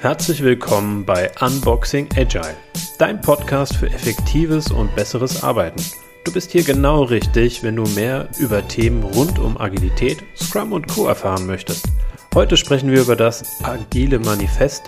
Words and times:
Herzlich 0.00 0.42
willkommen 0.42 1.06
bei 1.06 1.30
Unboxing 1.40 2.08
Agile, 2.16 2.54
dein 2.98 3.18
Podcast 3.22 3.76
für 3.76 3.86
effektives 3.86 4.70
und 4.70 4.94
besseres 4.94 5.42
Arbeiten. 5.42 5.82
Du 6.24 6.32
bist 6.32 6.52
hier 6.52 6.62
genau 6.64 7.04
richtig, 7.04 7.62
wenn 7.62 7.76
du 7.76 7.84
mehr 7.84 8.28
über 8.38 8.68
Themen 8.68 9.02
rund 9.02 9.38
um 9.38 9.58
Agilität, 9.58 10.22
Scrum 10.36 10.72
und 10.72 10.86
Co. 10.86 11.06
erfahren 11.06 11.46
möchtest. 11.46 11.86
Heute 12.34 12.58
sprechen 12.58 12.90
wir 12.90 13.00
über 13.00 13.16
das 13.16 13.64
Agile 13.64 14.18
Manifest 14.18 14.84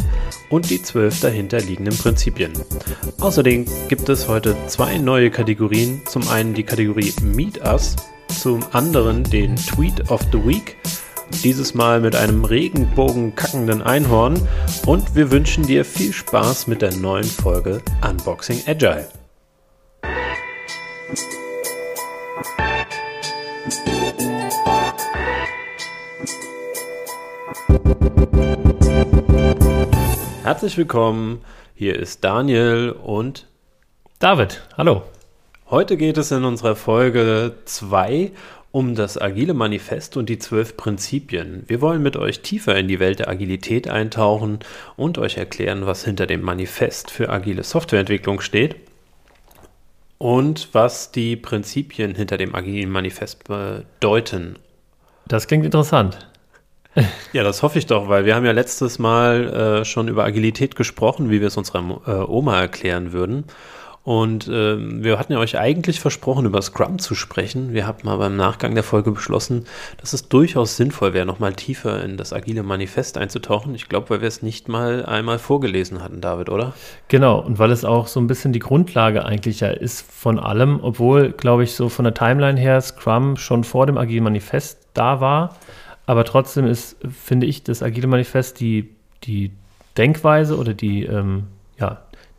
und 0.50 0.68
die 0.68 0.82
zwölf 0.82 1.20
dahinterliegenden 1.20 1.96
Prinzipien. 1.96 2.52
Außerdem 3.18 3.64
gibt 3.88 4.10
es 4.10 4.28
heute 4.28 4.54
zwei 4.66 4.98
neue 4.98 5.30
Kategorien. 5.30 6.02
Zum 6.04 6.28
einen 6.28 6.52
die 6.52 6.64
Kategorie 6.64 7.14
Meet 7.22 7.64
Us, 7.64 7.96
zum 8.28 8.62
anderen 8.72 9.24
den 9.24 9.56
Tweet 9.56 10.10
of 10.10 10.20
the 10.32 10.44
Week 10.44 10.76
dieses 11.42 11.74
Mal 11.74 12.00
mit 12.00 12.16
einem 12.16 12.44
Regenbogen 12.44 13.34
kackenden 13.34 13.82
Einhorn 13.82 14.40
und 14.86 15.14
wir 15.14 15.30
wünschen 15.30 15.66
dir 15.66 15.84
viel 15.84 16.12
Spaß 16.12 16.66
mit 16.66 16.82
der 16.82 16.94
neuen 16.94 17.24
Folge 17.24 17.80
Unboxing 18.08 18.62
Agile. 18.66 19.08
Herzlich 30.42 30.76
willkommen, 30.76 31.42
hier 31.74 31.96
ist 31.96 32.24
Daniel 32.24 32.90
und 32.90 33.46
David. 34.18 34.62
Hallo. 34.76 35.02
Heute 35.70 35.98
geht 35.98 36.16
es 36.16 36.30
in 36.30 36.44
unserer 36.44 36.74
Folge 36.76 37.56
2 37.66 38.32
um 38.70 38.94
das 38.94 39.20
Agile 39.20 39.54
Manifest 39.54 40.16
und 40.16 40.28
die 40.28 40.38
zwölf 40.38 40.76
Prinzipien. 40.76 41.64
Wir 41.66 41.80
wollen 41.80 42.02
mit 42.02 42.16
euch 42.16 42.40
tiefer 42.40 42.76
in 42.76 42.88
die 42.88 43.00
Welt 43.00 43.20
der 43.20 43.28
Agilität 43.28 43.88
eintauchen 43.88 44.58
und 44.96 45.18
euch 45.18 45.36
erklären, 45.38 45.86
was 45.86 46.04
hinter 46.04 46.26
dem 46.26 46.42
Manifest 46.42 47.10
für 47.10 47.30
agile 47.30 47.64
Softwareentwicklung 47.64 48.40
steht 48.40 48.76
und 50.18 50.68
was 50.72 51.12
die 51.12 51.36
Prinzipien 51.36 52.14
hinter 52.14 52.36
dem 52.36 52.54
agilen 52.54 52.90
Manifest 52.90 53.44
bedeuten. 53.44 54.56
Das 55.26 55.46
klingt 55.46 55.64
interessant. 55.64 56.18
Ja, 57.32 57.44
das 57.44 57.62
hoffe 57.62 57.78
ich 57.78 57.86
doch, 57.86 58.08
weil 58.08 58.24
wir 58.24 58.34
haben 58.34 58.46
ja 58.46 58.50
letztes 58.50 58.98
Mal 58.98 59.80
äh, 59.80 59.84
schon 59.84 60.08
über 60.08 60.24
Agilität 60.24 60.74
gesprochen, 60.74 61.30
wie 61.30 61.40
wir 61.40 61.46
es 61.46 61.56
unserer 61.56 62.00
äh, 62.06 62.10
Oma 62.10 62.60
erklären 62.60 63.12
würden. 63.12 63.44
Und 64.08 64.48
äh, 64.48 64.78
wir 64.78 65.18
hatten 65.18 65.34
ja 65.34 65.38
euch 65.38 65.58
eigentlich 65.58 66.00
versprochen, 66.00 66.46
über 66.46 66.62
Scrum 66.62 66.98
zu 66.98 67.14
sprechen. 67.14 67.74
Wir 67.74 67.86
haben 67.86 68.08
aber 68.08 68.28
im 68.28 68.36
Nachgang 68.36 68.74
der 68.74 68.82
Folge 68.82 69.10
beschlossen, 69.10 69.66
dass 70.00 70.14
es 70.14 70.30
durchaus 70.30 70.78
sinnvoll 70.78 71.12
wäre, 71.12 71.26
nochmal 71.26 71.52
tiefer 71.52 72.02
in 72.02 72.16
das 72.16 72.32
agile 72.32 72.62
Manifest 72.62 73.18
einzutauchen. 73.18 73.74
Ich 73.74 73.90
glaube, 73.90 74.08
weil 74.08 74.22
wir 74.22 74.28
es 74.28 74.40
nicht 74.40 74.66
mal 74.66 75.04
einmal 75.04 75.38
vorgelesen 75.38 76.02
hatten, 76.02 76.22
David, 76.22 76.48
oder? 76.48 76.72
Genau, 77.08 77.38
und 77.38 77.58
weil 77.58 77.70
es 77.70 77.84
auch 77.84 78.06
so 78.06 78.18
ein 78.18 78.28
bisschen 78.28 78.54
die 78.54 78.60
Grundlage 78.60 79.26
eigentlich 79.26 79.60
ja 79.60 79.68
ist 79.68 80.10
von 80.10 80.38
allem, 80.38 80.80
obwohl, 80.82 81.32
glaube 81.32 81.64
ich, 81.64 81.74
so 81.74 81.90
von 81.90 82.06
der 82.06 82.14
Timeline 82.14 82.58
her 82.58 82.80
Scrum 82.80 83.36
schon 83.36 83.62
vor 83.62 83.84
dem 83.84 83.98
agile 83.98 84.22
Manifest 84.22 84.88
da 84.94 85.20
war. 85.20 85.58
Aber 86.06 86.24
trotzdem 86.24 86.64
ist, 86.64 86.96
finde 87.12 87.46
ich, 87.46 87.62
das 87.62 87.82
agile 87.82 88.06
Manifest 88.06 88.58
die, 88.58 88.88
die 89.24 89.50
Denkweise 89.98 90.56
oder 90.56 90.72
die, 90.72 91.04
ähm, 91.04 91.48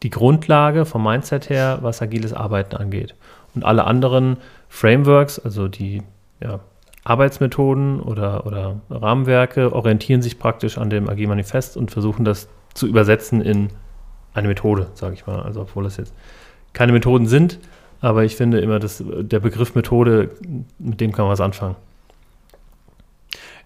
die 0.03 0.09
Grundlage 0.09 0.85
vom 0.85 1.03
Mindset 1.03 1.49
her, 1.49 1.79
was 1.81 2.01
agiles 2.01 2.33
Arbeiten 2.33 2.75
angeht. 2.75 3.15
Und 3.55 3.65
alle 3.65 3.85
anderen 3.85 4.37
Frameworks, 4.69 5.39
also 5.39 5.67
die 5.67 6.03
ja, 6.41 6.59
Arbeitsmethoden 7.03 7.99
oder, 8.01 8.45
oder 8.45 8.75
Rahmenwerke, 8.89 9.73
orientieren 9.73 10.21
sich 10.21 10.39
praktisch 10.39 10.77
an 10.77 10.89
dem 10.89 11.09
Agile 11.09 11.29
Manifest 11.29 11.75
und 11.75 11.91
versuchen 11.91 12.23
das 12.23 12.47
zu 12.73 12.87
übersetzen 12.87 13.41
in 13.41 13.69
eine 14.33 14.47
Methode, 14.47 14.87
sage 14.93 15.15
ich 15.15 15.25
mal. 15.25 15.41
Also 15.41 15.61
obwohl 15.61 15.83
das 15.83 15.97
jetzt 15.97 16.13
keine 16.73 16.91
Methoden 16.91 17.25
sind, 17.25 17.59
aber 17.99 18.23
ich 18.23 18.35
finde 18.35 18.59
immer, 18.59 18.79
dass 18.79 19.03
der 19.05 19.39
Begriff 19.39 19.75
Methode, 19.75 20.29
mit 20.77 21.01
dem 21.01 21.11
kann 21.11 21.25
man 21.25 21.31
was 21.31 21.41
anfangen. 21.41 21.75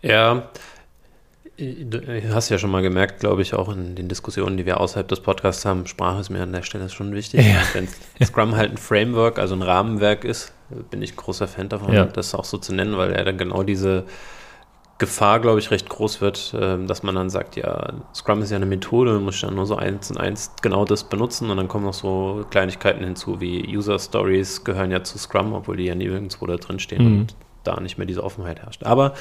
Ja, 0.01 0.49
Du 1.57 2.01
hast 2.33 2.49
ja 2.49 2.57
schon 2.57 2.71
mal 2.71 2.81
gemerkt, 2.81 3.19
glaube 3.19 3.43
ich, 3.43 3.53
auch 3.53 3.69
in 3.69 3.93
den 3.93 4.07
Diskussionen, 4.07 4.57
die 4.57 4.65
wir 4.65 4.79
außerhalb 4.79 5.07
des 5.07 5.19
Podcasts 5.19 5.65
haben, 5.65 5.85
Sprache 5.85 6.19
ist 6.19 6.31
mir 6.31 6.41
an 6.41 6.51
der 6.51 6.63
Stelle 6.63 6.89
schon 6.89 7.13
wichtig. 7.13 7.45
Ja. 7.45 7.61
Wenn 7.73 7.87
Scrum 8.25 8.55
halt 8.55 8.71
ein 8.71 8.77
Framework, 8.77 9.37
also 9.37 9.53
ein 9.53 9.61
Rahmenwerk 9.61 10.23
ist, 10.23 10.51
bin 10.89 11.03
ich 11.03 11.15
großer 11.15 11.47
Fan 11.47 11.69
davon, 11.69 11.93
ja. 11.93 12.05
das 12.05 12.33
auch 12.33 12.45
so 12.45 12.57
zu 12.57 12.73
nennen, 12.73 12.97
weil 12.97 13.13
er 13.13 13.23
dann 13.23 13.37
genau 13.37 13.61
diese 13.61 14.05
Gefahr, 14.97 15.39
glaube 15.39 15.59
ich, 15.59 15.69
recht 15.69 15.89
groß 15.89 16.21
wird, 16.21 16.55
ähm, 16.59 16.87
dass 16.87 17.03
man 17.03 17.13
dann 17.13 17.29
sagt, 17.29 17.55
ja, 17.55 17.93
Scrum 18.15 18.41
ist 18.41 18.51
ja 18.51 18.57
eine 18.57 18.65
Methode, 18.65 19.13
man 19.13 19.23
muss 19.23 19.41
dann 19.41 19.53
nur 19.53 19.65
so 19.65 19.75
eins 19.75 20.09
und 20.09 20.17
eins 20.17 20.51
genau 20.61 20.85
das 20.85 21.03
benutzen 21.03 21.49
und 21.51 21.57
dann 21.57 21.67
kommen 21.67 21.85
noch 21.85 21.93
so 21.93 22.45
Kleinigkeiten 22.49 23.03
hinzu, 23.03 23.41
wie 23.41 23.75
User 23.75 23.99
Stories 23.99 24.63
gehören 24.63 24.91
ja 24.91 25.03
zu 25.03 25.17
Scrum, 25.17 25.53
obwohl 25.53 25.77
die 25.77 25.85
ja 25.85 25.93
nirgendwo 25.95 26.47
da 26.47 26.57
drin 26.57 26.79
stehen 26.79 27.03
mhm. 27.03 27.19
und 27.21 27.35
da 27.63 27.79
nicht 27.79 27.97
mehr 27.97 28.07
diese 28.07 28.23
Offenheit 28.23 28.61
herrscht. 28.61 28.83
Aber 28.83 29.13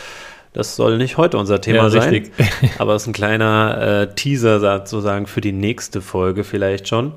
das 0.53 0.77
soll 0.77 0.99
nicht 0.99 1.17
heute 1.17 1.39
unser 1.39 1.61
Thema 1.61 1.85
ja, 1.85 1.91
sein, 1.91 2.31
aber 2.79 2.95
es 2.95 3.03
ist 3.03 3.09
ein 3.09 3.13
kleiner 3.15 4.09
äh, 4.11 4.15
Teaser 4.15 4.61
sozusagen 4.61 5.27
für 5.27 5.41
die 5.41 5.53
nächste 5.53 6.01
Folge 6.01 6.45
vielleicht 6.45 6.89
schon. 6.89 7.13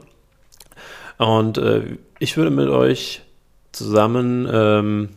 Und 1.18 1.57
äh, 1.57 1.97
ich 2.19 2.38
würde 2.38 2.51
mit 2.51 2.69
euch 2.69 3.22
zusammen 3.72 4.47
ähm, 4.51 5.09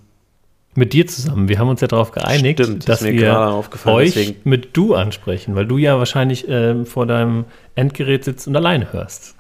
mit 0.75 0.93
dir 0.93 1.07
zusammen. 1.07 1.49
Wir 1.49 1.59
haben 1.59 1.69
uns 1.69 1.81
ja 1.81 1.89
darauf 1.89 2.13
geeinigt, 2.13 2.61
Stimmt, 2.61 2.89
dass 2.89 3.05
wir 3.05 3.65
euch 3.85 4.15
deswegen. 4.15 4.41
mit 4.45 4.77
du 4.77 4.95
ansprechen, 4.95 5.55
weil 5.57 5.67
du 5.67 5.77
ja 5.77 5.99
wahrscheinlich 5.99 6.49
äh, 6.49 6.85
vor 6.85 7.05
deinem 7.05 7.47
Endgerät 7.75 8.25
sitzt 8.25 8.47
und 8.47 8.57
alleine 8.57 8.93
hörst. 8.93 9.35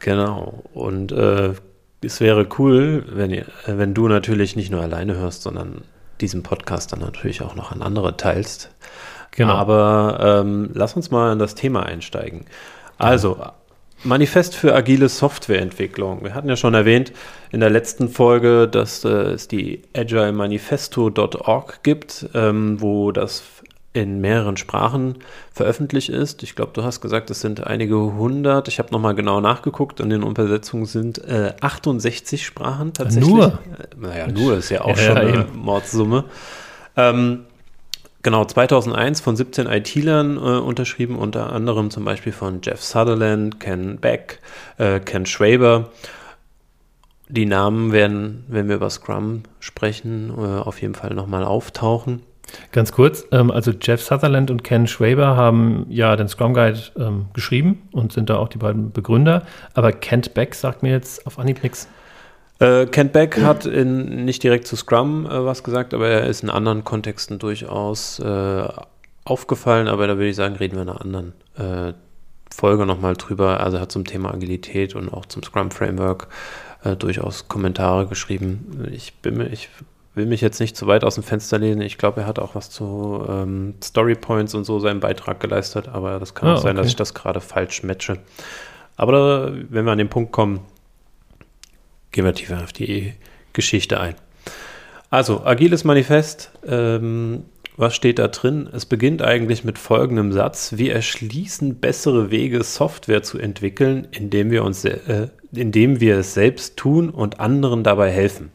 Genau. 0.00 0.64
Und 0.74 1.12
äh, 1.12 1.52
es 2.02 2.20
wäre 2.20 2.46
cool, 2.58 3.04
wenn, 3.08 3.30
ihr, 3.30 3.46
wenn 3.66 3.94
du 3.94 4.08
natürlich 4.08 4.56
nicht 4.56 4.70
nur 4.70 4.82
alleine 4.82 5.14
hörst, 5.14 5.42
sondern 5.42 5.82
diesen 6.24 6.42
Podcast 6.42 6.92
dann 6.92 7.00
natürlich 7.00 7.42
auch 7.42 7.54
noch 7.54 7.70
an 7.70 7.82
andere 7.82 8.16
teilst. 8.16 8.70
Genau. 9.30 9.52
Aber 9.52 10.42
ähm, 10.42 10.70
lass 10.72 10.94
uns 10.94 11.10
mal 11.10 11.32
in 11.32 11.38
das 11.38 11.54
Thema 11.54 11.84
einsteigen. 11.84 12.46
Also, 12.98 13.36
Manifest 14.04 14.54
für 14.54 14.74
agile 14.74 15.08
Softwareentwicklung. 15.08 16.24
Wir 16.24 16.34
hatten 16.34 16.48
ja 16.48 16.56
schon 16.56 16.74
erwähnt 16.74 17.12
in 17.52 17.60
der 17.60 17.70
letzten 17.70 18.08
Folge, 18.08 18.68
dass 18.68 19.04
äh, 19.04 19.08
es 19.08 19.48
die 19.48 19.82
agilemanifesto.org 19.94 21.82
gibt, 21.82 22.28
ähm, 22.34 22.80
wo 22.80 23.12
das 23.12 23.42
in 23.94 24.20
mehreren 24.20 24.56
Sprachen 24.56 25.20
veröffentlicht 25.52 26.08
ist. 26.08 26.42
Ich 26.42 26.56
glaube, 26.56 26.72
du 26.74 26.82
hast 26.82 27.00
gesagt, 27.00 27.30
es 27.30 27.40
sind 27.40 27.64
einige 27.64 27.96
hundert. 27.96 28.66
Ich 28.66 28.80
habe 28.80 28.90
nochmal 28.90 29.14
genau 29.14 29.40
nachgeguckt. 29.40 30.00
In 30.00 30.10
den 30.10 30.22
Übersetzungen 30.24 30.84
sind 30.84 31.18
äh, 31.24 31.54
68 31.60 32.44
Sprachen 32.44 32.92
tatsächlich. 32.92 33.32
Nur? 33.32 33.60
Äh, 33.78 33.96
naja, 33.96 34.26
nur 34.26 34.58
ist 34.58 34.70
ja 34.70 34.82
auch 34.82 34.88
ja, 34.88 34.96
schon 34.96 35.16
ja, 35.16 35.22
eine 35.22 35.46
Mordsumme. 35.54 36.24
Ähm, 36.96 37.44
genau, 38.24 38.44
2001 38.44 39.20
von 39.20 39.36
17 39.36 39.68
IT-Lern 39.68 40.38
äh, 40.38 40.40
unterschrieben, 40.40 41.16
unter 41.16 41.52
anderem 41.52 41.90
zum 41.90 42.04
Beispiel 42.04 42.32
von 42.32 42.62
Jeff 42.64 42.82
Sutherland, 42.82 43.60
Ken 43.60 43.98
Beck, 43.98 44.40
äh, 44.78 44.98
Ken 44.98 45.24
Schwaber. 45.24 45.90
Die 47.28 47.46
Namen 47.46 47.92
werden, 47.92 48.44
wenn 48.48 48.68
wir 48.68 48.74
über 48.74 48.90
Scrum 48.90 49.44
sprechen, 49.60 50.30
äh, 50.36 50.58
auf 50.58 50.82
jeden 50.82 50.96
Fall 50.96 51.14
nochmal 51.14 51.44
auftauchen. 51.44 52.22
Ganz 52.72 52.92
kurz, 52.92 53.26
ähm, 53.32 53.50
also 53.50 53.72
Jeff 53.80 54.02
Sutherland 54.02 54.50
und 54.50 54.64
Ken 54.64 54.86
Schwaber 54.86 55.36
haben 55.36 55.86
ja 55.88 56.16
den 56.16 56.28
Scrum 56.28 56.54
Guide 56.54 56.78
ähm, 56.98 57.26
geschrieben 57.32 57.88
und 57.92 58.12
sind 58.12 58.30
da 58.30 58.36
auch 58.36 58.48
die 58.48 58.58
beiden 58.58 58.92
Begründer. 58.92 59.42
Aber 59.74 59.92
Kent 59.92 60.34
Beck 60.34 60.54
sagt 60.54 60.82
mir 60.82 60.90
jetzt 60.90 61.26
auf 61.26 61.38
Anhieb 61.38 61.62
nichts. 61.62 61.88
Äh, 62.60 62.86
Kent 62.86 63.12
Beck 63.12 63.40
hat 63.40 63.66
in, 63.66 64.24
nicht 64.24 64.42
direkt 64.42 64.66
zu 64.66 64.76
Scrum 64.76 65.26
äh, 65.26 65.44
was 65.44 65.64
gesagt, 65.64 65.92
aber 65.94 66.08
er 66.08 66.26
ist 66.26 66.42
in 66.42 66.50
anderen 66.50 66.84
Kontexten 66.84 67.38
durchaus 67.38 68.18
äh, 68.20 68.68
aufgefallen. 69.24 69.88
Aber 69.88 70.06
da 70.06 70.16
würde 70.16 70.28
ich 70.28 70.36
sagen, 70.36 70.56
reden 70.56 70.76
wir 70.76 70.82
in 70.82 70.88
einer 70.88 71.00
anderen 71.00 71.32
äh, 71.56 71.94
Folge 72.54 72.86
nochmal 72.86 73.14
drüber. 73.14 73.60
Also 73.60 73.78
er 73.78 73.82
hat 73.82 73.92
zum 73.92 74.04
Thema 74.04 74.32
Agilität 74.32 74.94
und 74.94 75.12
auch 75.12 75.26
zum 75.26 75.42
Scrum 75.42 75.70
Framework 75.70 76.28
äh, 76.84 76.94
durchaus 76.96 77.48
Kommentare 77.48 78.06
geschrieben. 78.06 78.88
Ich 78.92 79.14
bin 79.14 79.36
mir, 79.36 79.48
ich 79.48 79.68
will 80.14 80.26
mich 80.26 80.40
jetzt 80.40 80.60
nicht 80.60 80.76
zu 80.76 80.86
weit 80.86 81.04
aus 81.04 81.16
dem 81.16 81.24
Fenster 81.24 81.58
lehnen. 81.58 81.80
Ich 81.80 81.98
glaube, 81.98 82.22
er 82.22 82.26
hat 82.26 82.38
auch 82.38 82.54
was 82.54 82.70
zu 82.70 83.24
ähm, 83.28 83.74
Story 83.82 84.14
Points 84.14 84.54
und 84.54 84.64
so 84.64 84.78
seinen 84.78 85.00
Beitrag 85.00 85.40
geleistet, 85.40 85.88
aber 85.88 86.18
das 86.20 86.34
kann 86.34 86.48
ah, 86.48 86.54
auch 86.54 86.58
sein, 86.58 86.72
okay. 86.72 86.82
dass 86.82 86.86
ich 86.88 86.96
das 86.96 87.14
gerade 87.14 87.40
falsch 87.40 87.82
matche. 87.82 88.18
Aber 88.96 89.12
da, 89.12 89.52
wenn 89.70 89.84
wir 89.84 89.92
an 89.92 89.98
den 89.98 90.08
Punkt 90.08 90.32
kommen, 90.32 90.60
gehen 92.12 92.24
wir 92.24 92.34
tiefer 92.34 92.62
auf 92.62 92.72
die 92.72 93.14
Geschichte 93.52 94.00
ein. 94.00 94.14
Also, 95.10 95.44
agiles 95.44 95.84
Manifest. 95.84 96.50
Ähm, 96.66 97.44
was 97.76 97.96
steht 97.96 98.20
da 98.20 98.28
drin? 98.28 98.68
Es 98.72 98.86
beginnt 98.86 99.20
eigentlich 99.20 99.64
mit 99.64 99.78
folgendem 99.78 100.32
Satz. 100.32 100.74
Wir 100.76 100.94
erschließen 100.94 101.80
bessere 101.80 102.30
Wege, 102.30 102.62
Software 102.62 103.24
zu 103.24 103.38
entwickeln, 103.38 104.06
indem 104.12 104.52
wir, 104.52 104.62
uns, 104.62 104.84
äh, 104.84 105.28
indem 105.52 105.98
wir 105.98 106.18
es 106.18 106.34
selbst 106.34 106.76
tun 106.76 107.10
und 107.10 107.40
anderen 107.40 107.82
dabei 107.82 108.12
helfen. 108.12 108.52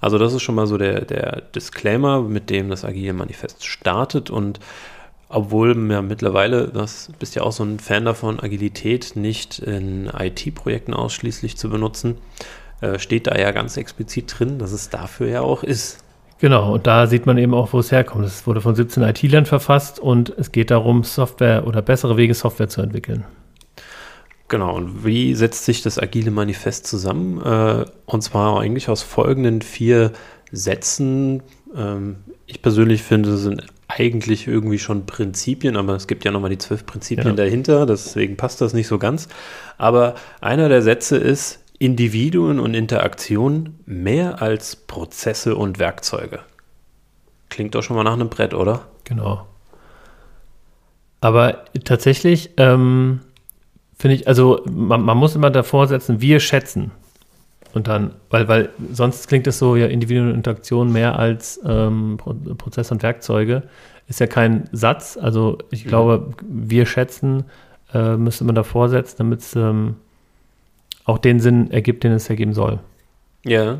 Also 0.00 0.18
das 0.18 0.32
ist 0.32 0.42
schon 0.42 0.54
mal 0.54 0.66
so 0.66 0.78
der, 0.78 1.04
der 1.04 1.42
Disclaimer, 1.54 2.22
mit 2.22 2.50
dem 2.50 2.68
das 2.68 2.84
Agile 2.84 3.12
Manifest 3.12 3.64
startet 3.64 4.30
und 4.30 4.60
obwohl 5.30 5.74
mir 5.74 6.00
mittlerweile, 6.00 6.68
das 6.68 7.10
bist 7.18 7.34
ja 7.34 7.42
auch 7.42 7.52
so 7.52 7.62
ein 7.62 7.78
Fan 7.78 8.04
davon, 8.04 8.40
Agilität 8.40 9.12
nicht 9.14 9.58
in 9.58 10.06
IT-Projekten 10.06 10.94
ausschließlich 10.94 11.56
zu 11.56 11.68
benutzen, 11.68 12.16
äh, 12.80 12.98
steht 12.98 13.26
da 13.26 13.36
ja 13.36 13.50
ganz 13.50 13.76
explizit 13.76 14.38
drin, 14.38 14.58
dass 14.58 14.72
es 14.72 14.88
dafür 14.88 15.28
ja 15.28 15.40
auch 15.42 15.62
ist. 15.62 16.02
Genau, 16.38 16.74
und 16.74 16.86
da 16.86 17.06
sieht 17.08 17.26
man 17.26 17.36
eben 17.36 17.52
auch, 17.52 17.72
wo 17.72 17.80
es 17.80 17.90
herkommt. 17.90 18.24
Es 18.24 18.46
wurde 18.46 18.60
von 18.60 18.74
17 18.74 19.02
IT-Lern 19.02 19.44
verfasst 19.44 19.98
und 19.98 20.30
es 20.30 20.52
geht 20.52 20.70
darum, 20.70 21.02
Software 21.02 21.66
oder 21.66 21.82
bessere 21.82 22.16
Wege, 22.16 22.32
Software 22.32 22.68
zu 22.68 22.80
entwickeln. 22.80 23.24
Genau, 24.48 24.74
und 24.74 25.04
wie 25.04 25.34
setzt 25.34 25.66
sich 25.66 25.82
das 25.82 25.98
agile 25.98 26.30
Manifest 26.30 26.86
zusammen? 26.86 27.40
Äh, 27.42 27.84
und 28.06 28.22
zwar 28.22 28.60
eigentlich 28.60 28.88
aus 28.88 29.02
folgenden 29.02 29.60
vier 29.60 30.12
Sätzen. 30.50 31.42
Ähm, 31.76 32.16
ich 32.46 32.62
persönlich 32.62 33.02
finde, 33.02 33.34
es 33.34 33.42
sind 33.42 33.66
eigentlich 33.88 34.46
irgendwie 34.46 34.78
schon 34.78 35.06
Prinzipien, 35.06 35.76
aber 35.76 35.94
es 35.94 36.06
gibt 36.06 36.24
ja 36.24 36.30
nochmal 36.30 36.50
die 36.50 36.58
zwölf 36.58 36.86
Prinzipien 36.86 37.28
ja. 37.28 37.34
dahinter, 37.34 37.86
deswegen 37.86 38.36
passt 38.36 38.60
das 38.60 38.72
nicht 38.72 38.86
so 38.86 38.98
ganz. 38.98 39.28
Aber 39.76 40.14
einer 40.40 40.68
der 40.68 40.82
Sätze 40.82 41.16
ist, 41.16 41.60
Individuen 41.78 42.58
und 42.58 42.74
Interaktionen 42.74 43.78
mehr 43.86 44.42
als 44.42 44.76
Prozesse 44.76 45.56
und 45.56 45.78
Werkzeuge. 45.78 46.40
Klingt 47.50 47.74
doch 47.74 47.82
schon 47.82 47.96
mal 47.96 48.04
nach 48.04 48.14
einem 48.14 48.28
Brett, 48.28 48.52
oder? 48.52 48.86
Genau. 49.04 49.46
Aber 51.20 51.64
tatsächlich 51.84 52.50
ähm, 52.58 53.20
finde 53.98 54.16
ich, 54.16 54.28
also 54.28 54.62
man, 54.70 55.02
man, 55.02 55.16
muss 55.16 55.34
immer 55.34 55.50
davor 55.50 55.86
setzen, 55.86 56.20
wir 56.20 56.40
schätzen. 56.40 56.90
Und 57.74 57.88
dann, 57.88 58.12
weil, 58.30 58.48
weil 58.48 58.70
sonst 58.92 59.28
klingt 59.28 59.46
es 59.46 59.58
so, 59.58 59.76
ja, 59.76 59.86
Individuen 59.86 60.28
und 60.28 60.34
Interaktionen 60.34 60.92
mehr 60.92 61.18
als 61.18 61.60
ähm, 61.66 62.16
Prozesse 62.16 62.94
und 62.94 63.02
Werkzeuge. 63.02 63.64
Ist 64.08 64.20
ja 64.20 64.26
kein 64.26 64.68
Satz. 64.72 65.18
Also 65.20 65.58
ich 65.70 65.84
mhm. 65.84 65.88
glaube, 65.88 66.30
wir 66.48 66.86
schätzen, 66.86 67.44
äh, 67.92 68.16
müsste 68.16 68.44
man 68.44 68.54
davor 68.54 68.88
setzen, 68.88 69.16
damit 69.18 69.40
es 69.40 69.54
ähm, 69.54 69.96
auch 71.04 71.18
den 71.18 71.40
Sinn 71.40 71.70
ergibt, 71.70 72.04
den 72.04 72.12
es 72.12 72.30
ergeben 72.30 72.54
soll. 72.54 72.78
Ja, 73.44 73.78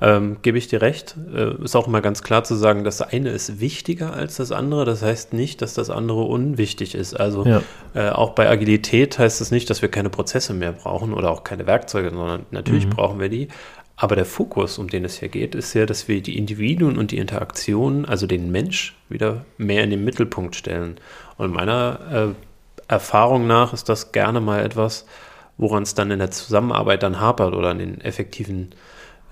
ähm, 0.00 0.38
gebe 0.42 0.58
ich 0.58 0.68
dir 0.68 0.80
recht. 0.80 1.16
Äh, 1.34 1.62
ist 1.62 1.76
auch 1.76 1.86
immer 1.86 2.00
ganz 2.00 2.22
klar 2.22 2.44
zu 2.44 2.54
sagen, 2.54 2.84
das 2.84 3.02
eine 3.02 3.30
ist 3.30 3.60
wichtiger 3.60 4.12
als 4.14 4.36
das 4.36 4.52
andere. 4.52 4.84
Das 4.84 5.02
heißt 5.02 5.32
nicht, 5.32 5.62
dass 5.62 5.74
das 5.74 5.90
andere 5.90 6.22
unwichtig 6.22 6.94
ist. 6.94 7.14
Also 7.14 7.44
ja. 7.44 7.62
äh, 7.94 8.10
auch 8.10 8.30
bei 8.30 8.48
Agilität 8.48 9.18
heißt 9.18 9.40
es 9.40 9.48
das 9.48 9.50
nicht, 9.50 9.68
dass 9.68 9.82
wir 9.82 9.90
keine 9.90 10.10
Prozesse 10.10 10.54
mehr 10.54 10.72
brauchen 10.72 11.12
oder 11.12 11.30
auch 11.30 11.44
keine 11.44 11.66
Werkzeuge, 11.66 12.10
sondern 12.10 12.46
natürlich 12.50 12.86
mhm. 12.86 12.90
brauchen 12.90 13.20
wir 13.20 13.28
die. 13.28 13.48
Aber 13.96 14.16
der 14.16 14.24
Fokus, 14.24 14.78
um 14.78 14.88
den 14.88 15.04
es 15.04 15.18
hier 15.18 15.28
geht, 15.28 15.54
ist 15.54 15.74
ja, 15.74 15.84
dass 15.84 16.08
wir 16.08 16.22
die 16.22 16.38
Individuen 16.38 16.96
und 16.96 17.10
die 17.10 17.18
Interaktionen, 17.18 18.06
also 18.06 18.26
den 18.26 18.50
Mensch, 18.50 18.96
wieder 19.10 19.44
mehr 19.58 19.84
in 19.84 19.90
den 19.90 20.02
Mittelpunkt 20.04 20.56
stellen. 20.56 20.96
Und 21.36 21.52
meiner 21.52 22.00
äh, 22.10 22.90
Erfahrung 22.90 23.46
nach 23.46 23.74
ist 23.74 23.90
das 23.90 24.12
gerne 24.12 24.40
mal 24.40 24.64
etwas, 24.64 25.04
woran 25.58 25.82
es 25.82 25.94
dann 25.94 26.10
in 26.10 26.18
der 26.18 26.30
Zusammenarbeit 26.30 27.02
dann 27.02 27.20
hapert 27.20 27.52
oder 27.52 27.68
an 27.68 27.78
den 27.78 28.00
effektiven 28.00 28.70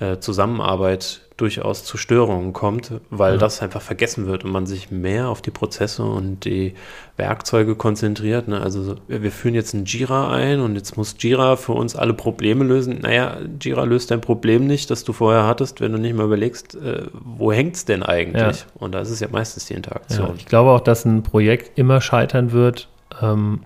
äh, 0.00 0.18
Zusammenarbeit 0.18 1.22
durchaus 1.38 1.84
zu 1.84 1.96
Störungen 1.96 2.52
kommt, 2.52 2.92
weil 3.10 3.34
ja. 3.34 3.38
das 3.38 3.62
einfach 3.62 3.80
vergessen 3.80 4.26
wird 4.26 4.44
und 4.44 4.50
man 4.50 4.66
sich 4.66 4.90
mehr 4.90 5.28
auf 5.28 5.40
die 5.40 5.52
Prozesse 5.52 6.02
und 6.02 6.44
die 6.44 6.74
Werkzeuge 7.16 7.76
konzentriert. 7.76 8.48
Ne? 8.48 8.60
Also 8.60 8.96
wir 9.06 9.30
führen 9.30 9.54
jetzt 9.54 9.72
ein 9.72 9.84
Jira 9.84 10.32
ein 10.32 10.58
und 10.58 10.74
jetzt 10.74 10.96
muss 10.96 11.14
Jira 11.16 11.54
für 11.54 11.72
uns 11.72 11.94
alle 11.94 12.12
Probleme 12.12 12.64
lösen. 12.64 12.98
Naja, 13.02 13.38
Jira 13.60 13.84
löst 13.84 14.10
dein 14.10 14.20
Problem 14.20 14.66
nicht, 14.66 14.90
das 14.90 15.04
du 15.04 15.12
vorher 15.12 15.46
hattest, 15.46 15.80
wenn 15.80 15.92
du 15.92 15.98
nicht 15.98 16.16
mal 16.16 16.24
überlegst, 16.24 16.74
äh, 16.74 17.06
wo 17.12 17.52
hängt 17.52 17.76
es 17.76 17.84
denn 17.84 18.02
eigentlich? 18.02 18.60
Ja. 18.60 18.66
Und 18.74 18.92
da 18.92 19.00
ist 19.00 19.10
es 19.10 19.20
ja 19.20 19.28
meistens 19.30 19.66
die 19.66 19.74
Interaktion. 19.74 20.28
Ja, 20.28 20.34
ich 20.36 20.46
glaube 20.46 20.70
auch, 20.70 20.80
dass 20.80 21.04
ein 21.04 21.22
Projekt 21.22 21.78
immer 21.78 22.00
scheitern 22.00 22.50
wird, 22.50 22.88
ähm, 23.22 23.60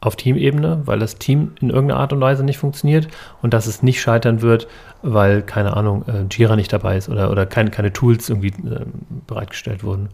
auf 0.00 0.16
Teamebene, 0.16 0.82
weil 0.86 0.98
das 0.98 1.16
Team 1.16 1.52
in 1.60 1.70
irgendeiner 1.70 2.00
Art 2.00 2.12
und 2.12 2.20
Weise 2.20 2.42
nicht 2.42 2.58
funktioniert 2.58 3.08
und 3.42 3.52
dass 3.52 3.66
es 3.66 3.82
nicht 3.82 4.00
scheitern 4.00 4.40
wird, 4.40 4.66
weil, 5.02 5.42
keine 5.42 5.76
Ahnung, 5.76 6.04
äh, 6.08 6.24
Jira 6.30 6.56
nicht 6.56 6.72
dabei 6.72 6.96
ist 6.96 7.08
oder, 7.08 7.30
oder 7.30 7.44
keine, 7.46 7.70
keine 7.70 7.92
Tools 7.92 8.28
irgendwie 8.28 8.48
äh, 8.48 8.86
bereitgestellt 9.26 9.84
wurden. 9.84 10.08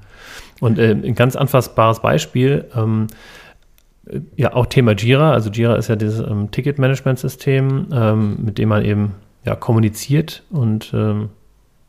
Und 0.60 0.78
äh, 0.78 0.90
ein 0.90 1.14
ganz 1.14 1.36
anfassbares 1.36 2.00
Beispiel, 2.00 2.64
ähm, 2.74 3.06
äh, 4.06 4.20
ja, 4.36 4.54
auch 4.54 4.66
Thema 4.66 4.92
Jira. 4.92 5.32
Also 5.32 5.50
Jira 5.50 5.76
ist 5.76 5.88
ja 5.88 5.96
dieses 5.96 6.18
ähm, 6.18 6.50
Ticketmanagement-System, 6.50 7.86
ähm, 7.92 8.36
mit 8.44 8.58
dem 8.58 8.68
man 8.68 8.84
eben 8.84 9.14
ja, 9.44 9.54
kommuniziert 9.54 10.42
und 10.50 10.92
ähm, 10.94 11.28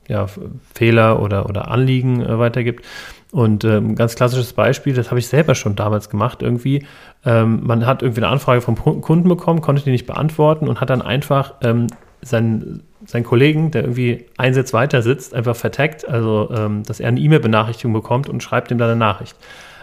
ja, 0.07 0.27
Fehler 0.73 1.21
oder, 1.21 1.49
oder 1.49 1.69
Anliegen 1.69 2.21
äh, 2.21 2.37
weitergibt. 2.37 2.85
Und 3.31 3.65
ähm, 3.65 3.95
ganz 3.95 4.15
klassisches 4.15 4.53
Beispiel, 4.53 4.93
das 4.93 5.09
habe 5.09 5.19
ich 5.19 5.27
selber 5.27 5.53
schon 5.53 5.75
damals 5.75 6.09
gemacht, 6.09 6.41
irgendwie. 6.41 6.85
Ähm, 7.25 7.61
man 7.63 7.85
hat 7.85 8.01
irgendwie 8.01 8.21
eine 8.21 8.29
Anfrage 8.29 8.61
vom 8.61 8.75
Kunden 9.01 9.27
bekommen, 9.27 9.61
konnte 9.61 9.83
die 9.83 9.91
nicht 9.91 10.05
beantworten 10.05 10.67
und 10.67 10.79
hat 10.79 10.89
dann 10.89 11.01
einfach 11.01 11.55
ähm, 11.61 11.87
seinen, 12.21 12.83
seinen 13.05 13.23
Kollegen, 13.23 13.71
der 13.71 13.83
irgendwie 13.83 14.25
einen 14.37 14.53
Sitz 14.53 14.73
weiter 14.73 15.01
sitzt, 15.01 15.33
einfach 15.33 15.55
vertagt, 15.55 16.07
also 16.07 16.49
ähm, 16.55 16.83
dass 16.83 16.99
er 17.01 17.09
eine 17.09 17.19
E-Mail-Benachrichtigung 17.19 17.93
bekommt 17.93 18.29
und 18.29 18.41
schreibt 18.41 18.71
ihm 18.71 18.77
dann 18.77 18.89
eine 18.89 18.99
Nachricht. 18.99 19.35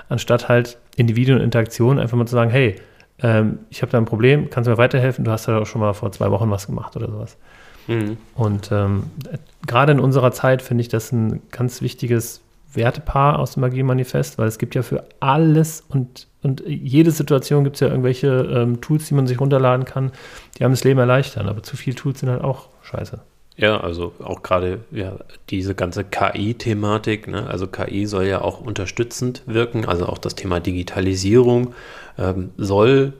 Anstatt 0.08 0.49
halt 0.49 0.79
Individuen 0.97 1.38
und 1.38 1.44
Interaktionen 1.44 1.99
einfach 1.99 2.17
mal 2.17 2.26
zu 2.26 2.35
sagen, 2.35 2.50
hey, 2.50 2.76
ähm, 3.23 3.61
ich 3.69 3.82
habe 3.82 3.93
da 3.93 3.99
ein 3.99 4.06
Problem, 4.06 4.49
kannst 4.50 4.69
du 4.69 4.70
mir 4.70 4.79
weiterhelfen? 4.79 5.25
Du 5.25 5.31
hast 5.31 5.47
ja 5.47 5.58
auch 5.58 5.67
schon 5.67 5.81
mal 5.81 5.93
vor 5.93 6.12
zwei 6.12 6.31
Wochen 6.31 6.50
was 6.50 6.67
gemacht 6.67 6.97
oder 6.97 7.11
sowas. 7.11 7.37
Mhm. 7.87 8.17
Und 8.35 8.73
ähm, 8.73 9.05
gerade 9.67 9.93
in 9.93 10.00
unserer 10.00 10.32
Zeit 10.32 10.62
finde 10.62 10.82
ich 10.82 10.88
das 10.88 11.12
ein 11.12 11.43
ganz 11.50 11.82
wichtiges 11.82 12.44
Wertepaar 12.76 13.38
aus 13.38 13.55
dem 13.55 13.62
Magie-Manifest, 13.62 14.38
weil 14.38 14.49
es 14.49 14.59
gibt 14.59 14.75
ja 14.75 14.82
für 14.82 15.05
alles 15.21 15.82
und, 15.88 16.29
und 16.43 16.62
jede 16.67 17.11
Situation 17.11 17.65
gibt 17.65 17.76
es 17.76 17.81
ja 17.81 17.88
irgendwelche 17.88 18.29
ähm, 18.29 18.81
Tools, 18.81 19.09
die 19.09 19.15
man 19.15 19.26
sich 19.26 19.41
runterladen 19.41 19.85
kann, 19.85 20.12
die 20.59 20.65
einem 20.65 20.73
das 20.73 20.85
Leben 20.85 21.00
erleichtern, 21.00 21.49
aber 21.49 21.62
zu 21.62 21.76
viele 21.76 21.97
Tools 21.97 22.21
sind 22.21 22.31
halt 22.31 22.43
auch 22.43 22.69
scheiße. 22.82 23.21
Ja, 23.56 23.81
also 23.81 24.12
auch 24.23 24.43
gerade 24.43 24.81
ja, 24.91 25.17
diese 25.50 25.76
ganze 25.76 26.03
KI-Thematik, 26.03 27.29
ne? 27.29 27.47
also 27.47 27.69
KI 27.69 28.05
soll 28.06 28.25
ja 28.25 28.41
auch 28.41 28.61
unterstützend 28.61 29.43
wirken, 29.47 29.85
also 29.85 30.06
auch 30.06 30.19
das 30.19 30.35
Thema 30.35 30.59
Digitalisierung 30.59 31.75
ähm, 32.19 32.50
soll 32.56 33.12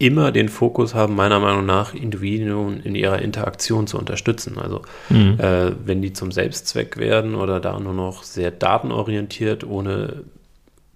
immer 0.00 0.32
den 0.32 0.48
Fokus 0.48 0.94
haben, 0.94 1.14
meiner 1.14 1.38
Meinung 1.40 1.66
nach, 1.66 1.94
Individuen 1.94 2.80
in 2.80 2.94
ihrer 2.94 3.20
Interaktion 3.20 3.86
zu 3.86 3.98
unterstützen. 3.98 4.58
Also 4.58 4.80
mhm. 5.10 5.38
äh, 5.38 5.72
wenn 5.84 6.00
die 6.00 6.14
zum 6.14 6.32
Selbstzweck 6.32 6.96
werden 6.96 7.34
oder 7.34 7.60
da 7.60 7.78
nur 7.78 7.92
noch 7.92 8.22
sehr 8.22 8.50
datenorientiert, 8.50 9.62
ohne 9.62 10.24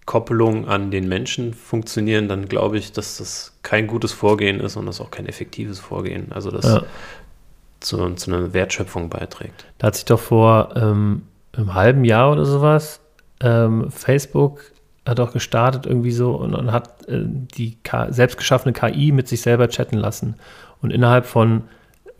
Koppelung 0.07 0.67
an 0.69 0.91
den 0.91 1.07
Menschen 1.07 1.53
funktionieren, 1.53 2.29
dann 2.29 2.49
glaube 2.49 2.79
ich, 2.79 2.93
dass 2.93 3.19
das 3.19 3.53
kein 3.63 3.87
gutes 3.87 4.13
Vorgehen 4.13 4.59
ist 4.59 4.77
und 4.77 4.87
das 4.87 5.03
auch 5.03 5.11
kein 5.11 5.27
effektives 5.27 5.81
Vorgehen. 5.81 6.33
Also 6.33 6.51
das 6.51 6.65
ja. 6.65 6.83
zu, 7.81 8.15
zu, 8.15 8.33
einer 8.33 8.55
Wertschöpfung 8.55 9.11
beiträgt. 9.11 9.67
Da 9.77 9.89
hat 9.89 9.97
sich 9.97 10.07
doch 10.07 10.21
vor 10.21 10.71
ähm, 10.77 11.23
einem 11.53 11.75
halben 11.75 12.05
Jahr 12.07 12.33
oder 12.33 12.47
sowas 12.47 13.01
ähm, 13.41 13.91
Facebook 13.91 14.63
hat 15.07 15.21
auch 15.21 15.33
gestartet 15.33 15.87
irgendwie 15.87 16.13
so 16.13 16.33
und, 16.33 16.55
und 16.55 16.73
hat 16.73 17.09
äh, 17.09 17.23
die 17.25 17.77
K 17.83 18.13
selbst 18.13 18.39
geschaffene 18.39 18.73
KI 18.73 19.13
mit 19.13 19.29
sich 19.29 19.43
selber 19.43 19.69
chatten 19.69 19.97
lassen. 19.97 20.37
Und 20.81 20.91
innerhalb 20.91 21.27
von 21.27 21.65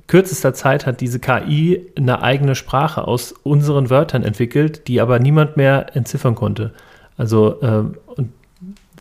kürzester 0.07 0.53
Zeit 0.53 0.87
hat 0.87 1.01
diese 1.01 1.19
KI 1.19 1.91
eine 1.97 2.23
eigene 2.23 2.55
Sprache 2.55 3.07
aus 3.07 3.33
unseren 3.33 3.91
Wörtern 3.91 4.23
entwickelt, 4.23 4.87
die 4.89 5.01
aber 5.01 5.19
niemand 5.19 5.57
mehr 5.57 5.97
entziffern 5.97 6.35
konnte. 6.35 6.73
Also, 7.17 7.63
ähm, 7.63 7.97
und 8.07 8.33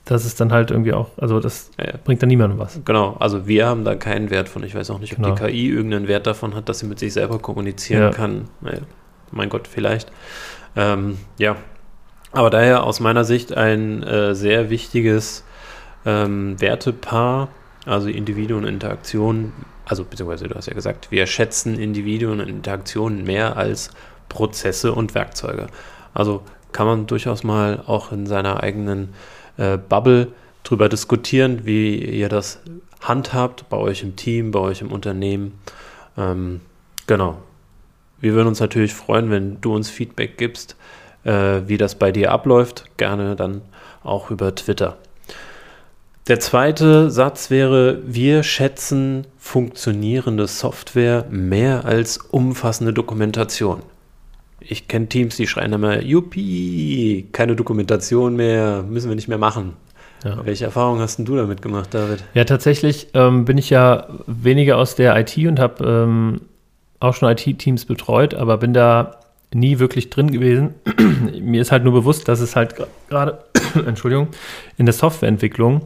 das 0.06 0.26
ist 0.26 0.40
dann 0.40 0.52
halt 0.52 0.72
irgendwie 0.72 0.94
auch, 0.94 1.10
also 1.18 1.40
das 1.40 1.72
ja, 1.80 1.94
bringt 2.04 2.22
dann 2.22 2.30
niemandem 2.30 2.60
was. 2.60 2.80
Genau, 2.86 3.16
also 3.20 3.48
wir 3.48 3.68
haben 3.68 3.84
da 3.84 3.96
keinen 3.96 4.30
Wert 4.30 4.50
von. 4.50 4.64
Ich 4.64 4.76
weiß 4.76 4.90
auch 4.92 5.00
nicht, 5.00 5.14
ob 5.14 5.24
genau. 5.24 5.36
die 5.36 5.44
KI 5.44 5.70
irgendeinen 5.70 6.08
Wert 6.08 6.28
davon 6.28 6.56
hat, 6.56 6.70
dass 6.70 6.80
sie 6.80 6.88
mit 6.88 7.00
sich 7.00 7.14
selber 7.14 7.40
kommunizieren 7.40 8.04
ja. 8.04 8.10
kann. 8.12 8.46
Naja, 8.62 8.80
mein 9.32 9.50
Gott, 9.50 9.68
vielleicht. 9.68 10.12
Ähm, 10.76 11.18
ja, 11.38 11.56
aber 12.34 12.50
daher 12.50 12.84
aus 12.84 13.00
meiner 13.00 13.24
Sicht 13.24 13.56
ein 13.56 14.04
äh, 14.04 14.36
sehr 14.36 14.70
wichtiges 14.70 15.44
ähm, 16.06 16.60
Wertepaar, 16.60 17.50
also 17.86 18.10
Individuen 18.10 18.64
und 18.64 18.70
Interaktionen, 18.70 19.54
also 19.86 20.04
beziehungsweise 20.04 20.48
du 20.48 20.56
hast 20.56 20.68
ja 20.68 20.74
gesagt, 20.74 21.12
wir 21.12 21.28
schätzen 21.28 21.78
Individuen 21.78 22.42
und 22.42 22.50
Interaktionen 22.50 23.24
mehr 23.24 23.56
als 23.58 23.92
Prozesse 24.30 24.94
und 24.94 25.14
Werkzeuge. 25.14 25.68
Also 26.14 26.42
kann 26.72 26.88
man 26.88 27.06
durchaus 27.06 27.44
mal 27.44 27.84
auch 27.86 28.12
in 28.12 28.26
seiner 28.26 28.64
eigenen 28.64 29.14
äh, 29.58 29.78
Bubble 29.78 30.30
drüber 30.64 30.90
diskutieren, 30.90 31.66
wie 31.66 31.98
ihr 31.98 32.30
das 32.30 32.60
handhabt 33.02 33.70
bei 33.70 33.78
euch 33.78 34.02
im 34.02 34.16
Team, 34.16 34.52
bei 34.52 34.60
euch 34.60 34.82
im 34.82 34.92
Unternehmen. 34.92 35.60
Ähm, 36.18 36.62
genau. 37.06 37.38
Wir 38.20 38.34
würden 38.34 38.48
uns 38.48 38.62
natürlich 38.62 38.94
freuen, 38.94 39.30
wenn 39.30 39.60
du 39.62 39.76
uns 39.76 39.90
Feedback 39.90 40.38
gibst 40.38 40.78
äh, 41.24 41.62
wie 41.68 41.78
das 41.78 41.96
bei 41.96 42.12
dir 42.12 42.32
abläuft, 42.32 42.86
gerne 42.98 43.36
dann 43.36 43.62
auch 44.04 44.32
über 44.32 44.54
Twitter. 44.56 44.98
Der 46.28 46.40
zweite 46.40 47.12
Satz 47.12 47.50
wäre, 47.50 48.00
wir 48.06 48.44
schätzen 48.44 49.28
funktionierende 49.38 50.48
Software 50.48 51.26
mehr 51.30 51.84
als 51.84 52.18
umfassende 52.18 52.94
Dokumentation. 52.94 53.82
ich 54.62 54.88
kenne 54.88 55.08
Teams, 55.08 55.36
die 55.36 55.48
schreien 55.48 55.74
immer, 55.74 56.02
Juppie, 56.02 57.28
keine 57.34 57.58
Dokumentation 57.58 58.38
mehr, 58.38 58.84
müssen 58.84 59.10
wir 59.10 59.16
nicht 59.16 59.28
mehr 59.28 59.38
machen. 59.38 59.74
Ja. 60.24 60.46
Welche 60.46 60.64
Erfahrungen 60.64 61.02
hast 61.02 61.20
du 61.20 61.36
damit 61.36 61.62
gemacht, 61.62 61.94
David? 61.94 62.24
Ja, 62.34 62.46
tatsächlich 62.46 63.08
ähm, 63.14 63.44
bin 63.44 63.58
ich 63.58 63.70
ja 63.70 64.08
weniger 64.26 64.78
aus 64.78 64.96
der 64.96 65.18
IT 65.20 65.38
und 65.38 65.60
habe 65.60 65.84
ähm, 65.86 66.42
auch 67.02 67.14
schon 67.14 67.30
IT-Teams 67.30 67.84
betreut, 67.84 68.34
aber 68.34 68.58
bin 68.58 68.74
da 68.74 69.20
nie 69.56 69.80
wirklich 69.80 70.10
drin 70.10 70.32
gewesen. 70.32 70.76
Mir 71.42 71.62
ist 71.62 71.72
halt 71.72 71.84
nur 71.84 71.94
bewusst, 71.94 72.28
dass 72.28 72.40
es 72.40 72.56
halt 72.56 72.76
gerade, 73.10 73.44
Entschuldigung, 73.86 74.28
in 74.78 74.86
der 74.86 74.94
Softwareentwicklung 74.94 75.82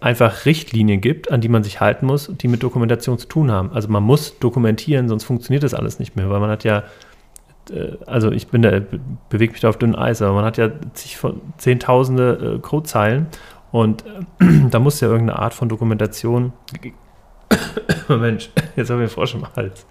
einfach 0.00 0.46
Richtlinien 0.46 1.00
gibt, 1.00 1.30
an 1.30 1.40
die 1.40 1.48
man 1.48 1.62
sich 1.62 1.80
halten 1.80 2.06
muss 2.06 2.30
die 2.40 2.48
mit 2.48 2.62
Dokumentation 2.62 3.18
zu 3.18 3.28
tun 3.28 3.50
haben. 3.50 3.70
Also 3.72 3.88
man 3.88 4.02
muss 4.02 4.38
dokumentieren, 4.38 5.08
sonst 5.08 5.24
funktioniert 5.24 5.62
das 5.62 5.74
alles 5.74 5.98
nicht 5.98 6.16
mehr, 6.16 6.30
weil 6.30 6.40
man 6.40 6.50
hat 6.50 6.64
ja, 6.64 6.84
äh, 7.70 7.92
also 8.06 8.32
ich 8.32 8.48
bin 8.48 8.62
da, 8.62 8.80
bewege 9.28 9.52
mich 9.52 9.60
da 9.60 9.68
auf 9.68 9.76
dünnem 9.76 9.96
Eis, 9.96 10.22
aber 10.22 10.34
man 10.34 10.44
hat 10.44 10.56
ja 10.56 10.70
zig, 10.94 11.18
zehntausende 11.58 12.56
äh, 12.56 12.58
Codezeilen 12.60 13.26
und 13.72 14.04
äh, 14.40 14.68
da 14.70 14.78
muss 14.78 15.00
ja 15.00 15.08
irgendeine 15.08 15.38
Art 15.38 15.52
von 15.52 15.68
Dokumentation. 15.68 16.54
Mensch, 18.08 18.50
jetzt 18.76 18.90
habe 18.90 19.00
ich 19.02 19.08
einen 19.08 19.08
Frosch 19.10 19.34
im 19.34 19.44
Hals 19.54 19.84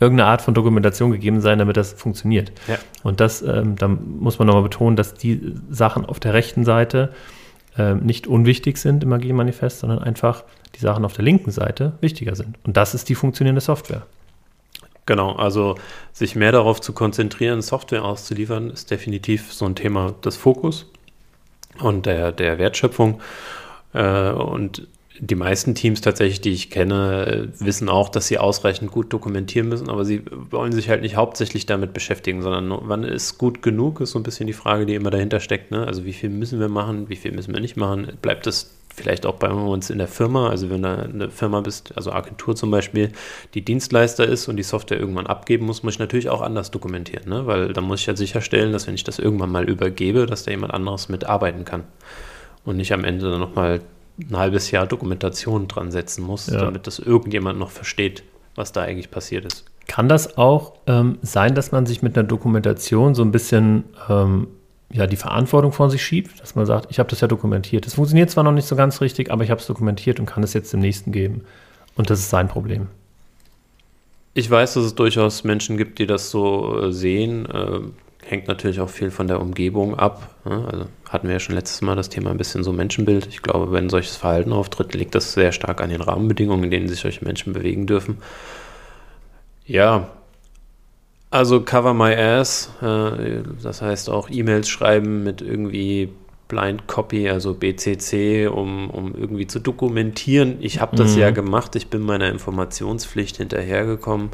irgendeine 0.00 0.28
Art 0.28 0.42
von 0.42 0.54
Dokumentation 0.54 1.10
gegeben 1.10 1.40
sein, 1.40 1.58
damit 1.58 1.76
das 1.76 1.92
funktioniert. 1.92 2.52
Ja. 2.68 2.78
Und 3.02 3.20
das, 3.20 3.42
ähm, 3.42 3.76
da 3.76 3.88
muss 3.88 4.38
man 4.38 4.46
nochmal 4.46 4.64
betonen, 4.64 4.96
dass 4.96 5.14
die 5.14 5.54
Sachen 5.70 6.04
auf 6.04 6.20
der 6.20 6.34
rechten 6.34 6.64
Seite 6.64 7.12
ähm, 7.78 8.00
nicht 8.00 8.26
unwichtig 8.26 8.78
sind 8.78 9.02
im 9.04 9.12
Agile-Manifest, 9.12 9.80
sondern 9.80 9.98
einfach 9.98 10.44
die 10.74 10.80
Sachen 10.80 11.04
auf 11.04 11.12
der 11.12 11.24
linken 11.24 11.50
Seite 11.50 11.92
wichtiger 12.00 12.34
sind. 12.34 12.56
Und 12.64 12.76
das 12.76 12.94
ist 12.94 13.08
die 13.08 13.14
funktionierende 13.14 13.60
Software. 13.60 14.06
Genau, 15.06 15.36
also 15.36 15.76
sich 16.12 16.34
mehr 16.34 16.52
darauf 16.52 16.80
zu 16.80 16.92
konzentrieren, 16.92 17.62
Software 17.62 18.04
auszuliefern, 18.04 18.70
ist 18.70 18.90
definitiv 18.90 19.52
so 19.52 19.64
ein 19.64 19.76
Thema 19.76 20.14
des 20.24 20.36
Fokus 20.36 20.86
und 21.78 22.06
der, 22.06 22.32
der 22.32 22.58
Wertschöpfung. 22.58 23.20
Äh, 23.92 24.30
und 24.30 24.88
die 25.18 25.34
meisten 25.34 25.74
Teams 25.74 26.00
tatsächlich, 26.00 26.40
die 26.40 26.52
ich 26.52 26.70
kenne, 26.70 27.48
wissen 27.58 27.88
auch, 27.88 28.08
dass 28.08 28.26
sie 28.26 28.38
ausreichend 28.38 28.90
gut 28.90 29.12
dokumentieren 29.12 29.68
müssen, 29.68 29.88
aber 29.88 30.04
sie 30.04 30.22
wollen 30.50 30.72
sich 30.72 30.88
halt 30.88 31.02
nicht 31.02 31.16
hauptsächlich 31.16 31.66
damit 31.66 31.92
beschäftigen, 31.92 32.42
sondern 32.42 32.78
wann 32.82 33.04
ist 33.04 33.38
gut 33.38 33.62
genug, 33.62 34.00
ist 34.00 34.12
so 34.12 34.18
ein 34.18 34.22
bisschen 34.22 34.46
die 34.46 34.52
Frage, 34.52 34.86
die 34.86 34.94
immer 34.94 35.10
dahinter 35.10 35.40
steckt. 35.40 35.70
Ne? 35.70 35.86
Also 35.86 36.04
wie 36.04 36.12
viel 36.12 36.30
müssen 36.30 36.60
wir 36.60 36.68
machen, 36.68 37.08
wie 37.08 37.16
viel 37.16 37.32
müssen 37.32 37.54
wir 37.54 37.60
nicht 37.60 37.76
machen? 37.76 38.12
Bleibt 38.20 38.46
es 38.46 38.76
vielleicht 38.94 39.26
auch 39.26 39.34
bei 39.34 39.50
uns 39.50 39.90
in 39.90 39.98
der 39.98 40.08
Firma, 40.08 40.48
also 40.48 40.70
wenn 40.70 40.82
du 40.82 40.88
eine 40.88 41.30
Firma 41.30 41.60
bist, 41.60 41.94
also 41.96 42.12
Agentur 42.12 42.56
zum 42.56 42.70
Beispiel, 42.70 43.12
die 43.54 43.62
Dienstleister 43.62 44.26
ist 44.26 44.48
und 44.48 44.56
die 44.56 44.62
Software 44.62 44.98
irgendwann 44.98 45.26
abgeben 45.26 45.66
muss, 45.66 45.82
muss 45.82 45.94
ich 45.94 45.98
natürlich 45.98 46.30
auch 46.30 46.40
anders 46.40 46.70
dokumentieren, 46.70 47.28
ne? 47.28 47.46
weil 47.46 47.72
dann 47.72 47.84
muss 47.84 48.00
ich 48.00 48.06
ja 48.06 48.16
sicherstellen, 48.16 48.72
dass 48.72 48.86
wenn 48.86 48.94
ich 48.94 49.04
das 49.04 49.18
irgendwann 49.18 49.50
mal 49.50 49.68
übergebe, 49.68 50.24
dass 50.26 50.44
da 50.44 50.50
jemand 50.50 50.72
anderes 50.72 51.10
mitarbeiten 51.10 51.66
kann 51.66 51.84
und 52.64 52.78
nicht 52.78 52.92
am 52.92 53.04
Ende 53.04 53.30
dann 53.30 53.40
nochmal 53.40 53.82
ein 54.18 54.36
halbes 54.36 54.70
Jahr 54.70 54.86
Dokumentation 54.86 55.68
dran 55.68 55.90
setzen 55.90 56.24
muss, 56.24 56.46
ja. 56.48 56.58
damit 56.58 56.86
das 56.86 56.98
irgendjemand 56.98 57.58
noch 57.58 57.70
versteht, 57.70 58.22
was 58.54 58.72
da 58.72 58.82
eigentlich 58.82 59.10
passiert 59.10 59.44
ist. 59.44 59.64
Kann 59.86 60.08
das 60.08 60.36
auch 60.36 60.74
ähm, 60.86 61.18
sein, 61.22 61.54
dass 61.54 61.70
man 61.72 61.86
sich 61.86 62.02
mit 62.02 62.16
einer 62.16 62.26
Dokumentation 62.26 63.14
so 63.14 63.22
ein 63.22 63.30
bisschen 63.30 63.84
ähm, 64.08 64.48
ja, 64.92 65.06
die 65.06 65.16
Verantwortung 65.16 65.72
von 65.72 65.90
sich 65.90 66.04
schiebt, 66.04 66.40
dass 66.40 66.54
man 66.54 66.66
sagt, 66.66 66.90
ich 66.90 66.98
habe 66.98 67.08
das 67.08 67.20
ja 67.20 67.28
dokumentiert. 67.28 67.86
Das 67.86 67.94
funktioniert 67.94 68.30
zwar 68.30 68.44
noch 68.44 68.52
nicht 68.52 68.66
so 68.66 68.76
ganz 68.76 69.00
richtig, 69.00 69.30
aber 69.30 69.44
ich 69.44 69.50
habe 69.50 69.60
es 69.60 69.66
dokumentiert 69.66 70.20
und 70.20 70.26
kann 70.26 70.42
es 70.42 70.54
jetzt 70.54 70.72
dem 70.72 70.80
Nächsten 70.80 71.12
geben. 71.12 71.44
Und 71.96 72.10
das 72.10 72.20
ist 72.20 72.30
sein 72.30 72.48
Problem. 72.48 72.88
Ich 74.34 74.50
weiß, 74.50 74.74
dass 74.74 74.84
es 74.84 74.94
durchaus 74.94 75.44
Menschen 75.44 75.76
gibt, 75.76 75.98
die 75.98 76.06
das 76.06 76.30
so 76.30 76.82
äh, 76.82 76.92
sehen. 76.92 77.46
Äh, 77.46 77.80
hängt 78.28 78.48
natürlich 78.48 78.80
auch 78.80 78.90
viel 78.90 79.10
von 79.10 79.28
der 79.28 79.40
Umgebung 79.40 79.98
ab. 79.98 80.34
Ne? 80.44 80.66
Also 80.70 80.86
hatten 81.08 81.28
wir 81.28 81.34
ja 81.34 81.40
schon 81.40 81.54
letztes 81.54 81.80
Mal 81.80 81.94
das 81.94 82.08
Thema 82.08 82.30
ein 82.30 82.36
bisschen 82.36 82.64
so 82.64 82.72
Menschenbild. 82.72 83.26
Ich 83.26 83.42
glaube, 83.42 83.72
wenn 83.72 83.88
solches 83.88 84.16
Verhalten 84.16 84.52
auftritt, 84.52 84.94
liegt 84.94 85.14
das 85.14 85.32
sehr 85.32 85.52
stark 85.52 85.80
an 85.80 85.90
den 85.90 86.00
Rahmenbedingungen, 86.00 86.64
in 86.64 86.70
denen 86.70 86.88
sich 86.88 87.00
solche 87.00 87.24
Menschen 87.24 87.52
bewegen 87.52 87.86
dürfen. 87.86 88.18
Ja, 89.64 90.08
also 91.30 91.60
Cover 91.60 91.92
My 91.92 92.14
Ass, 92.14 92.70
äh, 92.82 93.42
das 93.62 93.82
heißt 93.82 94.10
auch 94.10 94.30
E-Mails 94.30 94.68
schreiben 94.68 95.24
mit 95.24 95.42
irgendwie 95.42 96.10
Blind 96.48 96.86
Copy, 96.86 97.28
also 97.28 97.54
BCC, 97.54 98.46
um, 98.46 98.90
um 98.90 99.14
irgendwie 99.14 99.46
zu 99.46 99.58
dokumentieren. 99.58 100.58
Ich 100.60 100.80
habe 100.80 100.96
das 100.96 101.14
mhm. 101.14 101.20
ja 101.20 101.30
gemacht, 101.30 101.74
ich 101.76 101.88
bin 101.88 102.02
meiner 102.02 102.30
Informationspflicht 102.30 103.36
hinterhergekommen. 103.38 104.30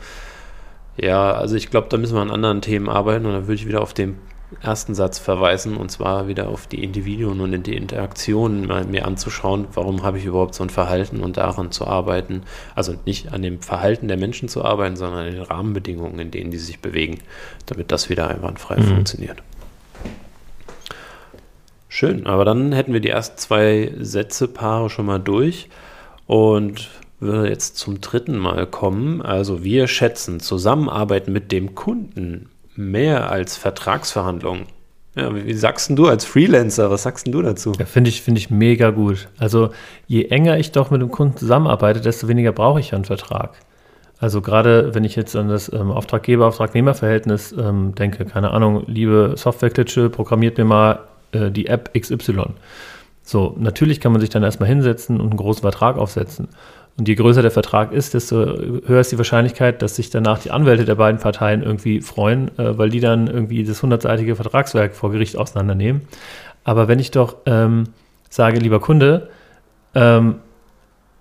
Ja, 0.97 1.33
also 1.33 1.57
ich 1.57 1.71
glaube, 1.71 1.89
da 1.91 1.97
müssen 1.97 2.15
wir 2.15 2.21
an 2.21 2.31
anderen 2.31 2.61
Themen 2.61 2.89
arbeiten 2.89 3.27
und 3.27 3.33
dann 3.33 3.47
würde 3.47 3.55
ich 3.55 3.67
wieder 3.67 3.81
auf 3.81 3.95
den 3.95 4.19
ersten 4.61 4.95
Satz 4.95 5.19
verweisen 5.19 5.77
und 5.77 5.91
zwar 5.91 6.29
wieder 6.29 6.49
auf 6.49 6.67
die 6.67 6.85
Individuen 6.85 7.41
und 7.41 7.53
in 7.53 7.63
die 7.63 7.77
Interaktionen 7.77 8.69
mir 8.91 9.07
anzuschauen, 9.07 9.67
warum 9.73 10.03
habe 10.03 10.19
ich 10.19 10.27
überhaupt 10.27 10.55
so 10.55 10.63
ein 10.63 10.71
Verhalten 10.71 11.21
und 11.21 11.39
daran 11.39 11.73
zu 11.73 11.87
arbeiten. 11.87 12.43
Also 12.75 12.95
nicht 13.07 13.33
an 13.33 13.43
dem 13.43 13.61
Verhalten 13.61 14.09
der 14.09 14.19
Menschen 14.19 14.49
zu 14.49 14.65
arbeiten, 14.65 14.97
sondern 14.97 15.27
an 15.27 15.33
den 15.33 15.43
Rahmenbedingungen, 15.43 16.19
in 16.19 16.31
denen 16.31 16.51
die 16.51 16.59
sich 16.59 16.81
bewegen, 16.81 17.19
damit 17.67 17.91
das 17.91 18.11
wieder 18.11 18.29
einwandfrei 18.29 18.77
mhm. 18.77 18.85
funktioniert. 18.85 19.43
Schön, 21.89 22.27
aber 22.27 22.45
dann 22.45 22.73
hätten 22.73 22.93
wir 22.93 23.01
die 23.01 23.11
ersten 23.11 23.39
zwei 23.39 23.93
Sätze-Paare 23.99 24.91
schon 24.91 25.07
mal 25.07 25.21
durch 25.21 25.69
und 26.27 26.89
würde 27.23 27.49
jetzt 27.49 27.77
zum 27.77 28.01
dritten 28.01 28.37
Mal 28.37 28.67
kommen. 28.67 29.23
Also 29.23 29.65
wir 29.65 29.87
schätzen 29.87 30.41
Zusammenarbeit 30.41 31.29
mit 31.29 31.53
dem 31.53 31.75
Kunden 31.75 32.51
mehr 32.75 33.31
als 33.31 33.57
Vertragsverhandlungen. 33.57 34.65
Ja, 35.15 35.35
wie, 35.35 35.53
sagst 35.53 35.91
du 35.91 36.07
als 36.07 36.25
Freelancer, 36.25 36.91
was 36.91 37.03
sagst 37.03 37.27
du 37.27 37.43
dazu? 37.43 37.73
Ja, 37.79 37.85
finde 37.85 38.09
ich, 38.09 38.23
find 38.23 38.39
ich 38.39 38.51
mega 38.51 38.91
gut. 38.91 39.29
Also 39.39 39.71
je 40.07 40.25
enger 40.25 40.59
ich 40.59 40.73
doch 40.73 40.91
mit 40.91 41.03
dem 41.03 41.11
Kunden 41.11 41.37
zusammenarbeite, 41.37 42.01
desto 42.01 42.29
weniger 42.29 42.53
brauche 42.53 42.81
ich 42.81 42.95
einen 42.95 43.05
Vertrag. 43.05 43.53
Also 44.19 44.41
gerade 44.41 44.95
wenn 44.95 45.05
ich 45.05 45.17
jetzt 45.17 45.37
an 45.37 45.49
das 45.49 45.71
ähm, 45.73 45.91
Auftraggeber-Auftragnehmer-Verhältnis 45.91 47.53
ähm, 47.53 47.95
denke, 47.95 48.25
keine 48.25 48.53
Ahnung, 48.53 48.85
liebe 48.87 49.35
Softwareklitsche, 49.37 50.09
programmiert 50.09 50.57
mir 50.57 50.65
mal 50.65 51.01
äh, 51.33 51.51
die 51.51 51.67
App 51.67 51.91
XY. 51.93 52.45
So, 53.25 53.55
natürlich 53.59 54.01
kann 54.01 54.13
man 54.13 54.21
sich 54.21 54.31
dann 54.31 54.43
erstmal 54.43 54.69
hinsetzen 54.69 55.21
und 55.21 55.31
einen 55.31 55.37
großen 55.37 55.63
Vertrag 55.63 55.97
aufsetzen. 55.99 56.49
Und 56.99 57.09
je 57.09 57.15
größer 57.15 57.43
der 57.43 57.51
Vertrag 57.51 57.93
ist, 57.93 58.15
desto 58.15 58.37
höher 58.37 59.01
ist 59.01 59.13
die 59.13 59.19
Wahrscheinlichkeit, 59.19 59.81
dass 59.81 59.97
sich 59.97 60.11
danach 60.11 60.39
die 60.39 60.51
Anwälte 60.51 60.85
der 60.85 60.95
beiden 60.95 61.21
Parteien 61.21 61.63
irgendwie 61.63 62.01
freuen, 62.01 62.57
äh, 62.59 62.77
weil 62.77 62.91
die 62.91 63.01
dann 63.01 63.29
irgendwie 63.29 63.65
das 63.65 63.83
hundertseitige 63.83 64.37
Vertragswerk 64.37 64.95
vor 64.95 65.11
Gericht 65.11 65.37
auseinandernehmen. 65.37 66.03
Aber 66.65 66.89
wenn 66.89 66.99
ich 66.99 67.11
doch 67.11 67.37
ähm, 67.47 67.85
sage, 68.29 68.59
lieber 68.59 68.81
Kunde, 68.81 69.29
ähm, 69.95 70.37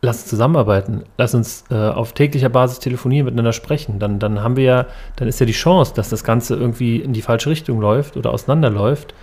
lass 0.01 0.17
uns 0.17 0.27
zusammenarbeiten, 0.27 1.03
lass 1.17 1.33
uns 1.33 1.63
äh, 1.69 1.75
auf 1.75 2.13
täglicher 2.13 2.49
Basis 2.49 2.79
telefonieren, 2.79 3.25
miteinander 3.25 3.53
sprechen, 3.53 3.99
dann, 3.99 4.19
dann 4.19 4.43
haben 4.43 4.57
wir 4.57 4.63
ja, 4.63 4.85
dann 5.15 5.27
ist 5.27 5.39
ja 5.39 5.45
die 5.45 5.51
Chance, 5.53 5.93
dass 5.95 6.09
das 6.09 6.23
Ganze 6.23 6.55
irgendwie 6.55 6.97
in 6.97 7.13
die 7.13 7.21
falsche 7.21 7.49
Richtung 7.49 7.79
läuft 7.79 8.17
oder 8.17 8.31
auseinanderläuft, 8.31 9.13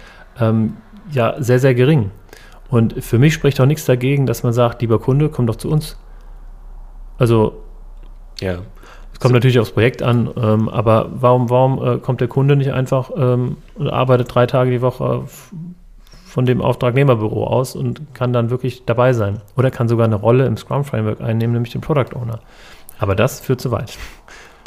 ähm, 0.41 0.77
ja 1.11 1.37
sehr, 1.39 1.59
sehr 1.59 1.75
gering. 1.75 2.11
Und 2.71 3.03
für 3.03 3.19
mich 3.19 3.35
spricht 3.35 3.61
auch 3.61 3.67
nichts 3.67 3.87
dagegen, 3.87 4.27
dass 4.27 4.43
man 4.43 4.53
sagt, 4.53 4.83
lieber 4.83 4.99
Kunde, 4.99 5.29
komm 5.29 5.47
doch 5.47 5.57
zu 5.57 5.71
uns. 5.71 5.97
Also, 7.19 7.55
ja. 8.41 8.59
Es 9.13 9.21
kommt 9.21 9.33
so. 9.33 9.35
natürlich 9.35 9.59
aufs 9.59 9.73
Projekt 9.73 10.03
an, 10.03 10.31
ähm, 10.41 10.69
aber 10.69 11.11
warum, 11.13 11.51
warum 11.51 11.85
äh, 11.85 11.99
kommt 11.99 12.21
der 12.21 12.29
Kunde 12.29 12.55
nicht 12.57 12.73
einfach 12.73 13.11
ähm, 13.17 13.57
und 13.75 13.89
arbeitet 13.91 14.33
drei 14.33 14.47
Tage 14.47 14.71
die 14.71 14.81
Woche 14.81 15.25
von 16.25 16.47
dem 16.47 16.61
Auftragnehmerbüro 16.61 17.47
aus 17.47 17.75
und 17.75 18.15
kann 18.15 18.33
dann 18.33 18.51
wirklich 18.51 18.85
dabei 18.85 19.13
sein? 19.13 19.41
Oder 19.57 19.71
kann 19.73 19.89
sogar 19.89 20.07
eine 20.07 20.15
Rolle 20.15 20.47
im 20.47 20.57
Scrum 20.57 20.85
Framework 20.85 21.21
einnehmen, 21.21 21.55
nämlich 21.55 21.73
den 21.73 21.81
Product 21.81 22.15
Owner. 22.15 22.39
Aber 23.01 23.17
das 23.17 23.41
führt 23.41 23.61
zu 23.61 23.71
weit. 23.73 23.99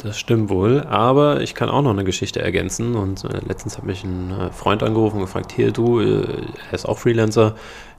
Das 0.02 0.18
stimmt 0.18 0.50
wohl, 0.50 0.80
aber 0.80 1.42
ich 1.42 1.54
kann 1.54 1.68
auch 1.68 1.80
noch 1.80 1.92
eine 1.92 2.02
Geschichte 2.02 2.42
ergänzen. 2.42 2.96
Und 2.96 3.24
äh, 3.24 3.40
letztens 3.46 3.78
hat 3.78 3.84
mich 3.84 4.02
ein 4.02 4.32
äh, 4.32 4.50
Freund 4.50 4.82
angerufen 4.82 5.16
und 5.16 5.22
gefragt: 5.22 5.52
Hier, 5.52 5.70
du, 5.70 6.00
äh, 6.00 6.24
er 6.68 6.74
ist 6.74 6.88
auch 6.88 6.98
Freelancer 6.98 7.54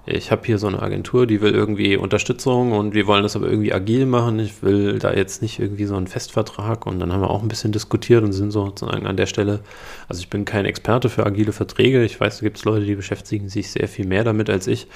ich 0.05 0.31
habe 0.31 0.41
hier 0.45 0.57
so 0.57 0.67
eine 0.67 0.81
Agentur, 0.81 1.25
die 1.25 1.39
will 1.39 1.53
irgendwie 1.53 1.95
Unterstützung 1.95 2.73
und 2.73 2.93
wir 2.93 3.07
wollen 3.07 3.23
das 3.23 3.37
aber 3.37 3.47
irgendwie 3.47 3.73
agil 3.73 4.05
machen. 4.05 4.37
Ich 4.39 4.61
will 4.61 4.99
da 4.99 5.13
jetzt 5.13 5.41
nicht 5.41 5.59
irgendwie 5.59 5.85
so 5.85 5.95
einen 5.95 6.07
Festvertrag 6.07 6.85
und 6.85 6.99
dann 6.99 7.13
haben 7.13 7.21
wir 7.21 7.29
auch 7.29 7.41
ein 7.41 7.47
bisschen 7.47 7.71
diskutiert 7.71 8.21
und 8.23 8.33
sind 8.33 8.51
sozusagen 8.51 9.07
an 9.07 9.15
der 9.15 9.27
Stelle, 9.27 9.61
also 10.09 10.19
ich 10.19 10.29
bin 10.29 10.43
kein 10.43 10.65
Experte 10.65 11.07
für 11.07 11.25
agile 11.25 11.53
Verträge. 11.53 12.03
Ich 12.03 12.19
weiß, 12.19 12.39
da 12.39 12.43
gibt 12.43 12.57
es 12.57 12.65
Leute, 12.65 12.85
die 12.85 12.95
beschäftigen 12.95 13.47
sich 13.47 13.71
sehr 13.71 13.87
viel 13.87 14.05
mehr 14.05 14.25
damit 14.25 14.49
als 14.49 14.67
ich. 14.67 14.87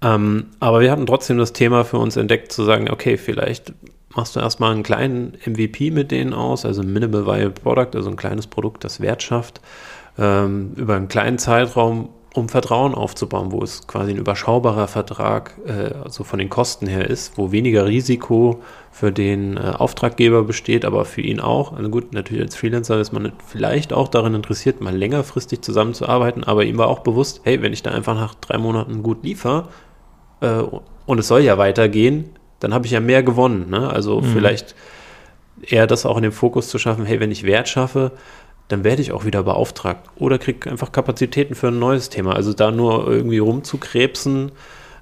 Ähm, 0.00 0.46
aber 0.60 0.80
wir 0.80 0.90
hatten 0.90 1.06
trotzdem 1.06 1.36
das 1.36 1.52
Thema 1.52 1.84
für 1.84 1.98
uns 1.98 2.16
entdeckt, 2.16 2.50
zu 2.50 2.64
sagen, 2.64 2.88
okay, 2.90 3.18
vielleicht 3.18 3.74
machst 4.14 4.34
du 4.34 4.40
erstmal 4.40 4.72
einen 4.72 4.82
kleinen 4.82 5.36
MVP 5.44 5.90
mit 5.90 6.10
denen 6.10 6.32
aus, 6.32 6.64
also 6.64 6.82
Minimal 6.82 7.26
Viable 7.26 7.50
Product, 7.50 7.94
also 7.94 8.08
ein 8.08 8.16
kleines 8.16 8.46
Produkt, 8.46 8.82
das 8.84 9.00
Wert 9.00 9.22
schafft, 9.22 9.60
ähm, 10.18 10.72
über 10.76 10.96
einen 10.96 11.08
kleinen 11.08 11.38
Zeitraum 11.38 12.08
um 12.38 12.48
Vertrauen 12.48 12.94
aufzubauen, 12.94 13.52
wo 13.52 13.62
es 13.62 13.86
quasi 13.86 14.12
ein 14.12 14.16
überschaubarer 14.16 14.88
Vertrag 14.88 15.58
äh, 15.66 15.94
also 16.04 16.24
von 16.24 16.38
den 16.38 16.48
Kosten 16.48 16.86
her 16.86 17.08
ist, 17.08 17.36
wo 17.36 17.52
weniger 17.52 17.86
Risiko 17.86 18.62
für 18.90 19.12
den 19.12 19.56
äh, 19.56 19.60
Auftraggeber 19.60 20.44
besteht, 20.44 20.84
aber 20.84 21.04
für 21.04 21.20
ihn 21.20 21.40
auch. 21.40 21.72
Also 21.72 21.88
gut, 21.90 22.12
natürlich 22.12 22.42
als 22.42 22.56
Freelancer 22.56 22.98
ist 23.00 23.12
man 23.12 23.32
vielleicht 23.46 23.92
auch 23.92 24.08
daran 24.08 24.34
interessiert, 24.34 24.80
mal 24.80 24.96
längerfristig 24.96 25.60
zusammenzuarbeiten, 25.60 26.44
aber 26.44 26.64
ihm 26.64 26.78
war 26.78 26.88
auch 26.88 27.00
bewusst, 27.00 27.40
hey, 27.44 27.62
wenn 27.62 27.72
ich 27.72 27.82
da 27.82 27.90
einfach 27.90 28.14
nach 28.14 28.34
drei 28.34 28.58
Monaten 28.58 29.02
gut 29.02 29.24
liefere 29.24 29.68
äh, 30.40 30.62
und 31.06 31.18
es 31.18 31.28
soll 31.28 31.42
ja 31.42 31.58
weitergehen, 31.58 32.30
dann 32.60 32.74
habe 32.74 32.86
ich 32.86 32.92
ja 32.92 33.00
mehr 33.00 33.22
gewonnen. 33.22 33.70
Ne? 33.70 33.88
Also 33.88 34.20
mhm. 34.20 34.24
vielleicht 34.24 34.74
eher 35.62 35.86
das 35.86 36.06
auch 36.06 36.16
in 36.16 36.22
den 36.22 36.32
Fokus 36.32 36.68
zu 36.68 36.78
schaffen, 36.78 37.04
hey, 37.04 37.20
wenn 37.20 37.30
ich 37.30 37.44
Wert 37.44 37.68
schaffe, 37.68 38.12
dann 38.68 38.84
werde 38.84 39.02
ich 39.02 39.12
auch 39.12 39.24
wieder 39.24 39.42
beauftragt 39.42 40.08
oder 40.16 40.38
kriege 40.38 40.70
einfach 40.70 40.92
Kapazitäten 40.92 41.54
für 41.54 41.68
ein 41.68 41.78
neues 41.78 42.10
Thema. 42.10 42.34
Also 42.34 42.52
da 42.52 42.70
nur 42.70 43.08
irgendwie 43.08 43.38
rumzukrebsen 43.38 44.52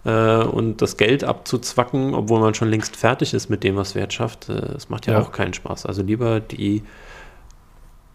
äh, 0.04 0.44
und 0.44 0.80
das 0.80 0.96
Geld 0.96 1.24
abzuzwacken, 1.24 2.14
obwohl 2.14 2.40
man 2.40 2.54
schon 2.54 2.68
längst 2.68 2.96
fertig 2.96 3.34
ist 3.34 3.50
mit 3.50 3.64
dem, 3.64 3.76
was 3.76 3.96
Wert 3.96 4.12
schafft, 4.12 4.48
äh, 4.48 4.60
das 4.72 4.88
macht 4.88 5.06
ja, 5.06 5.14
ja, 5.14 5.20
auch 5.20 5.32
keinen 5.32 5.52
Spaß. 5.52 5.84
Also 5.84 6.02
lieber 6.02 6.38
die, 6.38 6.84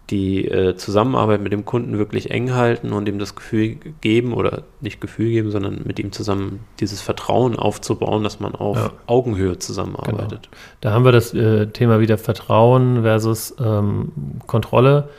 die 0.10 0.48
äh, 0.48 0.78
Zusammenarbeit 0.78 1.42
mit 1.42 1.52
dem 1.52 1.66
Kunden 1.66 1.98
wirklich 1.98 2.32
eng 2.32 2.54
halten 2.54 2.94
und 2.94 3.10
ihm 3.10 3.20
das 3.20 3.36
Gefühl 3.36 3.76
geben 4.00 4.34
oder 4.34 4.64
nicht 4.80 5.02
Gefühl 5.02 5.32
geben, 5.32 5.52
sondern 5.52 5.82
mit 5.84 6.00
ihm 6.00 6.14
zusammen 6.14 6.62
dieses 6.80 7.02
Vertrauen 7.02 7.58
aufzubauen, 7.58 8.24
dass 8.24 8.40
man 8.40 8.56
auf 8.56 8.78
ja. 8.78 8.92
Augenhöhe 9.06 9.60
zusammenarbeitet. 9.60 10.44
Genau. 10.44 10.64
Da 10.80 10.92
haben 10.94 11.04
wir 11.04 11.12
das 11.12 11.34
äh, 11.34 11.68
Thema 11.68 12.00
wieder 12.00 12.18
Vertrauen 12.18 13.02
versus 13.02 13.54
ähm, 13.60 14.14
Kontrolle 14.48 15.10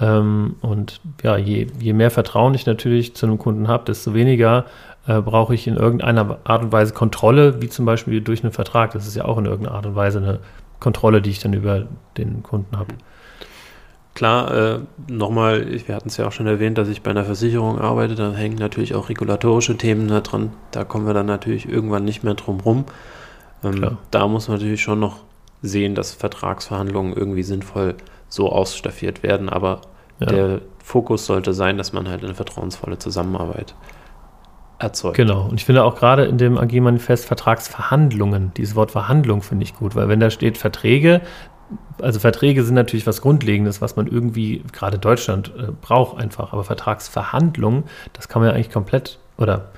ähm, 0.00 0.56
und 0.60 1.00
ja, 1.22 1.36
je, 1.36 1.68
je 1.78 1.92
mehr 1.92 2.10
Vertrauen 2.10 2.54
ich 2.54 2.66
natürlich 2.66 3.14
zu 3.14 3.26
einem 3.26 3.38
Kunden 3.38 3.68
habe, 3.68 3.84
desto 3.84 4.14
weniger 4.14 4.64
äh, 5.06 5.20
brauche 5.20 5.54
ich 5.54 5.66
in 5.66 5.76
irgendeiner 5.76 6.38
Art 6.44 6.62
und 6.62 6.72
Weise 6.72 6.92
Kontrolle, 6.92 7.60
wie 7.62 7.68
zum 7.68 7.84
Beispiel 7.84 8.20
durch 8.20 8.42
einen 8.42 8.52
Vertrag. 8.52 8.92
Das 8.92 9.06
ist 9.06 9.14
ja 9.14 9.24
auch 9.24 9.38
in 9.38 9.46
irgendeiner 9.46 9.76
Art 9.76 9.86
und 9.86 9.94
Weise 9.94 10.18
eine 10.18 10.40
Kontrolle, 10.80 11.22
die 11.22 11.30
ich 11.30 11.38
dann 11.38 11.52
über 11.52 11.86
den 12.16 12.42
Kunden 12.42 12.76
habe. 12.76 12.94
Klar, 14.14 14.54
äh, 14.54 14.78
nochmal, 15.08 15.66
wir 15.86 15.94
hatten 15.94 16.08
es 16.08 16.16
ja 16.16 16.26
auch 16.26 16.32
schon 16.32 16.46
erwähnt, 16.46 16.78
dass 16.78 16.88
ich 16.88 17.02
bei 17.02 17.10
einer 17.10 17.24
Versicherung 17.24 17.80
arbeite, 17.80 18.14
da 18.14 18.32
hängen 18.32 18.56
natürlich 18.56 18.94
auch 18.94 19.08
regulatorische 19.08 19.76
Themen 19.76 20.06
da 20.06 20.20
dran. 20.20 20.52
Da 20.70 20.84
kommen 20.84 21.06
wir 21.06 21.14
dann 21.14 21.26
natürlich 21.26 21.68
irgendwann 21.68 22.04
nicht 22.04 22.22
mehr 22.22 22.34
drum 22.34 22.60
rum. 22.60 22.84
Ähm, 23.64 23.98
da 24.12 24.28
muss 24.28 24.48
man 24.48 24.58
natürlich 24.58 24.82
schon 24.82 25.00
noch 25.00 25.18
sehen, 25.62 25.94
dass 25.96 26.12
Vertragsverhandlungen 26.12 27.14
irgendwie 27.14 27.42
sinnvoll 27.42 27.96
so 28.34 28.50
ausstaffiert 28.50 29.22
werden, 29.22 29.48
aber 29.48 29.80
ja. 30.20 30.26
der 30.26 30.60
Fokus 30.82 31.26
sollte 31.26 31.54
sein, 31.54 31.78
dass 31.78 31.92
man 31.92 32.08
halt 32.08 32.24
eine 32.24 32.34
vertrauensvolle 32.34 32.98
Zusammenarbeit 32.98 33.74
erzeugt. 34.78 35.16
Genau, 35.16 35.46
und 35.46 35.54
ich 35.54 35.64
finde 35.64 35.84
auch 35.84 35.94
gerade 35.94 36.24
in 36.24 36.38
dem 36.38 36.58
AG-Manifest 36.58 37.26
Vertragsverhandlungen, 37.26 38.52
dieses 38.56 38.74
Wort 38.74 38.90
Verhandlung 38.90 39.42
finde 39.42 39.64
ich 39.64 39.74
gut, 39.74 39.94
weil 39.94 40.08
wenn 40.08 40.20
da 40.20 40.30
steht 40.30 40.58
Verträge, 40.58 41.20
also 42.00 42.20
Verträge 42.20 42.64
sind 42.64 42.74
natürlich 42.74 43.06
was 43.06 43.22
Grundlegendes, 43.22 43.80
was 43.80 43.96
man 43.96 44.06
irgendwie 44.06 44.62
gerade 44.72 44.98
Deutschland 44.98 45.52
äh, 45.56 45.72
braucht 45.80 46.18
einfach, 46.18 46.52
aber 46.52 46.64
Vertragsverhandlungen, 46.64 47.84
das 48.12 48.28
kann 48.28 48.42
man 48.42 48.50
ja 48.50 48.54
eigentlich 48.54 48.70
komplett 48.70 49.18
oder 49.38 49.70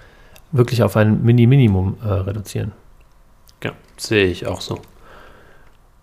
wirklich 0.53 0.83
auf 0.83 0.97
ein 0.97 1.23
Mini-Minimum 1.23 1.99
äh, 2.03 2.09
reduzieren. 2.09 2.73
Ja, 3.63 3.73
sehe 3.97 4.27
ich 4.27 4.47
auch 4.47 4.61
so. 4.61 4.81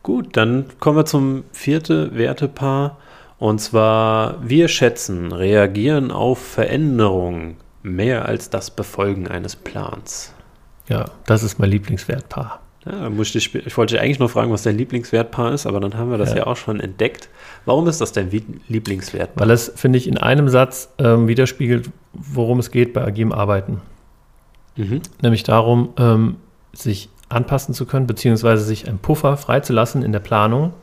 Gut, 0.04 0.36
dann 0.36 0.66
kommen 0.80 0.98
wir 0.98 1.06
zum 1.06 1.46
vierten 1.54 2.16
Wertepaar. 2.16 2.98
Und 3.40 3.60
zwar, 3.60 4.38
wir 4.48 4.68
schätzen, 4.68 5.32
reagieren 5.32 6.12
auf 6.12 6.40
Veränderungen 6.40 7.58
mehr 7.82 8.26
als 8.26 8.50
das 8.50 8.72
Befolgen 8.72 9.28
eines 9.28 9.56
Plans. 9.56 10.34
Ja, 10.88 11.06
das 11.26 11.44
ist 11.44 11.60
mein 11.60 11.70
Lieblingswertpaar. 11.70 12.60
Ja, 12.86 13.10
musste 13.10 13.38
ich, 13.38 13.56
ich 13.56 13.78
wollte 13.78 14.00
eigentlich 14.00 14.20
nur 14.20 14.28
fragen, 14.28 14.52
was 14.52 14.64
dein 14.64 14.78
Lieblingswertpaar 14.78 15.54
ist, 15.54 15.66
aber 15.66 15.80
dann 15.80 15.98
haben 15.98 16.12
wir 16.12 16.18
das 16.18 16.32
ja, 16.32 16.40
ja 16.40 16.48
auch 16.48 16.58
schon 16.58 16.82
entdeckt. 16.82 17.30
Warum 17.64 17.88
ist 17.88 18.02
das 18.02 18.12
dein 18.12 18.30
Lieblingswertpaar? 18.68 19.46
Weil 19.46 19.54
es, 19.54 19.72
finde 19.76 19.98
ich, 19.98 20.08
in 20.08 20.18
einem 20.18 20.50
Satz 20.50 20.94
ähm, 20.98 21.30
widerspiegelt, 21.30 21.90
worum 22.12 22.60
es 22.60 22.72
geht 22.72 22.92
bei 22.92 23.06
agilem 23.06 23.32
Arbeiten. 23.32 23.82
Mhm. 24.76 25.02
Nämlich 25.22 25.44
darum, 25.44 25.94
ähm, 25.98 26.36
sich 26.74 27.10
anpassen 27.30 27.74
zu 27.74 27.86
können, 27.86 28.08
beziehungsweise 28.08 28.64
sich 28.64 28.88
einen 28.88 29.00
Puffer 29.00 29.38
freizulassen 29.38 30.04
in 30.04 30.12
der 30.12 30.20
Planung, 30.20 30.74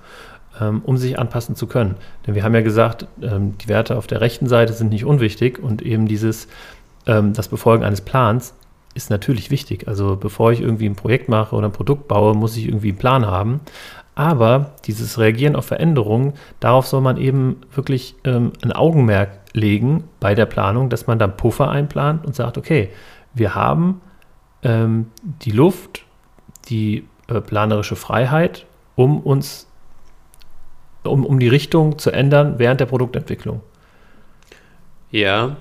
ähm, 0.60 0.82
um 0.84 0.96
sich 0.96 1.18
anpassen 1.18 1.56
zu 1.56 1.66
können. 1.66 1.96
Denn 2.26 2.34
wir 2.34 2.42
haben 2.44 2.54
ja 2.54 2.62
gesagt, 2.62 3.06
ähm, 3.22 3.56
die 3.58 3.68
Werte 3.68 3.96
auf 3.96 4.06
der 4.06 4.20
rechten 4.20 4.46
Seite 4.46 4.72
sind 4.72 4.90
nicht 4.90 5.04
unwichtig 5.04 5.58
und 5.62 5.82
eben 5.82 6.06
dieses, 6.06 6.48
ähm, 7.06 7.32
das 7.32 7.48
Befolgen 7.48 7.84
eines 7.84 8.00
Plans 8.00 8.54
ist 8.94 9.10
natürlich 9.10 9.50
wichtig. 9.50 9.86
Also 9.86 10.16
bevor 10.16 10.52
ich 10.52 10.60
irgendwie 10.60 10.88
ein 10.88 10.96
Projekt 10.96 11.28
mache 11.28 11.54
oder 11.54 11.68
ein 11.68 11.72
Produkt 11.72 12.08
baue, 12.08 12.34
muss 12.34 12.56
ich 12.56 12.66
irgendwie 12.66 12.88
einen 12.88 12.98
Plan 12.98 13.26
haben. 13.26 13.60
Aber 14.14 14.72
dieses 14.84 15.18
Reagieren 15.18 15.56
auf 15.56 15.66
Veränderungen, 15.66 16.34
darauf 16.58 16.86
soll 16.86 17.00
man 17.00 17.16
eben 17.16 17.62
wirklich 17.72 18.16
ähm, 18.24 18.52
ein 18.62 18.72
Augenmerk 18.72 19.30
legen 19.52 20.04
bei 20.18 20.34
der 20.34 20.46
Planung, 20.46 20.90
dass 20.90 21.06
man 21.06 21.18
dann 21.18 21.36
Puffer 21.36 21.70
einplant 21.70 22.26
und 22.26 22.34
sagt, 22.34 22.58
okay, 22.58 22.90
wir 23.32 23.54
haben 23.54 24.00
ähm, 24.62 25.06
die 25.22 25.52
Luft 25.52 26.04
die 26.70 27.06
äh, 27.28 27.40
planerische 27.40 27.96
Freiheit, 27.96 28.66
um 28.96 29.20
uns, 29.20 29.66
um, 31.04 31.26
um 31.26 31.38
die 31.38 31.48
Richtung 31.48 31.98
zu 31.98 32.10
ändern 32.10 32.54
während 32.58 32.80
der 32.80 32.86
Produktentwicklung. 32.86 33.60
Ja, 35.10 35.56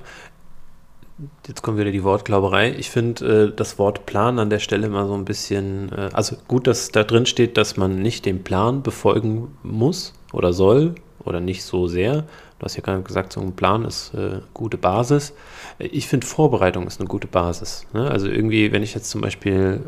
jetzt 1.47 1.63
kommt 1.63 1.79
wieder 1.79 1.91
die 1.91 2.03
Wortglauberei. 2.03 2.73
Ich 2.77 2.89
finde 2.89 3.49
äh, 3.49 3.55
das 3.55 3.79
Wort 3.79 4.05
Plan 4.05 4.39
an 4.39 4.49
der 4.49 4.59
Stelle 4.59 4.87
immer 4.87 5.07
so 5.07 5.15
ein 5.15 5.25
bisschen, 5.25 5.91
äh, 5.91 6.09
also 6.13 6.35
gut, 6.47 6.67
dass 6.67 6.91
da 6.91 7.03
drin 7.03 7.25
steht, 7.25 7.57
dass 7.57 7.77
man 7.77 8.01
nicht 8.01 8.25
den 8.25 8.43
Plan 8.43 8.83
befolgen 8.83 9.57
muss 9.63 10.13
oder 10.31 10.53
soll 10.53 10.95
oder 11.23 11.39
nicht 11.39 11.63
so 11.63 11.87
sehr. 11.87 12.23
Du 12.59 12.65
hast 12.65 12.75
ja 12.75 12.81
gerade 12.81 13.01
gesagt, 13.01 13.33
so 13.33 13.41
ein 13.41 13.55
Plan 13.55 13.85
ist 13.85 14.13
äh, 14.13 14.41
gute 14.53 14.77
Basis. 14.77 15.33
Ich 15.79 16.07
finde 16.07 16.27
Vorbereitung 16.27 16.87
ist 16.87 16.99
eine 16.99 17.07
gute 17.07 17.27
Basis. 17.27 17.85
Ne? 17.93 18.09
Also 18.09 18.27
irgendwie, 18.27 18.71
wenn 18.71 18.83
ich 18.83 18.93
jetzt 18.93 19.09
zum 19.09 19.21
Beispiel 19.21 19.81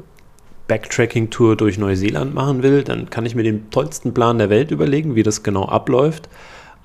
Backtracking-Tour 0.71 1.57
durch 1.57 1.77
Neuseeland 1.77 2.33
machen 2.33 2.63
will, 2.63 2.83
dann 2.83 3.09
kann 3.09 3.25
ich 3.25 3.35
mir 3.35 3.43
den 3.43 3.69
tollsten 3.71 4.13
Plan 4.13 4.37
der 4.37 4.49
Welt 4.49 4.71
überlegen, 4.71 5.15
wie 5.15 5.23
das 5.23 5.43
genau 5.43 5.65
abläuft. 5.65 6.29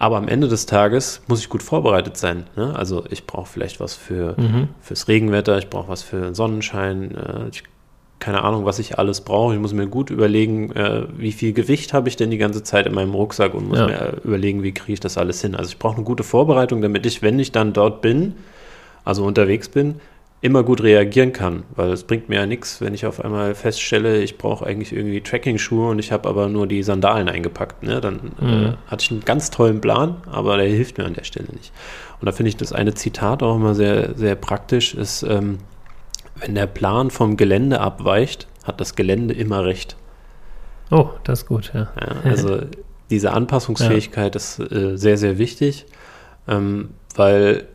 Aber 0.01 0.17
am 0.17 0.27
Ende 0.27 0.49
des 0.49 0.67
Tages 0.67 1.23
muss 1.29 1.39
ich 1.39 1.49
gut 1.49 1.63
vorbereitet 1.63 2.17
sein. 2.17 2.49
Ne? 2.57 2.75
Also 2.75 3.05
ich 3.11 3.29
brauche 3.29 3.47
vielleicht 3.47 3.79
was 3.79 3.95
für, 3.95 4.35
mhm. 4.39 4.69
fürs 4.81 5.07
Regenwetter, 5.07 5.57
ich 5.59 5.71
brauche 5.71 5.89
was 5.89 6.03
für 6.03 6.35
Sonnenschein, 6.35 7.15
äh, 7.15 7.49
ich, 7.49 7.63
keine 8.19 8.43
Ahnung, 8.43 8.65
was 8.65 8.81
ich 8.81 8.99
alles 8.99 9.21
brauche. 9.21 9.55
Ich 9.55 9.61
muss 9.61 9.73
mir 9.73 9.87
gut 9.87 10.11
überlegen, 10.11 10.73
äh, 10.73 11.07
wie 11.17 11.31
viel 11.31 11.53
Gewicht 11.53 11.93
habe 11.93 12.09
ich 12.09 12.17
denn 12.17 12.31
die 12.31 12.39
ganze 12.39 12.65
Zeit 12.65 12.87
in 12.87 12.95
meinem 12.95 13.15
Rucksack 13.15 13.55
und 13.55 13.69
muss 13.69 13.79
ja. 13.79 13.87
mir 13.87 14.15
überlegen, 14.25 14.65
wie 14.65 14.73
kriege 14.73 14.95
ich 14.95 15.01
das 15.01 15.17
alles 15.17 15.41
hin. 15.41 15.55
Also 15.55 15.69
ich 15.69 15.79
brauche 15.79 15.95
eine 15.95 16.05
gute 16.05 16.25
Vorbereitung, 16.25 16.83
damit 16.83 17.07
ich, 17.07 17.23
wenn 17.23 17.39
ich 17.39 17.53
dann 17.53 17.73
dort 17.73 18.03
bin, 18.03 18.35
also 19.05 19.25
unterwegs 19.25 19.69
bin, 19.69 20.01
immer 20.43 20.63
gut 20.63 20.83
reagieren 20.83 21.33
kann, 21.33 21.65
weil 21.75 21.91
es 21.91 22.05
bringt 22.05 22.29
mir 22.29 22.37
ja 22.37 22.47
nichts, 22.47 22.81
wenn 22.81 22.95
ich 22.95 23.07
auf 23.07 23.25
einmal 23.25 23.55
feststelle, 23.55 24.19
ich 24.19 24.37
brauche 24.37 24.67
eigentlich 24.67 24.93
irgendwie 24.93 25.21
Tracking-Schuhe 25.21 25.89
und 25.89 25.99
ich 25.99 26.13
habe 26.13 26.29
aber 26.29 26.49
nur 26.49 26.67
die 26.67 26.83
Sandalen 26.83 27.29
eingepackt. 27.29 27.83
Ne? 27.83 28.01
Dann 28.01 28.33
äh, 28.41 28.45
mhm. 28.45 28.65
äh, 28.65 28.73
hatte 28.87 29.05
ich 29.05 29.11
einen 29.11 29.25
ganz 29.25 29.51
tollen 29.51 29.81
Plan, 29.81 30.17
aber 30.31 30.59
der 30.59 30.67
hilft 30.67 30.99
mir 30.99 31.05
an 31.05 31.15
der 31.15 31.25
Stelle 31.25 31.49
nicht. 31.53 31.73
Und 32.21 32.27
da 32.27 32.33
finde 32.33 32.49
ich 32.51 32.57
das 32.57 32.73
eine 32.73 32.95
Zitat 32.95 33.43
auch 33.43 33.57
immer 33.57 33.75
sehr, 33.75 34.15
sehr 34.15 34.37
praktisch, 34.37 34.95
ist, 34.95 35.23
ähm, 35.23 35.59
wenn 36.37 36.55
der 36.55 36.67
Plan 36.67 37.11
vom 37.11 37.37
Gelände 37.39 37.81
abweicht, 37.81 38.47
hat 38.65 38.81
das 38.81 38.95
Gelände 38.95 39.33
immer 39.33 39.65
recht. 39.65 39.97
Oh, 40.91 41.09
das 41.25 41.41
ist 41.41 41.47
gut, 41.47 41.73
ja. 41.75 41.89
ja 41.99 42.17
also 42.25 42.61
diese 43.11 43.33
Anpassungsfähigkeit 43.33 44.35
ja. 44.35 44.39
ist 44.39 44.59
äh, 44.59 44.97
sehr, 44.97 45.17
sehr 45.17 45.39
wichtig, 45.39 45.87
ähm, 46.47 46.91
weil 47.15 47.69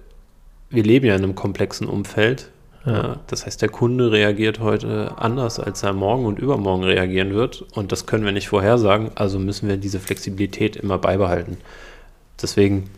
wir 0.71 0.84
leben 0.84 1.05
ja 1.05 1.15
in 1.15 1.23
einem 1.23 1.36
komplexen 1.36 1.88
Umfeld. 1.88 2.49
Ja. 2.86 3.19
Das 3.27 3.45
heißt, 3.45 3.62
der 3.62 3.69
Kunde 3.69 4.12
reagiert 4.12 4.60
heute 4.60 5.13
anders, 5.17 5.60
als 5.60 5.84
er 5.84 5.93
morgen 5.93 6.25
und 6.25 6.39
übermorgen 6.39 6.84
reagieren 6.84 7.34
wird. 7.34 7.62
Und 7.73 7.91
das 7.91 8.07
können 8.07 8.25
wir 8.25 8.31
nicht 8.31 8.47
vorhersagen. 8.47 9.12
Also 9.15 9.38
müssen 9.38 9.69
wir 9.69 9.77
diese 9.77 9.99
Flexibilität 9.99 10.75
immer 10.75 10.97
beibehalten. 10.97 11.57
Deswegen 12.41 12.89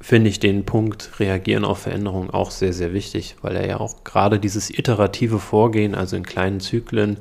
finde 0.00 0.30
ich 0.30 0.40
den 0.40 0.64
Punkt 0.64 1.20
Reagieren 1.20 1.64
auf 1.64 1.80
Veränderungen 1.80 2.30
auch 2.30 2.50
sehr, 2.50 2.72
sehr 2.72 2.92
wichtig, 2.92 3.36
weil 3.42 3.54
er 3.54 3.66
ja 3.66 3.80
auch 3.80 4.02
gerade 4.02 4.40
dieses 4.40 4.70
iterative 4.70 5.38
Vorgehen, 5.38 5.94
also 5.94 6.16
in 6.16 6.24
kleinen 6.24 6.60
Zyklen, 6.60 7.18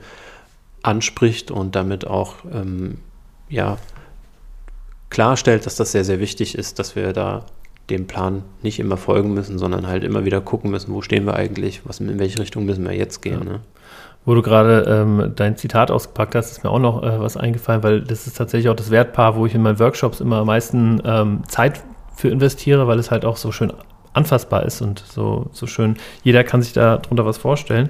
anspricht 0.82 1.52
und 1.52 1.76
damit 1.76 2.08
auch 2.08 2.36
ähm, 2.54 3.00
ja, 3.50 3.78
klarstellt, 5.10 5.66
dass 5.66 5.76
das 5.76 5.92
sehr, 5.92 6.06
sehr 6.06 6.20
wichtig 6.20 6.58
ist, 6.58 6.80
dass 6.80 6.96
wir 6.96 7.12
da 7.12 7.46
dem 7.90 8.08
Plan 8.08 8.44
nicht 8.62 8.80
immer 8.80 8.98
folgen 8.98 9.34
müssen, 9.34 9.58
sondern 9.58 9.88
halt 9.88 10.04
immer 10.04 10.26
wieder 10.26 10.42
gucken 10.42 10.72
müssen, 10.72 10.94
wo 10.94 11.02
stehen 11.02 11.26
wir 11.26 11.36
eigentlich, 11.36 11.82
was, 11.86 12.00
in 12.00 12.20
welche 12.20 12.40
Richtung 12.40 12.66
müssen 12.66 12.86
wir 12.86 12.96
jetzt 12.96 13.22
gehen. 13.22 13.44
Ne? 13.44 13.60
Wo 14.26 14.36
du 14.36 14.42
gerade 14.42 14.86
ähm, 14.88 15.34
dein 15.36 15.58
Zitat 15.58 15.92
ausgepackt 15.92 16.36
hast, 16.36 16.52
ist 16.52 16.64
mir 16.64 16.70
auch 16.70 16.80
noch 16.80 17.04
äh, 17.04 17.20
was 17.20 17.38
eingefallen, 17.38 17.84
weil 17.84 18.02
das 18.02 18.28
ist 18.28 18.38
tatsächlich 18.38 18.70
auch 18.70 18.76
das 18.76 18.92
Wertpaar, 18.92 19.36
wo 19.36 19.46
ich 19.46 19.56
in 19.56 19.62
meinen 19.62 19.80
Workshops 19.80 20.20
immer 20.20 20.38
am 20.38 20.48
meisten 20.48 21.02
ähm, 21.04 21.42
Zeit 21.48 21.82
für 22.16 22.30
investiere, 22.30 22.88
weil 22.88 23.00
es 23.00 23.12
halt 23.12 23.26
auch 23.26 23.38
so 23.38 23.52
schön 23.52 23.72
anfassbar 24.14 24.66
ist 24.66 24.82
und 24.82 25.00
so, 25.00 25.48
so 25.52 25.68
schön. 25.68 25.96
Jeder 26.24 26.44
kann 26.44 26.62
sich 26.62 26.74
darunter 26.74 27.26
was 27.26 27.38
vorstellen. 27.38 27.90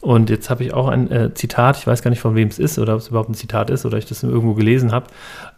Und 0.00 0.30
jetzt 0.30 0.48
habe 0.48 0.62
ich 0.62 0.72
auch 0.72 0.86
ein 0.86 1.10
äh, 1.10 1.34
Zitat, 1.34 1.76
ich 1.76 1.86
weiß 1.86 2.02
gar 2.02 2.10
nicht, 2.10 2.20
von 2.20 2.36
wem 2.36 2.48
es 2.48 2.58
ist 2.58 2.78
oder 2.78 2.94
ob 2.94 3.00
es 3.00 3.08
überhaupt 3.08 3.30
ein 3.30 3.34
Zitat 3.34 3.68
ist 3.68 3.84
oder 3.84 3.98
ich 3.98 4.06
das 4.06 4.22
irgendwo 4.22 4.54
gelesen 4.54 4.92
habe. 4.92 5.06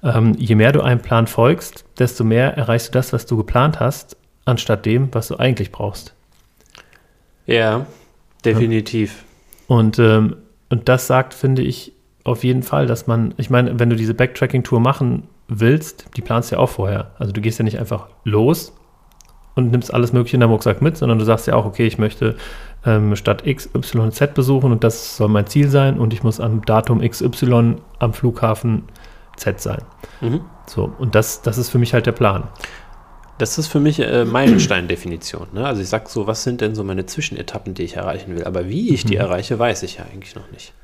Ähm, 0.03 0.35
je 0.39 0.55
mehr 0.55 0.73
du 0.73 0.81
einem 0.81 1.01
Plan 1.01 1.27
folgst, 1.27 1.85
desto 1.99 2.25
mehr 2.25 2.57
erreichst 2.57 2.89
du 2.89 2.93
das, 2.93 3.13
was 3.13 3.27
du 3.27 3.37
geplant 3.37 3.81
hast, 3.81 4.17
anstatt 4.47 4.87
dem, 4.87 5.09
was 5.13 5.29
du 5.29 5.37
eigentlich 5.37 5.73
brauchst. 5.73 6.15
Ja, 7.47 7.87
definitiv. 8.45 9.25
Und, 9.67 9.99
ähm, 9.99 10.37
und 10.71 10.89
das 10.89 11.07
sagt, 11.07 11.35
finde 11.35 11.63
ich, 11.63 11.93
auf 12.25 12.43
jeden 12.43 12.63
Fall, 12.63 12.87
dass 12.87 13.07
man, 13.07 13.35
ich 13.37 13.51
meine, 13.51 13.79
wenn 13.79 13.91
du 13.91 13.97
diese 13.97 14.15
Backtracking-Tour 14.15 14.81
machen 14.81 15.25
willst, 15.49 16.07
die 16.17 16.23
planst 16.23 16.51
du 16.51 16.57
ja 16.57 16.61
auch 16.61 16.71
vorher. 16.71 17.11
Also 17.19 17.33
du 17.33 17.41
gehst 17.41 17.59
ja 17.59 17.65
nicht 17.65 17.79
einfach 17.79 18.09
los 18.25 18.73
und 19.55 19.71
nimmst 19.71 19.93
alles 19.93 20.13
Mögliche 20.13 20.37
in 20.37 20.41
deinem 20.41 20.51
Rucksack 20.53 20.81
mit, 20.81 20.97
sondern 20.97 21.19
du 21.19 21.25
sagst 21.25 21.47
ja 21.47 21.55
auch, 21.55 21.67
okay, 21.67 21.87
ich 21.87 21.99
möchte 21.99 22.37
ähm, 22.85 23.15
Stadt 23.17 23.47
X, 23.47 23.69
Y, 23.75 24.11
Z 24.11 24.35
besuchen 24.35 24.73
und 24.73 24.85
das 24.85 25.17
soll 25.17 25.29
mein 25.29 25.47
Ziel 25.47 25.69
sein 25.69 25.99
und 25.99 26.13
ich 26.13 26.23
muss 26.23 26.41
am 26.41 26.65
Datum 26.65 27.01
XY 27.01 27.77
am 27.99 28.13
Flughafen 28.13 28.85
Z 29.37 29.61
sein. 29.61 29.83
Mhm. 30.21 30.41
So, 30.67 30.93
und 30.99 31.15
das, 31.15 31.43
das 31.43 31.59
ist 31.59 31.69
für 31.69 31.79
mich 31.79 31.95
halt 31.95 32.07
der 32.07 32.13
Plan. 32.13 32.45
Das 33.39 33.57
ist 33.57 33.69
für 33.69 33.81
mich 33.81 33.99
äh, 34.01 34.25
Meilenstein-Definition. 34.25 35.49
Ne? 35.55 35.67
Also 35.67 35.81
ich 35.81 35.89
sage 35.89 36.05
so, 36.09 36.27
was 36.27 36.43
sind 36.43 36.61
denn 36.61 36.75
so 36.75 36.85
meine 36.85 37.07
Zwischenetappen, 37.07 37.73
die 37.73 37.85
ich 37.85 37.97
erreichen 37.97 38.37
will? 38.37 38.45
Aber 38.45 38.69
wie 38.69 38.93
ich 38.93 39.05
die 39.05 39.15
mhm. 39.15 39.23
erreiche, 39.23 39.59
weiß 39.59 39.83
ich 39.83 39.97
ja 39.97 40.05
eigentlich 40.05 40.35
noch 40.35 40.51
nicht. 40.51 40.75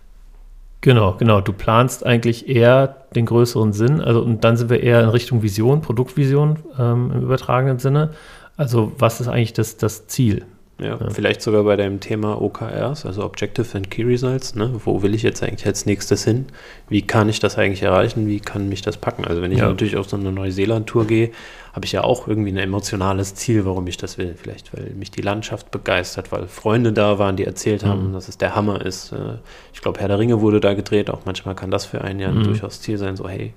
Genau, 0.81 1.15
genau. 1.19 1.41
Du 1.41 1.53
planst 1.53 2.07
eigentlich 2.07 2.49
eher 2.49 3.07
den 3.15 3.27
größeren 3.27 3.73
Sinn. 3.73 4.01
Also 4.01 4.23
und 4.23 4.45
dann 4.45 4.57
sind 4.57 4.71
wir 4.71 4.83
eher 4.83 5.03
in 5.03 5.09
Richtung 5.11 5.43
Vision, 5.43 5.83
Produktvision 5.83 6.61
ähm, 6.79 7.11
im 7.15 7.23
übertragenen 7.23 7.79
Sinne. 7.79 8.13
Also 8.57 8.93
was 8.99 9.21
ist 9.21 9.29
eigentlich 9.29 9.53
das, 9.53 9.77
das 9.77 10.07
Ziel? 10.07 10.47
Ja, 10.79 10.99
ja, 11.01 11.09
vielleicht 11.09 11.41
sogar 11.41 11.65
bei 11.65 11.77
dem 11.77 12.01
Thema 12.01 12.41
OKRs, 12.41 13.07
also 13.07 13.25
Objective 13.25 13.67
and 13.79 13.91
Key 13.91 14.03
Results. 14.03 14.55
Ne? 14.55 14.73
Wo 14.85 15.03
will 15.03 15.15
ich 15.15 15.23
jetzt 15.23 15.43
eigentlich 15.43 15.65
als 15.67 15.87
nächstes 15.87 16.25
hin? 16.25 16.47
Wie 16.91 17.01
kann 17.01 17.31
ich 17.31 17.41
das 17.41 17.57
eigentlich 17.57 17.83
erreichen? 17.83 18.27
Wie 18.27 18.41
kann 18.41 18.69
mich 18.69 18.83
das 18.83 18.99
packen? 18.99 19.25
Also 19.25 19.41
wenn 19.41 19.53
ich 19.53 19.61
ja. 19.61 19.69
natürlich 19.69 19.97
auf 19.97 20.07
so 20.07 20.19
eine 20.19 20.33
Neuseeland-Tour 20.33 21.07
gehe, 21.07 21.31
habe 21.73 21.87
ich 21.87 21.93
ja 21.93 22.05
auch 22.05 22.29
irgendwie 22.29 22.51
ein 22.51 22.59
emotionales 22.59 23.35
Ziel, 23.35 23.65
warum 23.65 23.87
ich 23.87 23.97
das 23.97 24.19
will. 24.19 24.35
Vielleicht, 24.37 24.77
weil 24.77 24.91
mich 24.91 25.11
die 25.11 25.23
Landschaft 25.23 25.71
begeistert, 25.71 26.31
weil 26.31 26.47
Freunde 26.47 26.93
da 26.93 27.19
waren, 27.19 27.37
die 27.37 27.45
erzählt 27.45 27.83
haben, 27.83 28.09
mhm. 28.09 28.13
dass 28.13 28.29
es 28.29 28.37
der 28.37 28.55
Hammer 28.55 28.85
ist. 28.85 29.13
Äh, 29.13 29.39
ich 29.73 29.81
glaube, 29.81 30.01
Herr 30.01 30.09
der 30.09 30.19
Ringe 30.19 30.43
wurde 30.43 30.61
da 30.61 30.75
gedreht. 30.75 31.09
Auch 31.09 31.21
manchmal 31.25 31.55
kann 31.55 31.71
das 31.71 31.87
für 31.87 32.03
einen 32.03 32.21
ja 32.21 32.31
mhm. 32.31 32.45
durchaus 32.45 32.83
Ziel 32.83 32.99
sein, 32.99 33.17
so 33.17 33.27
hey, 33.27 33.55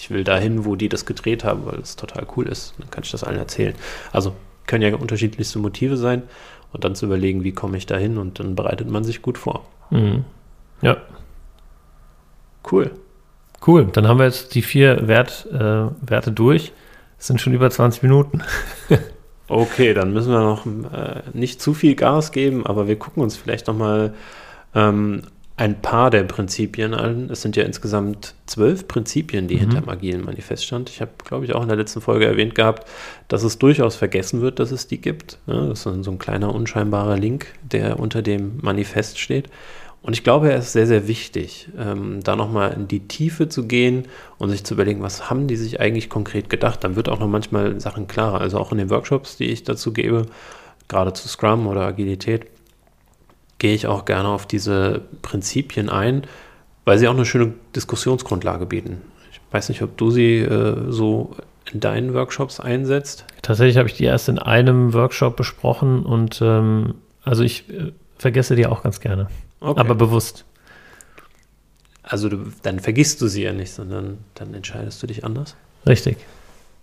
ich 0.00 0.10
will 0.10 0.24
dahin, 0.24 0.64
wo 0.64 0.74
die 0.74 0.88
das 0.88 1.06
gedreht 1.06 1.44
haben, 1.44 1.64
weil 1.64 1.78
es 1.78 1.94
total 1.94 2.26
cool 2.36 2.48
ist. 2.48 2.74
Dann 2.78 2.90
kann 2.90 3.04
ich 3.04 3.12
das 3.12 3.22
allen 3.22 3.38
erzählen. 3.38 3.74
Also 4.12 4.34
können 4.66 4.82
ja 4.82 4.94
unterschiedlichste 4.96 5.58
Motive 5.58 5.96
sein 5.96 6.22
und 6.72 6.84
dann 6.84 6.94
zu 6.94 7.06
überlegen, 7.06 7.44
wie 7.44 7.52
komme 7.52 7.76
ich 7.76 7.86
da 7.86 7.96
hin 7.96 8.18
und 8.18 8.40
dann 8.40 8.54
bereitet 8.54 8.90
man 8.90 9.04
sich 9.04 9.22
gut 9.22 9.38
vor. 9.38 9.64
Mhm. 9.90 10.24
Ja. 10.82 10.96
Cool. 12.70 12.90
Cool, 13.66 13.86
dann 13.86 14.08
haben 14.08 14.18
wir 14.18 14.26
jetzt 14.26 14.54
die 14.54 14.62
vier 14.62 15.08
Wert, 15.08 15.46
äh, 15.50 15.86
Werte 16.08 16.32
durch. 16.32 16.72
Es 17.18 17.28
sind 17.28 17.40
schon 17.40 17.54
über 17.54 17.70
20 17.70 18.02
Minuten. 18.02 18.42
okay, 19.48 19.94
dann 19.94 20.12
müssen 20.12 20.32
wir 20.32 20.40
noch 20.40 20.66
äh, 20.66 21.22
nicht 21.32 21.62
zu 21.62 21.74
viel 21.74 21.94
Gas 21.94 22.32
geben, 22.32 22.66
aber 22.66 22.88
wir 22.88 22.98
gucken 22.98 23.22
uns 23.22 23.36
vielleicht 23.36 23.66
noch 23.66 23.76
mal 23.76 24.14
ähm, 24.74 25.22
ein 25.56 25.80
paar 25.80 26.10
der 26.10 26.24
Prinzipien 26.24 26.94
an. 26.94 27.30
Es 27.30 27.42
sind 27.42 27.54
ja 27.54 27.62
insgesamt 27.62 28.34
zwölf 28.46 28.88
Prinzipien, 28.88 29.46
die 29.46 29.54
mhm. 29.54 29.60
hinter 29.60 29.80
dem 29.82 29.88
agilen 29.88 30.24
Manifest 30.24 30.64
stand. 30.64 30.90
Ich 30.90 31.00
habe, 31.00 31.12
glaube 31.24 31.44
ich, 31.44 31.54
auch 31.54 31.62
in 31.62 31.68
der 31.68 31.76
letzten 31.76 32.00
Folge 32.00 32.26
erwähnt 32.26 32.56
gehabt, 32.56 32.88
dass 33.28 33.44
es 33.44 33.58
durchaus 33.58 33.94
vergessen 33.94 34.40
wird, 34.40 34.58
dass 34.58 34.72
es 34.72 34.88
die 34.88 35.00
gibt. 35.00 35.38
Ja, 35.46 35.66
das 35.66 35.86
ist 35.86 36.04
so 36.04 36.10
ein 36.10 36.18
kleiner 36.18 36.52
unscheinbarer 36.52 37.16
Link, 37.16 37.46
der 37.62 38.00
unter 38.00 38.20
dem 38.20 38.58
Manifest 38.62 39.20
steht. 39.20 39.48
Und 40.02 40.12
ich 40.12 40.24
glaube, 40.24 40.50
er 40.50 40.58
ist 40.58 40.72
sehr, 40.72 40.86
sehr 40.86 41.08
wichtig, 41.08 41.68
ähm, 41.78 42.20
da 42.22 42.36
nochmal 42.36 42.74
in 42.74 42.88
die 42.88 43.08
Tiefe 43.08 43.48
zu 43.48 43.66
gehen 43.66 44.06
und 44.36 44.50
sich 44.50 44.62
zu 44.62 44.74
überlegen, 44.74 45.00
was 45.00 45.30
haben 45.30 45.46
die 45.46 45.56
sich 45.56 45.80
eigentlich 45.80 46.10
konkret 46.10 46.50
gedacht. 46.50 46.84
Dann 46.84 46.94
wird 46.94 47.08
auch 47.08 47.20
noch 47.20 47.28
manchmal 47.28 47.80
Sachen 47.80 48.06
klarer. 48.06 48.40
Also 48.40 48.58
auch 48.58 48.70
in 48.70 48.78
den 48.78 48.90
Workshops, 48.90 49.38
die 49.38 49.46
ich 49.46 49.62
dazu 49.62 49.94
gebe, 49.94 50.26
gerade 50.88 51.14
zu 51.14 51.26
Scrum 51.28 51.66
oder 51.66 51.86
Agilität, 51.86 52.46
gehe 53.58 53.74
ich 53.74 53.86
auch 53.86 54.04
gerne 54.04 54.28
auf 54.28 54.46
diese 54.46 55.02
Prinzipien 55.22 55.88
ein, 55.88 56.22
weil 56.84 56.98
sie 56.98 57.08
auch 57.08 57.14
eine 57.14 57.24
schöne 57.24 57.54
Diskussionsgrundlage 57.74 58.66
bieten. 58.66 59.02
Ich 59.32 59.40
weiß 59.50 59.68
nicht, 59.68 59.82
ob 59.82 59.96
du 59.96 60.10
sie 60.10 60.38
äh, 60.38 60.90
so 60.90 61.36
in 61.72 61.80
deinen 61.80 62.14
Workshops 62.14 62.60
einsetzt. 62.60 63.24
Tatsächlich 63.42 63.78
habe 63.78 63.88
ich 63.88 63.94
die 63.94 64.04
erst 64.04 64.28
in 64.28 64.38
einem 64.38 64.92
Workshop 64.92 65.36
besprochen 65.36 66.04
und 66.04 66.40
ähm, 66.42 66.94
also 67.22 67.42
ich 67.42 67.68
äh, 67.70 67.92
vergesse 68.18 68.54
die 68.56 68.66
auch 68.66 68.82
ganz 68.82 69.00
gerne, 69.00 69.28
okay. 69.60 69.80
aber 69.80 69.94
bewusst. 69.94 70.44
Also 72.02 72.28
du, 72.28 72.52
dann 72.62 72.80
vergisst 72.80 73.22
du 73.22 73.28
sie 73.28 73.44
ja 73.44 73.52
nicht, 73.52 73.72
sondern 73.72 74.18
dann 74.34 74.52
entscheidest 74.52 75.02
du 75.02 75.06
dich 75.06 75.24
anders? 75.24 75.56
Richtig. 75.86 76.18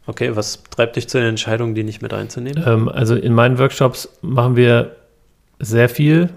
Okay, 0.07 0.35
was 0.35 0.63
treibt 0.63 0.95
dich 0.95 1.07
zu 1.07 1.19
der 1.19 1.29
Entscheidung, 1.29 1.75
die 1.75 1.83
nicht 1.83 2.01
mit 2.01 2.11
reinzunehmen? 2.11 2.63
Ähm, 2.65 2.89
also 2.89 3.15
in 3.15 3.33
meinen 3.33 3.59
Workshops 3.59 4.09
machen 4.21 4.55
wir 4.55 4.95
sehr 5.59 5.89
viel 5.89 6.29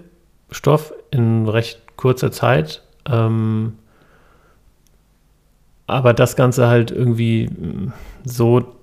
Stoff 0.51 0.93
in 1.11 1.47
recht 1.47 1.81
kurzer 1.95 2.31
Zeit. 2.31 2.83
Ähm, 3.09 3.73
aber 5.87 6.13
das 6.13 6.35
Ganze 6.35 6.67
halt 6.67 6.91
irgendwie 6.91 7.47
mm, 7.47 7.93
so, 8.23 8.75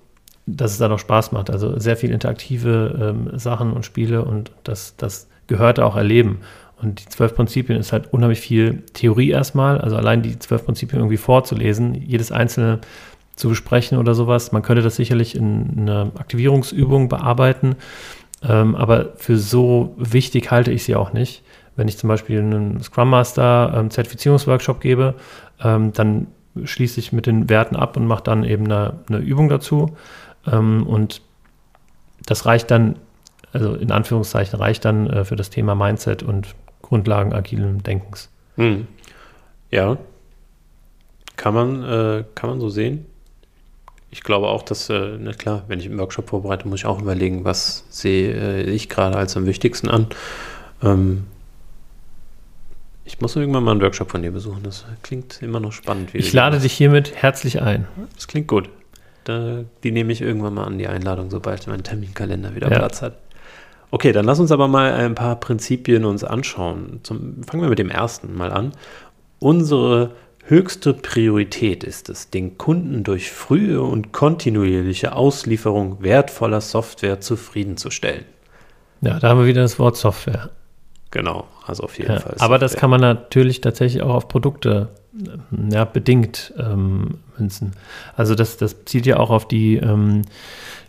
dass 0.47 0.73
es 0.73 0.79
dann 0.79 0.93
auch 0.93 0.99
Spaß 0.99 1.33
macht. 1.33 1.51
Also 1.51 1.79
sehr 1.79 1.97
viel 1.97 2.11
interaktive 2.11 3.15
ähm, 3.15 3.39
Sachen 3.39 3.73
und 3.73 3.85
Spiele 3.85 4.25
und 4.25 4.53
das, 4.65 4.97
das 4.97 5.29
gehört 5.47 5.81
auch 5.81 5.97
erleben. 5.97 6.41
Und 6.81 7.01
die 7.01 7.09
zwölf 7.09 7.35
Prinzipien 7.37 7.79
ist 7.79 7.93
halt 7.93 8.13
unheimlich 8.13 8.41
viel 8.41 8.83
Theorie 8.93 9.31
erstmal. 9.31 9.81
Also 9.81 9.97
allein 9.97 10.23
die 10.23 10.39
zwölf 10.39 10.65
Prinzipien 10.65 10.99
irgendwie 10.99 11.17
vorzulesen, 11.17 11.95
jedes 11.95 12.33
einzelne 12.33 12.81
zu 13.37 13.49
besprechen 13.49 13.99
oder 13.99 14.15
sowas. 14.15 14.53
Man 14.53 14.63
könnte 14.63 14.83
das 14.83 14.97
sicherlich 14.97 15.37
in 15.37 15.75
einer 15.79 16.11
Aktivierungsübung 16.19 17.09
bearbeiten. 17.09 17.77
Ähm, 18.43 18.75
aber 18.75 19.13
für 19.17 19.39
so 19.39 19.95
wichtig 19.97 20.51
halte 20.51 20.73
ich 20.73 20.85
sie 20.85 20.97
auch 20.97 21.13
nicht. 21.13 21.43
Wenn 21.77 21.89
ich 21.89 21.97
zum 21.97 22.09
Beispiel 22.09 22.41
einen 22.41 22.83
Scrum 22.83 23.11
Master 23.11 23.73
ähm, 23.75 23.91
Zertifizierungsworkshop 23.91 24.81
gebe, 24.81 25.15
ähm, 25.63 25.93
dann 25.93 26.27
schließe 26.63 27.01
ich 27.01 27.13
mit 27.13 27.27
den 27.27 27.49
Werten 27.49 27.77
ab 27.77 27.97
und 27.97 28.07
mache 28.07 28.25
dann 28.25 28.45
eben 28.45 28.65
eine, 28.65 29.01
eine 29.09 29.19
Übung 29.19 29.49
dazu. 29.49 29.97
Ähm, 30.47 30.87
und 30.87 31.23
das 32.27 32.47
reicht 32.47 32.71
dann, 32.71 32.97
also 33.53 33.75
in 33.75 33.91
Anführungszeichen, 33.91 34.59
reicht 34.59 34.85
dann 34.85 35.09
äh, 35.09 35.25
für 35.25 35.37
das 35.37 35.51
Thema 35.51 35.75
Mindset 35.75 36.23
und 36.23 36.55
Grundlagen 36.83 37.33
agilen 37.33 37.83
Denkens. 37.83 38.29
Hm. 38.57 38.87
Ja, 39.71 39.97
kann 41.37 41.55
man, 41.55 41.83
äh, 41.83 42.25
kann 42.35 42.51
man 42.51 42.61
so 42.61 42.69
sehen. 42.69 43.07
Ich 44.13 44.23
glaube 44.23 44.49
auch, 44.49 44.63
dass, 44.63 44.91
äh, 44.91 45.17
na 45.19 45.33
klar, 45.33 45.65
wenn 45.69 45.81
ich 45.81 45.87
einen 45.87 45.99
Workshop 45.99 46.29
vorbereite, 46.29 46.69
muss 46.69 46.81
ich 46.81 46.87
auch 46.87 47.01
überlegen, 47.01 47.45
was 47.47 47.85
sehe 47.89 48.35
äh, 48.35 48.63
ich 48.71 48.91
gerade 48.91 49.17
als 49.17 49.39
am 49.39 49.47
wichtigsten 49.47 49.89
an. 49.89 50.07
Ähm, 50.83 51.25
ich 53.07 53.21
muss 53.23 53.35
irgendwann 53.35 53.65
mal 53.65 53.73
einen 53.73 53.81
Workshop 53.81 54.11
von 54.11 54.23
dir 54.23 54.31
besuchen. 54.31 54.63
Das 54.65 54.85
klingt 55.03 55.43
immer 55.43 55.61
noch 55.61 55.73
spannend. 55.73 56.15
ich 56.15 56.33
lade 56.35 56.59
dich 56.59 56.75
hiermit 56.75 57.15
herzlich 57.15 57.63
ein. 57.63 57.89
Das 58.15 58.29
klingt 58.29 58.49
gut. 58.49 58.69
Da, 59.25 59.65
die 59.83 59.93
nehme 59.93 60.13
ich 60.13 60.21
irgendwann 60.21 60.55
mal 60.55 60.65
an, 60.65 60.77
die 60.77 60.89
Einladung, 60.89 61.31
sobald 61.31 61.67
mein 61.67 61.83
Terminkalender 61.83 62.55
wieder 62.55 62.71
ja. 62.71 62.79
Platz 62.79 63.01
hat. 63.01 63.17
Okay, 63.91 64.13
dann 64.13 64.27
lass 64.27 64.41
uns 64.41 64.53
aber 64.53 64.69
mal 64.69 64.93
ein 64.93 65.15
paar 65.15 65.37
Prinzipien 65.37 66.05
uns 66.05 66.23
anschauen. 66.23 67.01
Zum, 67.03 67.45
fangen 67.45 67.63
wir 67.63 67.71
mit 67.71 67.79
dem 67.79 67.91
ersten 67.91 68.37
mal 68.37 68.53
an. 68.53 68.73
Unsere 69.39 70.13
höchste 70.45 70.95
Priorität 70.95 71.85
ist 71.85 72.09
es, 72.09 72.31
den 72.31 72.59
Kunden 72.59 73.05
durch 73.05 73.31
frühe 73.31 73.83
und 73.83 74.13
kontinuierliche 74.13 75.15
Auslieferung 75.15 76.03
wertvoller 76.03 76.61
Software 76.61 77.21
zufriedenzustellen. 77.21 78.25
Ja, 79.01 79.19
da 79.19 79.31
haben 79.31 79.41
wir 79.41 79.47
wieder 79.47 79.63
das 79.63 79.79
Wort 79.79 79.97
Software. 79.97 80.51
Genau, 81.11 81.47
also 81.67 81.83
auf 81.85 81.99
jeden 81.99 82.13
ja, 82.13 82.21
Fall. 82.21 82.37
Aber 82.39 82.59
das 82.59 82.77
kann 82.77 82.91
man 82.91 83.01
natürlich 83.01 83.61
tatsächlich 83.61 84.03
auch 84.03 84.15
auf 84.15 84.29
Produkte 84.29 84.89
ja, 85.71 85.85
bedingt 85.85 86.55
ähm, 86.59 87.19
münzen. 87.37 87.73
Also 88.17 88.35
das, 88.35 88.57
das 88.57 88.85
zielt 88.87 89.07
ja 89.07 89.19
auch 89.19 89.31
auf 89.31 89.47
die 89.47 89.77
ähm, 89.77 90.23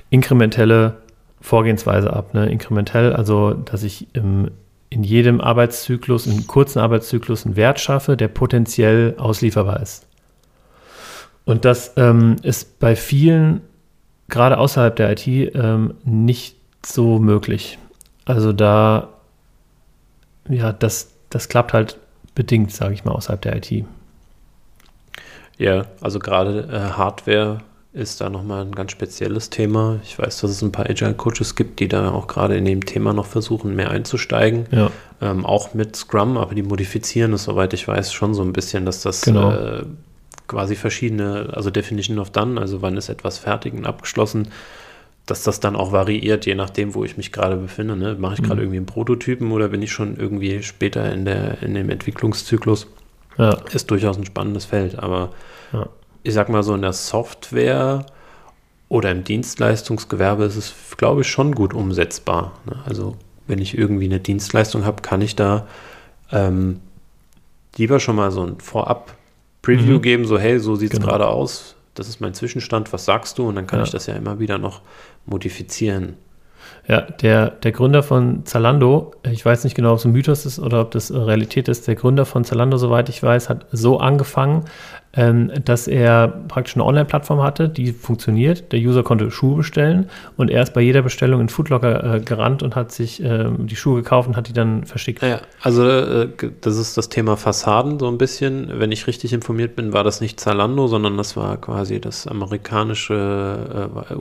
inkrementelle 0.10 0.96
Vorgehensweise 1.42 2.14
ab. 2.14 2.34
Ne? 2.34 2.50
Inkrementell, 2.50 3.14
also 3.14 3.54
dass 3.54 3.84
ich 3.84 4.08
im, 4.16 4.50
in 4.94 5.04
jedem 5.04 5.42
Arbeitszyklus, 5.42 6.28
in 6.28 6.46
kurzen 6.46 6.80
Arbeitszyklus 6.80 7.46
einen 7.46 7.56
Wert 7.56 7.80
schaffe, 7.80 8.16
der 8.16 8.28
potenziell 8.28 9.16
auslieferbar 9.18 9.82
ist. 9.82 10.08
Und 11.46 11.66
das 11.66 11.94
ähm, 11.98 12.36
ist 12.44 12.80
bei 12.80 12.96
vielen, 12.96 13.62
gerade 14.30 14.58
außerhalb 14.58 14.96
der 14.96 15.12
IT, 15.12 15.28
ähm, 15.28 15.96
nicht 16.04 16.56
so 16.86 17.20
möglich. 17.20 17.80
Also 18.26 18.54
da 18.54 19.10
ja, 20.50 20.72
das, 20.72 21.14
das 21.30 21.50
klappt 21.50 21.74
halt 21.74 21.98
bedingt, 22.36 22.72
sage 22.72 22.94
ich 22.94 23.06
mal, 23.06 23.14
außerhalb 23.14 23.42
der 23.42 23.58
IT. 23.58 23.86
Ja, 25.58 25.86
also 26.02 26.20
gerade 26.20 26.68
äh, 26.72 26.98
Hardware 26.98 27.60
ist 27.94 28.22
da 28.22 28.30
nochmal 28.30 28.62
ein 28.66 28.72
ganz 28.74 28.92
spezielles 28.92 29.50
Thema. 29.52 30.00
Ich 30.04 30.18
weiß, 30.18 30.42
dass 30.42 30.50
es 30.52 30.62
ein 30.64 30.72
paar 30.72 30.90
Agile 30.90 31.14
Coaches 31.14 31.56
gibt, 31.56 31.80
die 31.80 31.88
da 31.88 32.10
auch 32.12 32.26
gerade 32.28 32.58
in 32.58 32.66
dem 32.66 32.86
Thema 32.86 33.14
noch 33.14 33.28
versuchen, 33.28 33.76
mehr 33.76 33.92
einzusteigen. 33.92 34.66
Ja. 34.72 34.90
Ähm, 35.22 35.46
auch 35.46 35.74
mit 35.76 35.96
Scrum, 35.96 36.38
aber 36.38 36.56
die 36.56 36.64
modifizieren 36.64 37.34
es, 37.34 37.44
soweit 37.44 37.74
ich 37.74 37.88
weiß, 37.88 38.12
schon 38.12 38.34
so 38.34 38.42
ein 38.42 38.52
bisschen, 38.54 38.86
dass 38.86 39.02
das 39.02 39.22
Genau. 39.22 39.52
äh, 39.52 39.84
quasi 40.48 40.76
verschiedene, 40.76 41.50
also 41.54 41.70
Definition 41.70 42.18
of 42.20 42.32
Done, 42.32 42.60
also 42.60 42.82
wann 42.82 42.98
ist 42.98 43.10
etwas 43.10 43.38
fertig 43.38 43.74
und 43.74 43.86
abgeschlossen, 43.86 44.48
dass 45.28 45.44
das 45.44 45.60
dann 45.60 45.76
auch 45.76 45.92
variiert, 45.92 46.46
je 46.48 46.56
nachdem, 46.56 46.96
wo 46.96 47.04
ich 47.06 47.16
mich 47.16 47.32
gerade 47.32 47.56
befinde. 47.56 47.96
Ne? 47.96 48.16
Mache 48.20 48.34
ich 48.36 48.42
gerade 48.42 48.56
Mhm. 48.56 48.62
irgendwie 48.62 48.78
einen 48.78 48.86
Prototypen 48.88 49.52
oder 49.52 49.70
bin 49.70 49.82
ich 49.84 49.92
schon 49.92 50.18
irgendwie 50.18 50.64
später 50.64 51.14
in, 51.14 51.26
der, 51.26 51.62
in 51.62 51.76
dem 51.76 51.90
Entwicklungszyklus? 51.92 52.88
Ja, 53.38 53.52
Ist 53.72 53.90
durchaus 53.92 54.18
ein 54.18 54.26
spannendes 54.26 54.66
Feld, 54.66 54.98
aber 55.00 55.30
Ja. 55.72 55.88
Ich 56.24 56.34
sag 56.34 56.50
mal 56.50 56.64
so 56.64 56.74
in 56.74 56.82
der 56.82 56.94
Software 56.94 58.06
oder 58.90 59.12
im 59.12 59.24
Dienstleistungsgewerbe 59.24 60.46
ist 60.46 60.56
es, 60.56 60.74
glaube 60.98 61.22
ich, 61.22 61.28
schon 61.28 61.54
gut 61.56 61.74
umsetzbar. 61.74 62.54
Ne? 62.66 62.78
Also 62.86 63.16
wenn 63.48 63.60
ich 63.60 63.78
irgendwie 63.78 64.06
eine 64.06 64.20
Dienstleistung 64.20 64.86
habe, 64.86 65.02
kann 65.02 65.22
ich 65.22 65.36
da 65.36 65.68
ähm, 66.32 66.80
lieber 67.76 68.00
schon 68.00 68.16
mal 68.16 68.32
so 68.32 68.44
ein 68.46 68.60
Vorab-Preview 68.60 69.98
Mhm. 69.98 70.02
geben, 70.02 70.26
so 70.26 70.38
hey, 70.38 70.60
so 70.60 70.76
sieht 70.76 70.94
es 70.94 71.00
Genau. 71.00 71.12
gerade 71.12 71.28
aus, 71.28 71.76
das 71.96 72.08
ist 72.08 72.22
mein 72.22 72.34
Zwischenstand, 72.34 72.94
was 72.94 73.06
sagst 73.06 73.38
du? 73.38 73.48
Und 73.48 73.56
dann 73.56 73.68
kann 73.68 73.80
Ja. 73.80 73.86
ich 73.86 73.92
das 73.92 74.06
ja 74.08 74.16
immer 74.16 74.40
wieder 74.40 74.58
noch 74.58 74.82
modifizieren. 75.26 76.16
Ja, 76.88 77.02
der, 77.02 77.50
der 77.50 77.72
Gründer 77.72 78.04
von 78.04 78.46
Zalando, 78.46 79.14
ich 79.24 79.46
weiß 79.46 79.64
nicht 79.64 79.74
genau, 79.74 79.94
ob 79.94 80.00
es 80.00 80.06
ein 80.06 80.12
Mythos 80.12 80.46
ist 80.46 80.60
oder 80.60 80.82
ob 80.82 80.92
das 80.92 81.12
äh, 81.12 81.18
Realität 81.18 81.70
ist, 81.70 81.88
der 81.88 81.96
Gründer 81.96 82.26
von 82.26 82.44
Zalando, 82.44 82.76
soweit 82.78 83.08
ich 83.08 83.24
weiß, 83.24 83.48
hat 83.48 83.66
so 83.72 84.00
angefangen, 84.00 84.66
ähm, 85.16 85.52
dass 85.64 85.88
er 85.88 86.28
praktisch 86.28 86.76
eine 86.76 86.84
Online-Plattform 86.84 87.42
hatte, 87.42 87.70
die 87.70 87.94
funktioniert. 87.94 88.74
Der 88.74 88.80
User 88.80 89.04
konnte 89.04 89.32
Schuhe 89.32 89.58
bestellen 89.58 90.10
und 90.36 90.50
er 90.50 90.64
ist 90.64 90.74
bei 90.74 90.82
jeder 90.82 91.04
Bestellung 91.04 91.40
in 91.40 91.48
Foodlocker 91.48 92.16
äh, 92.16 92.20
gerannt 92.20 92.64
und 92.64 92.76
hat 92.76 92.92
sich 92.92 93.24
ähm, 93.24 93.68
die 93.68 93.78
Schuhe 93.78 94.02
gekauft 94.02 94.28
und 94.28 94.36
hat 94.36 94.50
die 94.50 94.54
dann 94.54 94.84
verschickt. 94.84 95.22
Ja, 95.22 95.40
also 95.62 95.88
äh, 95.88 96.28
das 96.60 96.78
ist 96.78 96.98
das 96.98 97.08
Thema 97.08 97.38
Fassaden 97.38 97.98
so 97.98 98.10
ein 98.10 98.18
bisschen. 98.18 98.80
Wenn 98.80 98.92
ich 98.92 99.08
richtig 99.08 99.32
informiert 99.32 99.78
bin, 99.78 99.94
war 99.94 100.04
das 100.04 100.20
nicht 100.20 100.40
Zalando, 100.40 100.88
sondern 100.88 101.16
das 101.16 101.38
war 101.38 101.56
quasi 101.58 102.02
das 102.02 102.28
amerikanische 102.28 103.94
äh, 104.10 104.16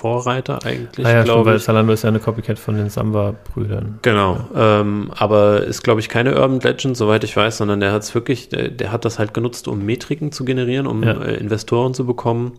Vorreiter 0.00 0.64
eigentlich, 0.64 1.04
Ah 1.06 1.10
ja, 1.10 1.14
stimmt, 1.16 1.24
glaube 1.26 1.50
weil. 1.50 1.60
Zalando 1.60 1.92
ist 1.92 2.02
ja 2.04 2.08
eine 2.08 2.20
Copycat 2.20 2.58
von 2.58 2.74
den 2.76 2.88
Samba-Brüdern. 2.88 3.98
Genau, 4.02 4.38
ähm, 4.56 5.10
aber 5.16 5.62
ist, 5.64 5.82
glaube 5.82 6.00
ich, 6.00 6.08
keine 6.08 6.34
Urban 6.40 6.60
Legend, 6.60 6.96
soweit 6.96 7.22
ich 7.24 7.36
weiß, 7.36 7.58
sondern 7.58 7.80
der 7.80 7.92
hat 7.92 8.02
es 8.02 8.14
wirklich, 8.14 8.48
der, 8.48 8.68
der 8.68 8.92
hat 8.92 9.04
das 9.04 9.18
halt 9.18 9.34
genutzt, 9.34 9.68
um 9.68 9.84
Metriken 9.84 10.32
zu 10.32 10.44
generieren, 10.44 10.86
um 10.86 11.02
Ja. 11.02 11.12
äh, 11.12 11.34
Investoren 11.36 11.92
zu 11.94 12.06
bekommen. 12.06 12.52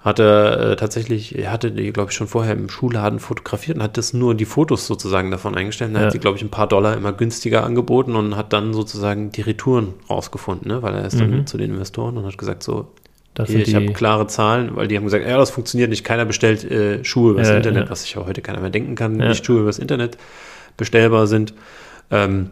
Hat 0.00 0.20
er 0.20 0.60
äh, 0.72 0.76
tatsächlich, 0.76 1.36
er 1.38 1.50
hatte 1.50 1.72
die, 1.72 1.92
glaube 1.92 2.10
ich, 2.10 2.16
schon 2.16 2.28
vorher 2.28 2.52
im 2.54 2.68
Schuhladen 2.68 3.18
fotografiert 3.18 3.76
und 3.78 3.82
hat 3.82 3.96
das 3.96 4.12
nur 4.12 4.34
die 4.34 4.44
Fotos 4.44 4.86
sozusagen 4.86 5.30
davon 5.32 5.56
eingestellt. 5.56 5.90
Und 5.90 5.96
er 5.96 6.02
Ja. 6.02 6.06
hat 6.06 6.14
die, 6.14 6.20
glaube 6.20 6.36
ich, 6.36 6.42
ein 6.44 6.50
paar 6.50 6.68
Dollar 6.68 6.96
immer 6.96 7.12
günstiger 7.12 7.64
angeboten 7.64 8.14
und 8.16 8.36
hat 8.36 8.52
dann 8.52 8.72
sozusagen 8.74 9.32
die 9.32 9.40
Retouren 9.42 9.94
rausgefunden, 10.08 10.68
ne? 10.68 10.82
weil 10.82 10.94
er 10.94 11.04
ist 11.04 11.20
dann 11.20 11.30
Mhm. 11.30 11.46
zu 11.46 11.58
den 11.58 11.72
Investoren 11.72 12.16
und 12.16 12.26
hat 12.26 12.38
gesagt, 12.38 12.62
so, 12.62 12.86
hier, 13.46 13.60
ich 13.60 13.74
habe 13.74 13.92
klare 13.92 14.26
Zahlen, 14.26 14.74
weil 14.76 14.88
die 14.88 14.96
haben 14.96 15.04
gesagt, 15.04 15.26
ja, 15.26 15.36
das 15.36 15.50
funktioniert 15.50 15.90
nicht. 15.90 16.04
Keiner 16.04 16.24
bestellt 16.24 16.64
äh, 16.64 17.04
Schuhe 17.04 17.32
übers 17.32 17.48
Ja, 17.48 17.56
Internet, 17.56 17.84
ja. 17.84 17.90
was 17.90 18.02
sich 18.02 18.14
ja 18.14 18.24
heute 18.26 18.42
keiner 18.42 18.60
mehr 18.60 18.70
denken 18.70 18.94
kann, 18.94 19.18
Ja. 19.20 19.28
nicht 19.28 19.44
Schuhe 19.46 19.60
übers 19.60 19.78
Internet 19.78 20.18
bestellbar 20.76 21.26
sind. 21.26 21.54
Ähm, 22.10 22.50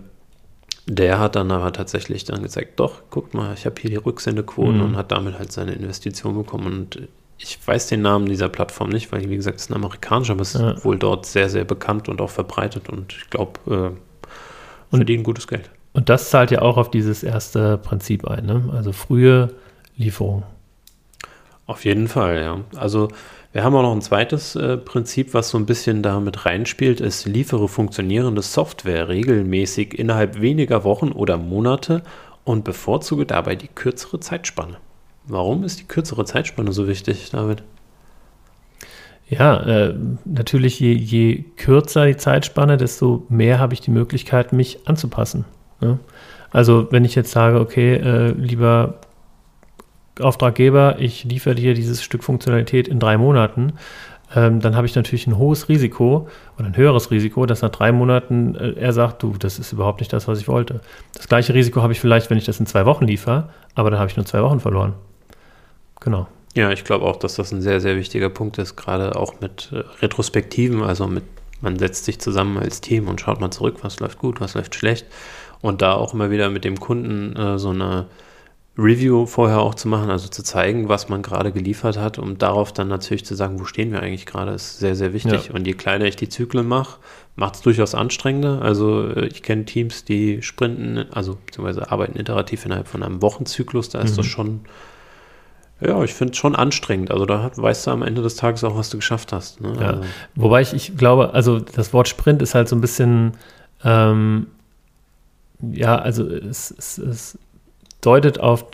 der 0.88 1.18
hat 1.18 1.34
dann 1.34 1.50
aber 1.50 1.72
tatsächlich 1.72 2.24
dann 2.24 2.42
gesagt, 2.42 2.78
doch, 2.78 3.02
guckt 3.10 3.34
mal, 3.34 3.54
ich 3.54 3.66
habe 3.66 3.74
hier 3.80 3.90
die 3.90 3.96
Rücksendequoten 3.96 4.76
Mhm. 4.78 4.82
und 4.84 4.96
hat 4.96 5.10
damit 5.10 5.38
halt 5.38 5.50
seine 5.50 5.72
Investition 5.72 6.36
bekommen. 6.36 6.66
Und 6.66 7.08
ich 7.38 7.58
weiß 7.66 7.88
den 7.88 8.02
Namen 8.02 8.26
dieser 8.26 8.48
Plattform 8.48 8.90
nicht, 8.90 9.10
weil, 9.10 9.28
wie 9.28 9.36
gesagt, 9.36 9.56
es 9.56 9.64
ist 9.64 9.70
ein 9.70 9.74
amerikanischer, 9.74 10.34
aber 10.34 10.42
es 10.42 10.54
ist 10.54 10.60
Ja. 10.60 10.84
wohl 10.84 10.96
dort 10.98 11.26
sehr, 11.26 11.48
sehr 11.48 11.64
bekannt 11.64 12.08
und 12.08 12.20
auch 12.20 12.30
verbreitet. 12.30 12.88
Und 12.88 13.12
ich 13.12 13.28
glaube, 13.30 13.58
äh, 13.66 13.72
Und- 13.72 14.98
verdienen 15.00 15.24
gutes 15.24 15.48
Geld. 15.48 15.68
und 15.92 16.08
das 16.08 16.30
zahlt 16.30 16.52
ja 16.52 16.62
auch 16.62 16.76
auf 16.76 16.90
dieses 16.90 17.24
erste 17.24 17.78
Prinzip 17.78 18.24
ein, 18.28 18.46
ne? 18.46 18.70
also 18.72 18.92
frühe 18.92 19.54
Lieferung. 19.96 20.44
Auf 21.66 21.84
jeden 21.84 22.08
Fall, 22.08 22.40
ja. 22.40 22.60
Also 22.78 23.08
wir 23.52 23.64
haben 23.64 23.74
auch 23.74 23.82
noch 23.82 23.92
ein 23.92 24.02
zweites 24.02 24.54
äh, 24.54 24.76
Prinzip, 24.76 25.34
was 25.34 25.50
so 25.50 25.58
ein 25.58 25.66
bisschen 25.66 26.02
damit 26.02 26.46
reinspielt, 26.46 27.00
ist, 27.00 27.26
liefere 27.26 27.68
funktionierende 27.68 28.42
Software 28.42 29.08
regelmäßig 29.08 29.98
innerhalb 29.98 30.40
weniger 30.40 30.84
Wochen 30.84 31.10
oder 31.10 31.38
Monate 31.38 32.02
und 32.44 32.64
bevorzuge 32.64 33.26
dabei 33.26 33.56
die 33.56 33.68
kürzere 33.68 34.20
Zeitspanne. 34.20 34.76
Warum 35.24 35.64
ist 35.64 35.80
die 35.80 35.88
kürzere 35.88 36.24
Zeitspanne 36.24 36.72
so 36.72 36.86
wichtig, 36.86 37.30
David? 37.30 37.62
Ja, 39.28 39.60
äh, 39.62 39.94
natürlich, 40.24 40.78
je, 40.78 40.92
je 40.92 41.42
kürzer 41.56 42.06
die 42.06 42.16
Zeitspanne, 42.16 42.76
desto 42.76 43.26
mehr 43.28 43.58
habe 43.58 43.74
ich 43.74 43.80
die 43.80 43.90
Möglichkeit, 43.90 44.52
mich 44.52 44.86
anzupassen. 44.86 45.44
Ne? 45.80 45.98
Also, 46.50 46.86
wenn 46.92 47.04
ich 47.04 47.16
jetzt 47.16 47.32
sage, 47.32 47.58
okay, 47.58 47.94
äh, 47.94 48.30
lieber 48.30 49.00
Auftraggeber, 50.20 50.96
ich 50.98 51.24
liefere 51.24 51.54
dir 51.54 51.74
dieses 51.74 52.02
Stück 52.02 52.24
Funktionalität 52.24 52.88
in 52.88 52.98
drei 52.98 53.18
Monaten, 53.18 53.74
ähm, 54.34 54.60
dann 54.60 54.74
habe 54.74 54.86
ich 54.86 54.94
natürlich 54.96 55.26
ein 55.26 55.38
hohes 55.38 55.68
Risiko 55.68 56.28
oder 56.58 56.66
ein 56.66 56.76
höheres 56.76 57.10
Risiko, 57.10 57.46
dass 57.46 57.62
nach 57.62 57.70
drei 57.70 57.92
Monaten 57.92 58.56
äh, 58.56 58.72
er 58.72 58.92
sagt, 58.92 59.22
du, 59.22 59.34
das 59.38 59.58
ist 59.58 59.72
überhaupt 59.72 60.00
nicht 60.00 60.12
das, 60.12 60.26
was 60.26 60.40
ich 60.40 60.48
wollte. 60.48 60.80
Das 61.14 61.28
gleiche 61.28 61.54
Risiko 61.54 61.82
habe 61.82 61.92
ich 61.92 62.00
vielleicht, 62.00 62.28
wenn 62.28 62.38
ich 62.38 62.44
das 62.44 62.58
in 62.58 62.66
zwei 62.66 62.86
Wochen 62.86 63.06
liefere, 63.06 63.50
aber 63.74 63.90
dann 63.90 64.00
habe 64.00 64.10
ich 64.10 64.16
nur 64.16 64.26
zwei 64.26 64.42
Wochen 64.42 64.58
verloren. 64.58 64.94
Genau. 66.00 66.26
Ja, 66.54 66.72
ich 66.72 66.84
glaube 66.84 67.04
auch, 67.04 67.16
dass 67.16 67.36
das 67.36 67.52
ein 67.52 67.62
sehr, 67.62 67.80
sehr 67.80 67.96
wichtiger 67.96 68.30
Punkt 68.30 68.58
ist, 68.58 68.76
gerade 68.76 69.14
auch 69.14 69.40
mit 69.40 69.70
äh, 69.72 69.84
Retrospektiven, 70.02 70.82
also 70.82 71.06
mit, 71.06 71.24
man 71.60 71.78
setzt 71.78 72.04
sich 72.04 72.18
zusammen 72.18 72.58
als 72.58 72.80
Team 72.80 73.08
und 73.08 73.20
schaut 73.20 73.40
mal 73.40 73.50
zurück, 73.50 73.76
was 73.82 74.00
läuft 74.00 74.18
gut, 74.18 74.40
was 74.40 74.54
läuft 74.54 74.74
schlecht 74.74 75.06
und 75.60 75.82
da 75.82 75.92
auch 75.92 76.14
immer 76.14 76.30
wieder 76.30 76.50
mit 76.50 76.64
dem 76.64 76.80
Kunden 76.80 77.36
äh, 77.36 77.58
so 77.58 77.70
eine 77.70 78.06
Review 78.78 79.24
vorher 79.26 79.60
auch 79.60 79.74
zu 79.74 79.88
machen, 79.88 80.10
also 80.10 80.28
zu 80.28 80.42
zeigen, 80.42 80.88
was 80.88 81.08
man 81.08 81.22
gerade 81.22 81.50
geliefert 81.50 81.96
hat, 81.98 82.18
um 82.18 82.36
darauf 82.36 82.72
dann 82.72 82.88
natürlich 82.88 83.24
zu 83.24 83.34
sagen, 83.34 83.58
wo 83.58 83.64
stehen 83.64 83.90
wir 83.90 84.02
eigentlich 84.02 84.26
gerade, 84.26 84.52
ist 84.52 84.78
sehr, 84.78 84.94
sehr 84.94 85.14
wichtig. 85.14 85.46
Ja. 85.48 85.54
Und 85.54 85.66
je 85.66 85.72
kleiner 85.72 86.04
ich 86.04 86.16
die 86.16 86.28
Zyklen 86.28 86.68
mache, 86.68 86.98
macht 87.36 87.54
es 87.54 87.62
durchaus 87.62 87.94
anstrengender. 87.94 88.60
Also 88.60 89.08
äh, 89.08 89.26
ich 89.28 89.42
kenne 89.42 89.64
Teams, 89.64 90.04
die 90.04 90.42
sprinten, 90.42 91.06
also 91.10 91.38
beziehungsweise 91.46 91.90
arbeiten 91.90 92.18
iterativ 92.18 92.66
innerhalb 92.66 92.88
von 92.88 93.02
einem 93.02 93.22
Wochenzyklus, 93.22 93.88
da 93.88 94.00
ist 94.00 94.12
Mhm. 94.12 94.16
das 94.16 94.26
schon 94.26 94.60
ja, 95.78 96.02
ich 96.02 96.14
finde 96.14 96.32
es 96.32 96.38
schon 96.38 96.56
anstrengend. 96.56 97.10
Also 97.10 97.26
da 97.26 97.42
hat, 97.42 97.58
weißt 97.58 97.86
du 97.86 97.90
am 97.90 98.02
Ende 98.02 98.22
des 98.22 98.36
Tages 98.36 98.64
auch, 98.64 98.78
was 98.78 98.88
du 98.88 98.96
geschafft 98.96 99.32
hast. 99.32 99.60
Ne? 99.60 99.74
Ja. 99.78 99.86
Also, 99.88 100.02
Wobei 100.34 100.62
ich, 100.62 100.72
ich 100.72 100.96
glaube, 100.96 101.34
also 101.34 101.60
das 101.60 101.92
Wort 101.92 102.08
Sprint 102.08 102.40
ist 102.40 102.54
halt 102.54 102.68
so 102.68 102.76
ein 102.76 102.80
bisschen, 102.80 103.32
ähm, 103.84 104.46
ja, 105.60 105.96
also 105.96 106.26
es, 106.26 106.70
es 106.70 107.38
deutet 108.00 108.40
auf 108.40 108.64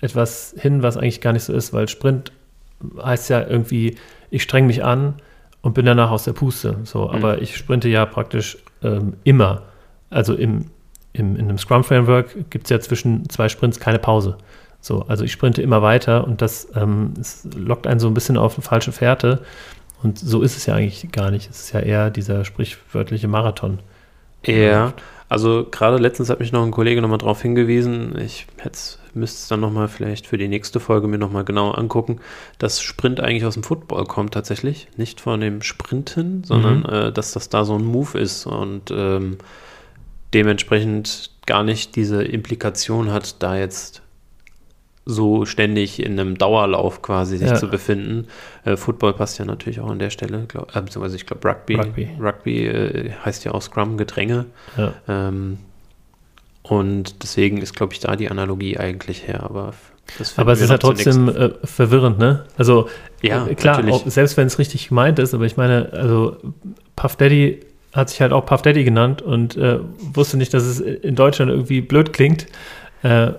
etwas 0.00 0.54
hin, 0.58 0.82
was 0.82 0.96
eigentlich 0.96 1.20
gar 1.20 1.32
nicht 1.32 1.44
so 1.44 1.52
ist, 1.52 1.72
weil 1.72 1.88
Sprint 1.88 2.32
heißt 3.02 3.28
ja 3.30 3.46
irgendwie, 3.46 3.96
ich 4.30 4.42
streng 4.42 4.66
mich 4.66 4.84
an 4.84 5.14
und 5.62 5.74
bin 5.74 5.84
danach 5.86 6.10
aus 6.10 6.24
der 6.24 6.32
Puste. 6.32 6.78
So, 6.84 7.08
Mhm. 7.08 7.14
aber 7.14 7.42
ich 7.42 7.56
sprinte 7.56 7.88
ja 7.88 8.06
praktisch 8.06 8.56
ähm, 8.82 9.14
immer. 9.24 9.62
Also 10.08 10.34
im, 10.34 10.66
im, 11.12 11.36
in 11.36 11.42
einem 11.48 11.58
Scrum-Framework 11.58 12.50
gibt 12.50 12.64
es 12.64 12.70
ja 12.70 12.80
zwischen 12.80 13.28
zwei 13.28 13.48
Sprints 13.48 13.78
keine 13.80 13.98
Pause. 13.98 14.38
So, 14.80 15.02
also 15.08 15.24
ich 15.24 15.32
sprinte 15.32 15.60
immer 15.60 15.82
weiter 15.82 16.24
und 16.26 16.40
das 16.40 16.68
ähm, 16.74 17.12
es 17.20 17.46
lockt 17.54 17.86
einen 17.86 18.00
so 18.00 18.06
ein 18.08 18.14
bisschen 18.14 18.38
auf 18.38 18.54
eine 18.56 18.62
falsche 18.62 18.92
Fährte. 18.92 19.42
Und 20.02 20.18
so 20.18 20.40
ist 20.40 20.56
es 20.56 20.64
ja 20.64 20.74
eigentlich 20.74 21.12
gar 21.12 21.30
nicht. 21.30 21.50
Es 21.50 21.60
ist 21.64 21.72
ja 21.72 21.80
eher 21.80 22.08
dieser 22.10 22.46
sprichwörtliche 22.46 23.28
Marathon. 23.28 23.80
ja, 24.46 24.94
also 25.30 25.66
gerade 25.70 25.96
letztens 25.96 26.28
hat 26.28 26.40
mich 26.40 26.52
noch 26.52 26.62
ein 26.62 26.70
Kollege 26.72 27.00
nochmal 27.00 27.18
darauf 27.18 27.40
hingewiesen, 27.40 28.18
ich 28.18 28.46
hätte 28.58 28.78
müsste 29.14 29.38
es 29.38 29.48
dann 29.48 29.60
nochmal 29.60 29.88
vielleicht 29.88 30.26
für 30.26 30.38
die 30.38 30.46
nächste 30.48 30.78
Folge 30.78 31.08
mir 31.08 31.18
nochmal 31.18 31.44
genau 31.44 31.70
angucken, 31.70 32.20
dass 32.58 32.80
Sprint 32.80 33.20
eigentlich 33.20 33.44
aus 33.44 33.54
dem 33.54 33.62
Football 33.62 34.04
kommt 34.04 34.34
tatsächlich, 34.34 34.88
nicht 34.96 35.20
von 35.20 35.40
dem 35.40 35.62
Sprinten, 35.62 36.44
sondern 36.44 36.80
Mhm. 36.80 36.88
äh, 36.88 37.12
dass 37.12 37.32
das 37.32 37.48
da 37.48 37.64
so 37.64 37.76
ein 37.76 37.84
Move 37.84 38.18
ist 38.18 38.46
und 38.46 38.90
ähm, 38.92 39.38
dementsprechend 40.34 41.30
gar 41.46 41.64
nicht 41.64 41.96
diese 41.96 42.22
Implikation 42.22 43.10
hat, 43.10 43.42
da 43.42 43.56
jetzt 43.56 43.99
so 45.06 45.44
ständig 45.46 46.02
in 46.04 46.18
einem 46.20 46.36
Dauerlauf 46.38 47.02
quasi 47.02 47.38
sich 47.38 47.48
Ja. 47.48 47.54
zu 47.56 47.68
befinden. 47.68 48.26
Äh, 48.64 48.76
Football 48.76 49.14
passt 49.14 49.38
ja 49.38 49.44
natürlich 49.44 49.80
auch 49.80 49.90
an 49.90 49.98
der 49.98 50.10
Stelle, 50.10 50.44
glaub, 50.46 50.74
äh, 50.76 50.80
beziehungsweise 50.80 51.16
ich 51.16 51.26
glaube 51.26 51.48
Rugby. 51.48 51.74
Rugby. 51.76 52.08
Rugby 52.20 52.66
äh, 52.66 53.10
heißt 53.24 53.44
ja 53.44 53.52
auch 53.52 53.62
Scrum, 53.62 53.96
Gedränge. 53.96 54.46
Ja. 54.76 54.92
Ähm, 55.08 55.58
und 56.62 57.22
deswegen 57.22 57.58
ist, 57.58 57.74
glaube 57.74 57.94
ich, 57.94 58.00
da 58.00 58.14
die 58.16 58.30
Analogie 58.30 58.76
eigentlich 58.78 59.26
her. 59.26 59.42
Aber 59.42 59.72
Aber 60.36 60.52
es 60.52 60.60
ist 60.60 60.70
ja 60.70 60.78
trotzdem 60.78 61.28
äh, 61.28 61.50
verwirrend, 61.64 62.18
ne? 62.18 62.44
Also 62.58 62.88
Ja, 63.22 63.46
äh, 63.46 63.54
klar, 63.54 63.76
natürlich. 63.78 63.94
auch, 63.94 64.06
selbst 64.06 64.36
wenn 64.36 64.46
es 64.46 64.58
richtig 64.58 64.88
gemeint 64.88 65.18
ist, 65.18 65.34
aber 65.34 65.44
ich 65.46 65.56
meine, 65.56 65.90
also 65.92 66.36
Puff 66.96 67.16
Daddy 67.16 67.60
hat 67.92 68.10
sich 68.10 68.20
halt 68.20 68.32
auch 68.32 68.44
Puff 68.46 68.62
Daddy 68.62 68.84
genannt 68.84 69.22
und 69.22 69.56
äh, 69.56 69.78
wusste 70.14 70.36
nicht, 70.36 70.52
dass 70.54 70.64
es 70.64 70.80
in 70.80 71.16
Deutschland 71.16 71.50
irgendwie 71.50 71.80
blöd 71.80 72.12
klingt. 72.12 72.46
Äh, 73.02 73.32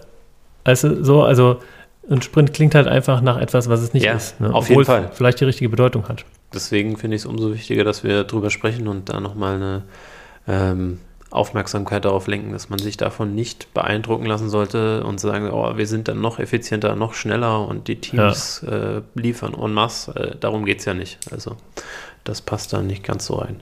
also 0.64 1.04
so, 1.04 1.24
also 1.24 1.60
Und 2.08 2.24
Sprint 2.26 2.54
klingt 2.54 2.76
halt 2.76 2.88
einfach 2.88 3.22
nach 3.22 3.38
etwas, 3.38 3.70
was 3.70 3.82
es 3.82 3.94
nicht 3.94 4.06
ja, 4.06 4.14
ist. 4.14 4.40
Ne? 4.42 4.54
Auf 4.54 4.70
jeden 4.70 4.86
Fall. 4.86 5.12
Vielleicht 5.14 5.40
die 5.40 5.46
richtige 5.46 5.70
Bedeutung 5.70 6.08
hat. 6.08 6.26
Deswegen 6.54 6.98
finde 6.98 7.16
ich 7.16 7.22
es 7.22 7.26
umso 7.26 7.54
wichtiger, 7.54 7.84
dass 7.84 8.04
wir 8.04 8.24
drüber 8.24 8.50
sprechen 8.50 8.88
und 8.88 9.10
da 9.10 9.20
nochmal 9.20 9.56
eine 9.56 9.84
ähm, 10.48 11.00
Aufmerksamkeit 11.30 12.04
darauf 12.04 12.28
lenken, 12.28 12.52
dass 12.52 12.70
man 12.70 12.80
sich 12.80 12.98
davon 12.98 13.36
nicht 13.36 13.74
beeindrucken 13.74 14.26
lassen 14.26 14.50
sollte 14.50 15.04
und 15.06 15.20
sagen, 15.20 15.50
oh, 15.52 15.78
wir 15.78 15.88
sind 15.88 16.10
dann 16.10 16.20
noch 16.20 16.40
effizienter, 16.40 16.96
noch 16.96 17.14
schneller 17.14 17.66
und 17.66 17.88
die 17.88 18.02
Teams 18.02 18.66
ja. 18.66 18.98
äh, 18.98 19.02
liefern 19.16 19.54
en 19.54 19.74
masse. 19.74 20.14
Äh, 20.16 20.36
darum 20.38 20.66
geht 20.66 20.80
es 20.80 20.86
ja 20.86 20.94
nicht. 20.94 21.20
Also 21.32 21.56
das 22.26 22.42
passt 22.42 22.74
da 22.74 22.82
nicht 22.82 23.04
ganz 23.04 23.28
so 23.28 23.36
rein. 23.36 23.62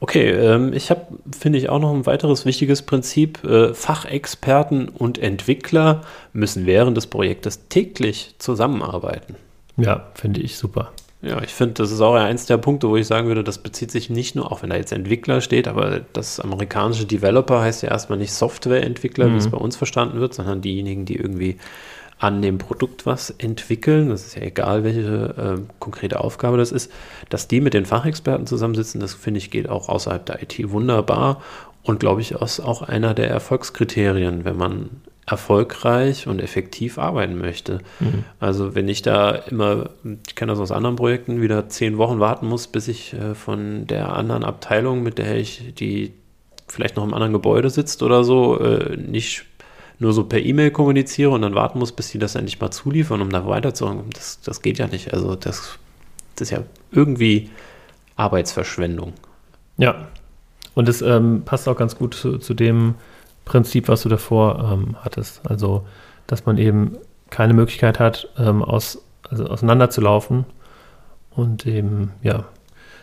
Okay, 0.00 0.30
ähm, 0.30 0.72
ich 0.72 0.90
habe, 0.90 1.06
finde 1.38 1.58
ich, 1.58 1.68
auch 1.68 1.78
noch 1.78 1.92
ein 1.92 2.06
weiteres 2.06 2.44
wichtiges 2.44 2.82
Prinzip. 2.82 3.42
Äh, 3.44 3.74
Fachexperten 3.74 4.88
und 4.88 5.18
Entwickler 5.18 6.02
müssen 6.32 6.66
während 6.66 6.96
des 6.96 7.06
Projektes 7.06 7.68
täglich 7.68 8.34
zusammenarbeiten. 8.38 9.36
Ja, 9.76 10.08
finde 10.14 10.40
ich 10.40 10.56
super. 10.56 10.92
Ja, 11.22 11.42
ich 11.42 11.54
finde, 11.54 11.74
das 11.74 11.90
ist 11.90 12.02
auch 12.02 12.14
eins 12.14 12.44
der 12.44 12.58
Punkte, 12.58 12.88
wo 12.90 12.96
ich 12.96 13.06
sagen 13.06 13.28
würde, 13.28 13.42
das 13.42 13.56
bezieht 13.56 13.90
sich 13.90 14.10
nicht 14.10 14.36
nur, 14.36 14.52
auch 14.52 14.62
wenn 14.62 14.68
da 14.68 14.76
jetzt 14.76 14.92
Entwickler 14.92 15.40
steht, 15.40 15.66
aber 15.66 16.00
das 16.12 16.38
amerikanische 16.38 17.06
Developer 17.06 17.62
heißt 17.62 17.82
ja 17.82 17.90
erstmal 17.90 18.18
nicht 18.18 18.32
Softwareentwickler, 18.32 19.28
mhm. 19.28 19.34
wie 19.34 19.38
es 19.38 19.50
bei 19.50 19.56
uns 19.56 19.74
verstanden 19.74 20.20
wird, 20.20 20.34
sondern 20.34 20.60
diejenigen, 20.60 21.06
die 21.06 21.16
irgendwie 21.16 21.56
an 22.24 22.40
dem 22.40 22.56
Produkt 22.56 23.04
was 23.04 23.28
entwickeln, 23.28 24.08
das 24.08 24.24
ist 24.24 24.36
ja 24.36 24.42
egal, 24.42 24.82
welche 24.82 25.58
äh, 25.58 25.72
konkrete 25.78 26.20
Aufgabe 26.20 26.56
das 26.56 26.72
ist, 26.72 26.90
dass 27.28 27.48
die 27.48 27.60
mit 27.60 27.74
den 27.74 27.84
Fachexperten 27.84 28.46
zusammensitzen, 28.46 28.98
das 28.98 29.12
finde 29.12 29.38
ich 29.38 29.50
geht 29.50 29.68
auch 29.68 29.90
außerhalb 29.90 30.24
der 30.24 30.42
IT 30.42 30.70
wunderbar 30.70 31.42
und 31.82 32.00
glaube 32.00 32.22
ich 32.22 32.32
ist 32.32 32.60
auch 32.60 32.80
einer 32.80 33.12
der 33.12 33.28
Erfolgskriterien, 33.28 34.46
wenn 34.46 34.56
man 34.56 35.02
erfolgreich 35.26 36.26
und 36.26 36.40
effektiv 36.40 36.96
arbeiten 36.96 37.36
möchte. 37.36 37.80
Mhm. 38.00 38.24
Also 38.40 38.74
wenn 38.74 38.88
ich 38.88 39.02
da 39.02 39.32
immer, 39.32 39.90
ich 40.26 40.34
kenne 40.34 40.52
das 40.52 40.60
aus 40.60 40.72
anderen 40.72 40.96
Projekten, 40.96 41.42
wieder 41.42 41.68
zehn 41.68 41.98
Wochen 41.98 42.20
warten 42.20 42.46
muss, 42.46 42.68
bis 42.68 42.88
ich 42.88 43.12
äh, 43.12 43.34
von 43.34 43.86
der 43.86 44.16
anderen 44.16 44.44
Abteilung, 44.44 45.02
mit 45.02 45.18
der 45.18 45.36
ich 45.36 45.74
die 45.74 46.14
vielleicht 46.68 46.96
noch 46.96 47.04
im 47.04 47.12
anderen 47.12 47.34
Gebäude 47.34 47.68
sitzt 47.68 48.02
oder 48.02 48.24
so, 48.24 48.58
äh, 48.60 48.96
nicht 48.96 49.44
nur 49.98 50.12
so 50.12 50.24
per 50.24 50.40
E-Mail 50.40 50.70
kommuniziere 50.70 51.30
und 51.30 51.42
dann 51.42 51.54
warten 51.54 51.78
muss, 51.78 51.92
bis 51.92 52.10
die 52.10 52.18
das 52.18 52.34
endlich 52.34 52.60
mal 52.60 52.70
zuliefern, 52.70 53.20
um 53.20 53.30
da 53.30 53.46
weiterzukommen. 53.46 54.10
Das, 54.12 54.40
das 54.40 54.62
geht 54.62 54.78
ja 54.78 54.86
nicht. 54.86 55.12
Also 55.12 55.34
das, 55.36 55.78
das 56.36 56.48
ist 56.48 56.50
ja 56.50 56.64
irgendwie 56.90 57.50
Arbeitsverschwendung. 58.16 59.12
Ja. 59.76 60.08
Und 60.74 60.88
das 60.88 61.02
ähm, 61.02 61.42
passt 61.44 61.68
auch 61.68 61.76
ganz 61.76 61.96
gut 61.96 62.14
zu, 62.14 62.38
zu 62.38 62.52
dem, 62.52 62.96
Prinzip, 63.44 63.88
was 63.88 64.02
du 64.02 64.08
davor 64.08 64.70
ähm, 64.72 64.96
hattest. 65.02 65.42
Also, 65.48 65.86
dass 66.26 66.46
man 66.46 66.58
eben 66.58 66.96
keine 67.30 67.54
Möglichkeit 67.54 68.00
hat, 68.00 68.28
ähm, 68.38 68.62
aus, 68.62 69.04
also 69.28 69.46
auseinanderzulaufen 69.46 70.44
und 71.30 71.66
eben, 71.66 72.12
ja, 72.22 72.44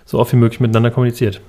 so 0.05 0.19
oft 0.19 0.33
wie 0.33 0.37
möglich 0.37 0.59
miteinander 0.59 0.91
kommuniziert. 0.91 1.41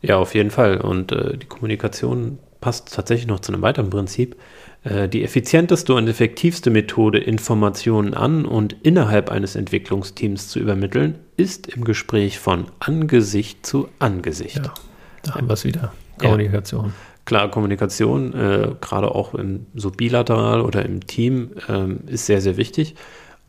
Ja, 0.00 0.16
auf 0.16 0.34
jeden 0.34 0.50
Fall. 0.50 0.80
Und 0.80 1.12
äh, 1.12 1.36
die 1.36 1.46
Kommunikation 1.46 2.38
passt 2.60 2.94
tatsächlich 2.94 3.26
noch 3.26 3.40
zu 3.40 3.52
einem 3.52 3.62
weiteren 3.62 3.90
Prinzip. 3.90 4.36
Äh, 4.84 5.08
die 5.08 5.24
effizienteste 5.24 5.94
und 5.94 6.08
effektivste 6.08 6.70
Methode, 6.70 7.18
Informationen 7.18 8.14
an 8.14 8.44
und 8.44 8.76
innerhalb 8.82 9.30
eines 9.30 9.56
Entwicklungsteams 9.56 10.48
zu 10.48 10.58
übermitteln, 10.58 11.18
ist 11.36 11.66
im 11.66 11.84
Gespräch 11.84 12.38
von 12.38 12.66
Angesicht 12.78 13.66
zu 13.66 13.88
Angesicht. 13.98 14.56
Ja, 14.56 14.74
da 15.22 15.34
haben 15.34 15.48
wir 15.48 15.54
es 15.54 15.64
wieder. 15.64 15.92
Kommunikation. 16.18 16.86
Ja. 16.86 16.92
Klar, 17.24 17.50
Kommunikation, 17.50 18.32
äh, 18.34 18.68
gerade 18.80 19.12
auch 19.12 19.34
im, 19.34 19.66
so 19.74 19.90
bilateral 19.90 20.60
oder 20.60 20.84
im 20.84 21.04
Team, 21.06 21.50
ähm, 21.68 22.00
ist 22.06 22.26
sehr, 22.26 22.40
sehr 22.40 22.56
wichtig, 22.56 22.94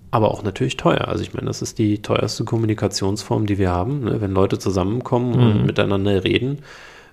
aber 0.10 0.32
auch 0.32 0.42
natürlich 0.42 0.78
teuer. 0.78 1.08
Also 1.08 1.22
ich 1.22 1.36
meine, 1.36 1.46
das 1.46 1.62
ist 1.62 1.78
die 1.78 2.02
teuerste 2.02 2.44
Kommunikationsform, 2.44 3.46
die 3.46 3.60
wir 3.60 3.70
haben, 3.70 4.06
ne? 4.06 4.20
wenn 4.20 4.32
Leute 4.32 4.58
zusammenkommen 4.58 5.36
mhm. 5.36 5.42
und 5.46 5.66
miteinander 5.68 6.24
reden. 6.24 6.60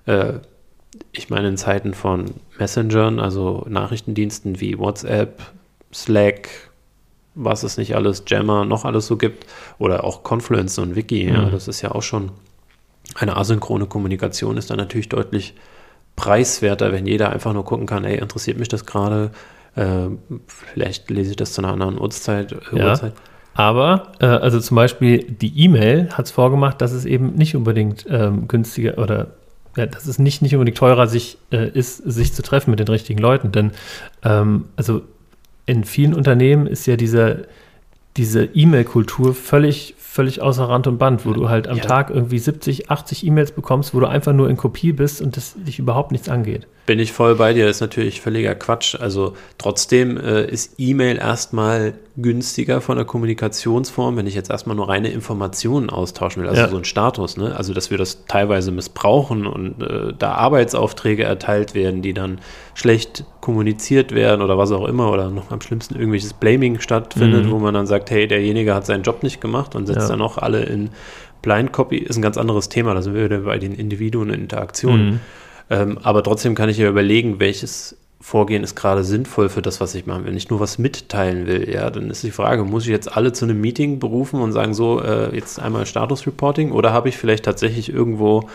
Äh, 0.07 0.39
ich 1.11 1.29
meine, 1.29 1.47
in 1.49 1.57
Zeiten 1.57 1.93
von 1.93 2.25
Messengern, 2.59 3.19
also 3.19 3.65
Nachrichtendiensten 3.69 4.59
wie 4.59 4.77
WhatsApp, 4.77 5.41
Slack, 5.93 6.49
was 7.35 7.63
es 7.63 7.77
nicht 7.77 7.95
alles, 7.95 8.23
Jammer, 8.27 8.65
noch 8.65 8.85
alles 8.85 9.07
so 9.07 9.17
gibt, 9.17 9.45
oder 9.77 10.03
auch 10.03 10.23
Confluence 10.23 10.77
und 10.79 10.95
Wiki, 10.95 11.25
mhm. 11.25 11.33
ja, 11.33 11.49
das 11.49 11.67
ist 11.67 11.81
ja 11.81 11.91
auch 11.91 12.03
schon 12.03 12.31
eine 13.15 13.37
asynchrone 13.37 13.85
Kommunikation, 13.85 14.57
ist 14.57 14.69
dann 14.69 14.77
natürlich 14.77 15.09
deutlich 15.09 15.53
preiswerter, 16.15 16.91
wenn 16.91 17.05
jeder 17.05 17.29
einfach 17.29 17.53
nur 17.53 17.65
gucken 17.65 17.85
kann, 17.85 18.03
ey, 18.03 18.17
interessiert 18.17 18.57
mich 18.57 18.69
das 18.69 18.85
gerade? 18.85 19.31
Äh, 19.75 20.07
vielleicht 20.47 21.09
lese 21.09 21.31
ich 21.31 21.35
das 21.35 21.53
zu 21.53 21.61
einer 21.61 21.73
anderen 21.73 21.99
Uhrzeit. 21.99 22.53
Äh, 22.53 22.77
ja, 22.77 22.89
Uhrzeit. 22.89 23.13
Aber, 23.53 24.11
äh, 24.19 24.25
also 24.25 24.59
zum 24.59 24.75
Beispiel 24.75 25.23
die 25.23 25.63
E-Mail 25.63 26.09
hat 26.11 26.25
es 26.25 26.31
vorgemacht, 26.31 26.81
dass 26.81 26.91
es 26.91 27.05
eben 27.05 27.35
nicht 27.35 27.55
unbedingt 27.55 28.05
ähm, 28.09 28.47
günstiger 28.47 28.97
oder 28.97 29.27
ja, 29.75 29.85
dass 29.85 30.05
es 30.05 30.19
nicht, 30.19 30.41
nicht 30.41 30.53
unbedingt 30.53 30.77
teurer 30.77 31.07
sich, 31.07 31.37
äh, 31.51 31.69
ist, 31.69 31.97
sich 31.97 32.33
zu 32.33 32.41
treffen 32.41 32.71
mit 32.71 32.79
den 32.79 32.87
richtigen 32.87 33.19
Leuten. 33.19 33.51
Denn 33.51 33.71
ähm, 34.23 34.65
also 34.75 35.01
in 35.65 35.83
vielen 35.83 36.13
Unternehmen 36.13 36.67
ist 36.67 36.85
ja 36.85 36.95
diese, 36.95 37.47
diese 38.17 38.45
E-Mail-Kultur 38.45 39.33
völlig, 39.33 39.95
völlig 39.97 40.41
außer 40.41 40.69
Rand 40.69 40.87
und 40.87 40.97
Band, 40.97 41.25
wo 41.25 41.33
du 41.33 41.49
halt 41.49 41.67
am 41.67 41.77
ja. 41.77 41.83
Tag 41.83 42.09
irgendwie 42.09 42.39
70, 42.39 42.89
80 42.89 43.25
E-Mails 43.25 43.51
bekommst, 43.51 43.93
wo 43.93 43.99
du 43.99 44.07
einfach 44.07 44.33
nur 44.33 44.49
in 44.49 44.55
Kopie 44.55 44.93
bist 44.93 45.21
und 45.21 45.35
das 45.35 45.55
dich 45.55 45.79
überhaupt 45.79 46.11
nichts 46.11 46.29
angeht. 46.29 46.67
Bin 46.85 46.99
ich 46.99 47.11
voll 47.11 47.35
bei 47.35 47.53
dir, 47.53 47.65
das 47.65 47.77
ist 47.77 47.81
natürlich 47.81 48.21
völliger 48.21 48.53
Quatsch. 48.53 48.95
Also 48.95 49.33
trotzdem 49.57 50.17
äh, 50.17 50.45
ist 50.45 50.75
E-Mail 50.77 51.17
erstmal 51.17 51.95
günstiger 52.15 52.79
von 52.79 52.95
der 52.95 53.05
Kommunikationsform, 53.05 54.15
wenn 54.17 54.27
ich 54.27 54.35
jetzt 54.35 54.49
erstmal 54.49 54.75
nur 54.75 54.87
reine 54.87 55.09
Informationen 55.09 55.89
austauschen 55.89 56.43
will, 56.43 56.49
also 56.49 56.61
ja. 56.61 56.69
so 56.69 56.77
ein 56.77 56.85
Status, 56.85 57.37
ne? 57.37 57.55
Also 57.55 57.73
dass 57.73 57.91
wir 57.91 57.97
das 57.97 58.25
teilweise 58.27 58.71
missbrauchen 58.71 59.47
und 59.47 59.81
äh, 59.81 60.13
da 60.17 60.33
Arbeitsaufträge 60.33 61.23
erteilt 61.23 61.73
werden, 61.73 62.01
die 62.01 62.13
dann 62.13 62.39
schlecht 62.75 63.25
kommuniziert 63.41 64.13
werden 64.13 64.41
oder 64.41 64.57
was 64.57 64.71
auch 64.71 64.87
immer, 64.87 65.11
oder 65.11 65.29
noch 65.29 65.51
am 65.51 65.61
schlimmsten 65.61 65.95
irgendwelches 65.95 66.33
Blaming 66.33 66.79
stattfindet, 66.79 67.45
mhm. 67.45 67.51
wo 67.51 67.59
man 67.59 67.73
dann 67.73 67.87
sagt, 67.87 68.04
hey, 68.09 68.27
derjenige 68.27 68.73
hat 68.73 68.85
seinen 68.85 69.03
Job 69.03 69.23
nicht 69.23 69.41
gemacht 69.41 69.75
und 69.75 69.87
setzt 69.87 70.01
ja. 70.01 70.07
dann 70.09 70.21
auch 70.21 70.37
alle 70.37 70.63
in 70.63 70.89
Blind 71.41 71.71
Copy, 71.71 71.97
ist 71.97 72.15
ein 72.15 72.21
ganz 72.21 72.37
anderes 72.37 72.69
Thema, 72.69 72.93
da 72.93 73.01
sind 73.01 73.13
wir 73.13 73.25
wieder 73.25 73.39
bei 73.39 73.59
den 73.59 73.75
Individuen 73.75 74.29
und 74.29 74.35
Interaktionen. 74.35 75.05
Mhm. 75.05 75.19
Ähm, 75.69 75.99
aber 76.01 76.23
trotzdem 76.23 76.55
kann 76.55 76.69
ich 76.69 76.77
ja 76.77 76.89
überlegen, 76.89 77.39
welches 77.39 77.97
Vorgehen 78.21 78.63
ist 78.63 78.75
gerade 78.75 79.03
sinnvoll 79.03 79.49
für 79.49 79.61
das, 79.61 79.79
was 79.79 79.93
ich 79.93 80.07
mache. 80.07 80.25
Wenn 80.25 80.35
ich 80.35 80.49
nur 80.49 80.59
was 80.59 80.79
mitteilen 80.79 81.45
will, 81.45 81.69
ja, 81.71 81.91
dann 81.91 82.09
ist 82.09 82.23
die 82.23 82.31
Frage, 82.31 82.63
muss 82.63 82.83
ich 82.83 82.89
jetzt 82.89 83.15
alle 83.15 83.33
zu 83.33 83.45
einem 83.45 83.61
Meeting 83.61 83.99
berufen 83.99 84.41
und 84.41 84.51
sagen, 84.51 84.73
so, 84.73 84.99
äh, 84.99 85.35
jetzt 85.35 85.59
einmal 85.59 85.85
Status 85.85 86.25
Reporting 86.25 86.71
oder 86.71 86.91
habe 86.91 87.09
ich 87.09 87.17
vielleicht 87.17 87.45
tatsächlich 87.45 87.93
irgendwo 87.93 88.49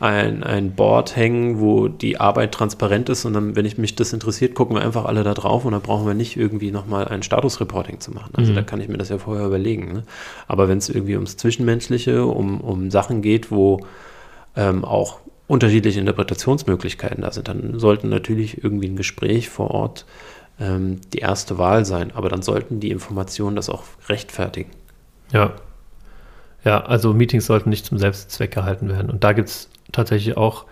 ein, 0.00 0.42
ein 0.42 0.74
Board 0.74 1.16
hängen, 1.16 1.60
wo 1.60 1.88
die 1.88 2.18
Arbeit 2.20 2.52
transparent 2.52 3.08
ist 3.08 3.24
und 3.24 3.32
dann, 3.32 3.56
wenn 3.56 3.64
ich 3.64 3.78
mich 3.78 3.94
das 3.94 4.12
interessiert, 4.12 4.54
gucken 4.54 4.76
wir 4.76 4.82
einfach 4.82 5.04
alle 5.04 5.22
da 5.22 5.34
drauf 5.34 5.64
und 5.64 5.72
dann 5.72 5.80
brauchen 5.80 6.06
wir 6.06 6.14
nicht 6.14 6.36
irgendwie 6.36 6.70
nochmal 6.70 7.06
ein 7.08 7.22
Status-Reporting 7.22 8.00
zu 8.00 8.10
machen. 8.10 8.32
Also 8.34 8.52
mhm. 8.52 8.56
da 8.56 8.62
kann 8.62 8.80
ich 8.80 8.88
mir 8.88 8.98
das 8.98 9.08
ja 9.08 9.18
vorher 9.18 9.46
überlegen. 9.46 9.92
Ne? 9.92 10.02
Aber 10.48 10.68
wenn 10.68 10.78
es 10.78 10.88
irgendwie 10.88 11.14
ums 11.14 11.36
Zwischenmenschliche, 11.36 12.26
um, 12.26 12.60
um 12.60 12.90
Sachen 12.90 13.22
geht, 13.22 13.50
wo 13.50 13.80
ähm, 14.56 14.84
auch 14.84 15.20
unterschiedliche 15.46 16.00
Interpretationsmöglichkeiten 16.00 17.22
da 17.22 17.30
sind, 17.30 17.48
dann 17.48 17.78
sollten 17.78 18.08
natürlich 18.08 18.62
irgendwie 18.64 18.88
ein 18.88 18.96
Gespräch 18.96 19.48
vor 19.48 19.70
Ort 19.70 20.06
ähm, 20.58 21.00
die 21.12 21.18
erste 21.18 21.58
Wahl 21.58 21.84
sein, 21.84 22.12
aber 22.14 22.28
dann 22.28 22.42
sollten 22.42 22.80
die 22.80 22.90
Informationen 22.90 23.56
das 23.56 23.68
auch 23.68 23.84
rechtfertigen. 24.08 24.70
Ja. 25.32 25.54
Ja, 26.64 26.84
also 26.84 27.12
Meetings 27.12 27.46
sollten 27.46 27.70
nicht 27.70 27.86
zum 27.86 27.98
Selbstzweck 27.98 28.52
gehalten 28.52 28.88
werden. 28.88 29.10
Und 29.10 29.24
da 29.24 29.32
gibt 29.32 29.48
es 29.48 29.68
tatsächlich 29.92 30.36
auch 30.36 30.64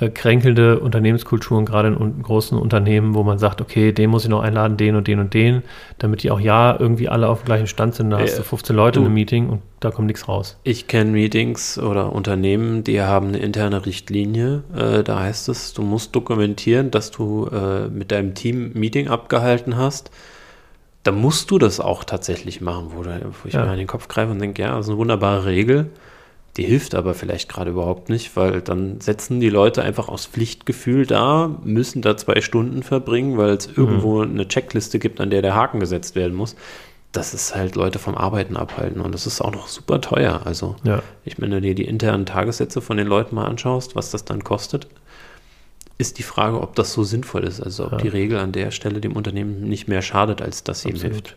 äh, 0.00 0.08
kränkelnde 0.08 0.80
Unternehmenskulturen, 0.80 1.64
gerade 1.64 1.88
in 1.88 2.22
großen 2.22 2.58
Unternehmen, 2.58 3.14
wo 3.14 3.22
man 3.22 3.38
sagt, 3.38 3.60
okay, 3.60 3.92
den 3.92 4.10
muss 4.10 4.24
ich 4.24 4.28
noch 4.28 4.42
einladen, 4.42 4.76
den 4.76 4.96
und 4.96 5.06
den 5.06 5.20
und 5.20 5.34
den, 5.34 5.62
damit 5.98 6.24
die 6.24 6.32
auch 6.32 6.40
ja 6.40 6.76
irgendwie 6.76 7.08
alle 7.08 7.28
auf 7.28 7.42
dem 7.42 7.46
gleichen 7.46 7.68
Stand 7.68 7.94
sind. 7.94 8.10
Da 8.10 8.18
hast 8.18 8.36
du 8.36 8.42
15 8.42 8.74
Leute 8.74 8.98
du, 8.98 9.02
in 9.02 9.06
einem 9.06 9.14
Meeting 9.14 9.48
und 9.48 9.62
da 9.78 9.92
kommt 9.92 10.08
nichts 10.08 10.26
raus. 10.26 10.58
Ich 10.64 10.88
kenne 10.88 11.12
Meetings 11.12 11.78
oder 11.78 12.12
Unternehmen, 12.12 12.82
die 12.82 13.02
haben 13.02 13.28
eine 13.28 13.38
interne 13.38 13.86
Richtlinie. 13.86 14.64
Äh, 14.76 15.04
da 15.04 15.20
heißt 15.20 15.48
es, 15.48 15.74
du 15.74 15.82
musst 15.82 16.16
dokumentieren, 16.16 16.90
dass 16.90 17.12
du 17.12 17.46
äh, 17.46 17.88
mit 17.88 18.10
deinem 18.10 18.34
Team 18.34 18.72
Meeting 18.74 19.06
abgehalten 19.06 19.76
hast. 19.76 20.10
Da 21.04 21.12
musst 21.12 21.50
du 21.50 21.58
das 21.58 21.80
auch 21.80 22.02
tatsächlich 22.02 22.60
machen, 22.60 22.88
wo, 22.90 23.04
wo 23.04 23.48
ich 23.48 23.54
ja. 23.54 23.64
mir 23.64 23.70
an 23.70 23.78
den 23.78 23.86
Kopf 23.86 24.08
greife 24.08 24.32
und 24.32 24.38
denke, 24.38 24.62
ja, 24.62 24.76
das 24.76 24.86
ist 24.86 24.90
eine 24.90 24.98
wunderbare 24.98 25.44
Regel. 25.44 25.90
Die 26.56 26.64
hilft 26.64 26.94
aber 26.94 27.14
vielleicht 27.14 27.48
gerade 27.48 27.70
überhaupt 27.70 28.08
nicht, 28.08 28.36
weil 28.36 28.60
dann 28.60 29.00
setzen 29.00 29.40
die 29.40 29.48
Leute 29.48 29.82
einfach 29.82 30.08
aus 30.08 30.26
Pflichtgefühl 30.26 31.04
da, 31.04 31.50
müssen 31.64 32.00
da 32.00 32.16
zwei 32.16 32.40
Stunden 32.40 32.82
verbringen, 32.82 33.36
weil 33.36 33.50
es 33.50 33.68
mhm. 33.68 33.74
irgendwo 33.76 34.22
eine 34.22 34.46
Checkliste 34.46 34.98
gibt, 34.98 35.20
an 35.20 35.30
der 35.30 35.42
der 35.42 35.54
Haken 35.54 35.80
gesetzt 35.80 36.14
werden 36.14 36.34
muss. 36.34 36.54
Das 37.10 37.34
ist 37.34 37.54
halt 37.54 37.74
Leute 37.74 37.98
vom 37.98 38.14
Arbeiten 38.14 38.56
abhalten 38.56 39.00
und 39.00 39.12
das 39.12 39.26
ist 39.26 39.40
auch 39.40 39.52
noch 39.52 39.68
super 39.68 40.00
teuer. 40.00 40.42
Also, 40.44 40.76
ja. 40.84 41.02
ich 41.24 41.38
meine, 41.38 41.56
wenn 41.56 41.62
du 41.62 41.68
dir 41.68 41.74
die 41.74 41.84
internen 41.84 42.24
Tagessätze 42.24 42.80
von 42.80 42.96
den 42.96 43.06
Leuten 43.06 43.34
mal 43.34 43.46
anschaust, 43.46 43.94
was 43.96 44.10
das 44.10 44.24
dann 44.24 44.42
kostet. 44.42 44.86
Ist 45.98 46.18
die 46.18 46.22
Frage, 46.22 46.60
ob 46.60 46.74
das 46.74 46.92
so 46.92 47.04
sinnvoll 47.04 47.44
ist. 47.44 47.60
Also 47.60 47.86
ob 47.86 47.92
Ja. 47.92 47.98
die 47.98 48.08
Regel 48.08 48.38
an 48.38 48.52
der 48.52 48.70
Stelle 48.70 49.00
dem 49.00 49.12
Unternehmen 49.16 49.62
nicht 49.62 49.88
mehr 49.88 50.02
schadet, 50.02 50.42
als 50.42 50.64
dass 50.64 50.80
sie 50.82 50.90
ihm 50.90 51.00
hilft. 51.00 51.36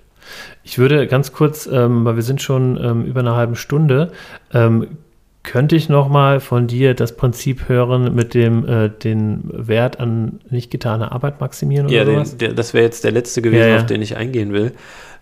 Ich 0.63 0.77
würde 0.77 1.07
ganz 1.07 1.31
kurz, 1.31 1.67
ähm, 1.71 2.03
weil 2.05 2.15
wir 2.15 2.23
sind 2.23 2.41
schon 2.41 2.77
ähm, 2.83 3.05
über 3.05 3.21
eine 3.21 3.35
halbe 3.35 3.55
Stunde, 3.55 4.11
ähm, 4.53 4.87
könnte 5.43 5.77
ich 5.77 5.87
noch 5.87 6.09
mal 6.09 6.41
von 6.41 6.67
dir 6.67 6.93
das 6.93 7.15
Prinzip 7.15 7.69
hören 7.69 8.13
mit 8.13 8.33
dem 8.33 8.67
äh, 8.67 8.89
den 8.89 9.43
Wert 9.45 9.97
an 10.01 10.41
nicht 10.49 10.69
getaner 10.71 11.13
Arbeit 11.13 11.39
maximieren 11.39 11.87
Ja, 11.87 12.01
oder 12.01 12.23
den, 12.25 12.37
der, 12.39 12.53
das 12.53 12.73
wäre 12.73 12.83
jetzt 12.83 13.05
der 13.05 13.11
letzte 13.13 13.41
gewesen, 13.41 13.61
Ja, 13.61 13.67
ja. 13.69 13.77
auf 13.77 13.85
den 13.85 14.01
ich 14.01 14.17
eingehen 14.17 14.51
will. 14.51 14.73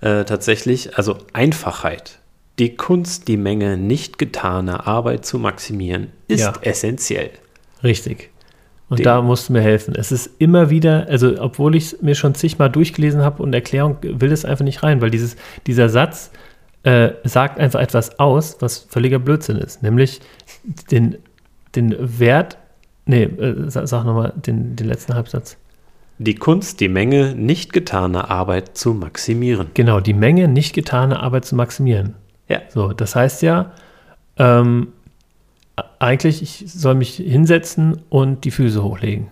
Äh, 0.02 0.24
tatsächlich, 0.26 0.98
also 0.98 1.18
Einfachheit. 1.34 2.18
Die 2.58 2.76
Kunst, 2.76 3.28
die 3.28 3.38
Menge 3.38 3.78
nicht 3.78 4.18
getaner 4.18 4.88
Arbeit 4.88 5.26
zu 5.26 5.38
maximieren, 5.38 6.08
ist 6.28 6.50
essentiell. 6.64 7.30
Richtig. 7.84 8.32
Und 9.00 9.06
da 9.06 9.22
musst 9.22 9.50
du 9.50 9.54
mir 9.54 9.62
helfen. 9.62 9.96
Es 9.96 10.12
ist 10.12 10.30
immer 10.40 10.70
wieder, 10.70 11.08
also 11.10 11.40
obwohl 11.40 11.76
ich 11.76 11.94
es 11.94 12.02
mir 12.02 12.16
schon 12.16 12.36
zigmal 12.36 12.70
durchgelesen 12.70 13.22
habe 13.22 13.42
und 13.42 13.54
Erklärung 13.54 13.98
will 14.02 14.32
es 14.32 14.46
einfach 14.46 14.66
nicht 14.66 14.84
rein, 14.84 15.02
weil 15.02 15.10
dieses, 15.10 15.36
dieser 15.68 15.90
Satz 15.90 16.32
äh, 16.84 17.12
sagt 17.24 17.60
einfach 17.60 17.80
etwas 17.80 18.20
aus, 18.20 18.58
was 18.60 18.88
völliger 18.90 19.20
Blödsinn 19.20 19.58
ist. 19.58 19.82
Nämlich 19.82 20.22
den, 20.92 21.18
den 21.76 21.96
Wert, 22.00 22.58
nee, 23.06 23.24
äh, 23.24 23.70
sag, 23.70 23.88
sag 23.88 24.06
nochmal 24.06 24.34
den, 24.36 24.76
den 24.76 24.88
letzten 24.88 25.14
Halbsatz. 25.16 25.58
Die 26.18 26.36
Kunst, 26.36 26.80
die 26.80 26.88
Menge 26.88 27.36
nicht 27.36 27.74
getaner 27.74 28.30
Arbeit 28.30 28.78
zu 28.78 28.94
maximieren. 28.94 29.68
Genau, 29.74 30.00
die 30.00 30.14
Menge 30.14 30.48
nicht 30.48 30.74
getane 30.74 31.20
Arbeit 31.20 31.46
zu 31.46 31.56
maximieren. 31.56 32.14
Ja. 32.48 32.62
So, 32.70 32.94
das 32.94 33.16
heißt 33.16 33.42
ja, 33.42 33.72
ähm, 34.38 34.90
eigentlich, 36.00 36.42
ich 36.42 36.72
soll 36.72 36.96
mich 36.96 37.16
hinsetzen 37.16 38.02
und 38.10 38.44
die 38.46 38.52
Füße 38.52 38.84
hochlegen. 38.84 39.28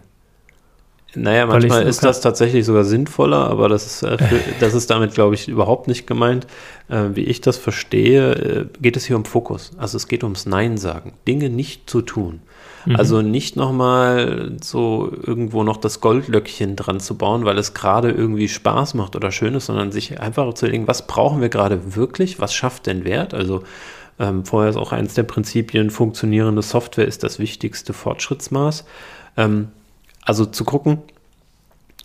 Naja, 1.15 1.45
manchmal 1.45 1.83
ist 1.83 2.03
das 2.03 2.21
tatsächlich 2.21 2.65
sogar 2.65 2.85
sinnvoller, 2.85 3.47
aber 3.47 3.69
das 3.69 3.85
ist, 3.85 4.03
äh, 4.03 4.17
für, 4.17 4.39
das 4.59 4.73
ist 4.73 4.89
damit, 4.89 5.13
glaube 5.13 5.35
ich, 5.35 5.47
überhaupt 5.47 5.87
nicht 5.87 6.07
gemeint. 6.07 6.47
Äh, 6.89 7.09
wie 7.13 7.23
ich 7.23 7.39
das 7.39 7.57
verstehe, 7.57 8.33
äh, 8.33 8.65
geht 8.81 8.97
es 8.97 9.05
hier 9.05 9.15
um 9.15 9.25
Fokus. 9.25 9.71
Also 9.77 9.97
es 9.97 10.07
geht 10.07 10.23
ums 10.23 10.47
Nein 10.47 10.77
sagen, 10.77 11.13
Dinge 11.27 11.49
nicht 11.49 11.87
zu 11.87 12.01
tun. 12.01 12.41
Mhm. 12.85 12.95
Also 12.95 13.21
nicht 13.21 13.55
nochmal 13.55 14.53
so 14.61 15.11
irgendwo 15.11 15.63
noch 15.63 15.77
das 15.77 16.01
Goldlöckchen 16.01 16.75
dran 16.75 16.99
zu 16.99 17.15
bauen, 17.15 17.45
weil 17.45 17.57
es 17.57 17.75
gerade 17.75 18.09
irgendwie 18.09 18.49
Spaß 18.49 18.95
macht 18.95 19.15
oder 19.15 19.31
schön 19.31 19.53
ist, 19.53 19.67
sondern 19.67 19.91
sich 19.91 20.19
einfach 20.19 20.51
zu 20.55 20.65
überlegen, 20.65 20.87
was 20.87 21.05
brauchen 21.05 21.41
wir 21.41 21.49
gerade 21.49 21.95
wirklich, 21.95 22.39
was 22.39 22.55
schafft 22.55 22.87
denn 22.87 23.05
Wert? 23.05 23.35
Also 23.35 23.63
ähm, 24.19 24.45
vorher 24.45 24.69
ist 24.69 24.77
auch 24.77 24.91
eins 24.91 25.13
der 25.13 25.23
Prinzipien, 25.23 25.89
funktionierende 25.89 26.61
Software 26.61 27.07
ist 27.07 27.23
das 27.23 27.39
wichtigste 27.39 27.93
Fortschrittsmaß. 27.93 28.85
Ähm, 29.37 29.69
also 30.21 30.45
zu 30.45 30.63
gucken, 30.63 31.01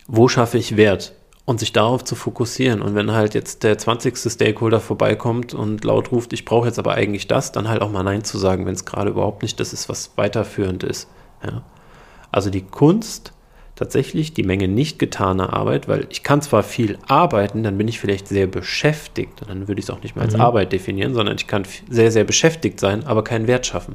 wo 0.06 0.28
schaffe 0.28 0.58
ich 0.58 0.76
Wert 0.76 1.12
und 1.44 1.60
sich 1.60 1.72
darauf 1.72 2.04
zu 2.04 2.14
fokussieren. 2.14 2.82
Und 2.82 2.94
wenn 2.94 3.12
halt 3.12 3.34
jetzt 3.34 3.62
der 3.62 3.78
20. 3.78 4.18
Stakeholder 4.18 4.80
vorbeikommt 4.80 5.54
und 5.54 5.84
laut 5.84 6.12
ruft, 6.12 6.32
ich 6.32 6.44
brauche 6.44 6.66
jetzt 6.66 6.78
aber 6.78 6.94
eigentlich 6.94 7.26
das, 7.26 7.52
dann 7.52 7.68
halt 7.68 7.82
auch 7.82 7.90
mal 7.90 8.02
Nein 8.02 8.24
zu 8.24 8.38
sagen, 8.38 8.66
wenn 8.66 8.74
es 8.74 8.84
gerade 8.84 9.10
überhaupt 9.10 9.42
nicht 9.42 9.60
das 9.60 9.72
ist, 9.72 9.88
was 9.88 10.10
weiterführend 10.16 10.84
ist. 10.84 11.08
Ja. 11.44 11.62
Also 12.32 12.50
die 12.50 12.62
Kunst, 12.62 13.32
tatsächlich 13.78 14.34
die 14.34 14.42
Menge 14.42 14.66
nicht 14.66 14.98
getaner 14.98 15.52
Arbeit, 15.52 15.86
weil 15.86 16.08
ich 16.10 16.24
kann 16.24 16.42
zwar 16.42 16.64
viel 16.64 16.98
arbeiten, 17.06 17.62
dann 17.62 17.78
bin 17.78 17.86
ich 17.86 18.00
vielleicht 18.00 18.26
sehr 18.26 18.48
beschäftigt. 18.48 19.40
Und 19.40 19.50
dann 19.50 19.68
würde 19.68 19.78
ich 19.78 19.86
es 19.86 19.90
auch 19.90 20.02
nicht 20.02 20.16
mehr 20.16 20.24
als 20.24 20.34
Mhm. 20.34 20.40
Arbeit 20.40 20.72
definieren, 20.72 21.14
sondern 21.14 21.36
ich 21.36 21.46
kann 21.46 21.62
sehr, 21.88 22.10
sehr 22.10 22.24
beschäftigt 22.24 22.80
sein, 22.80 23.04
aber 23.06 23.22
keinen 23.22 23.46
Wert 23.46 23.66
schaffen. 23.66 23.94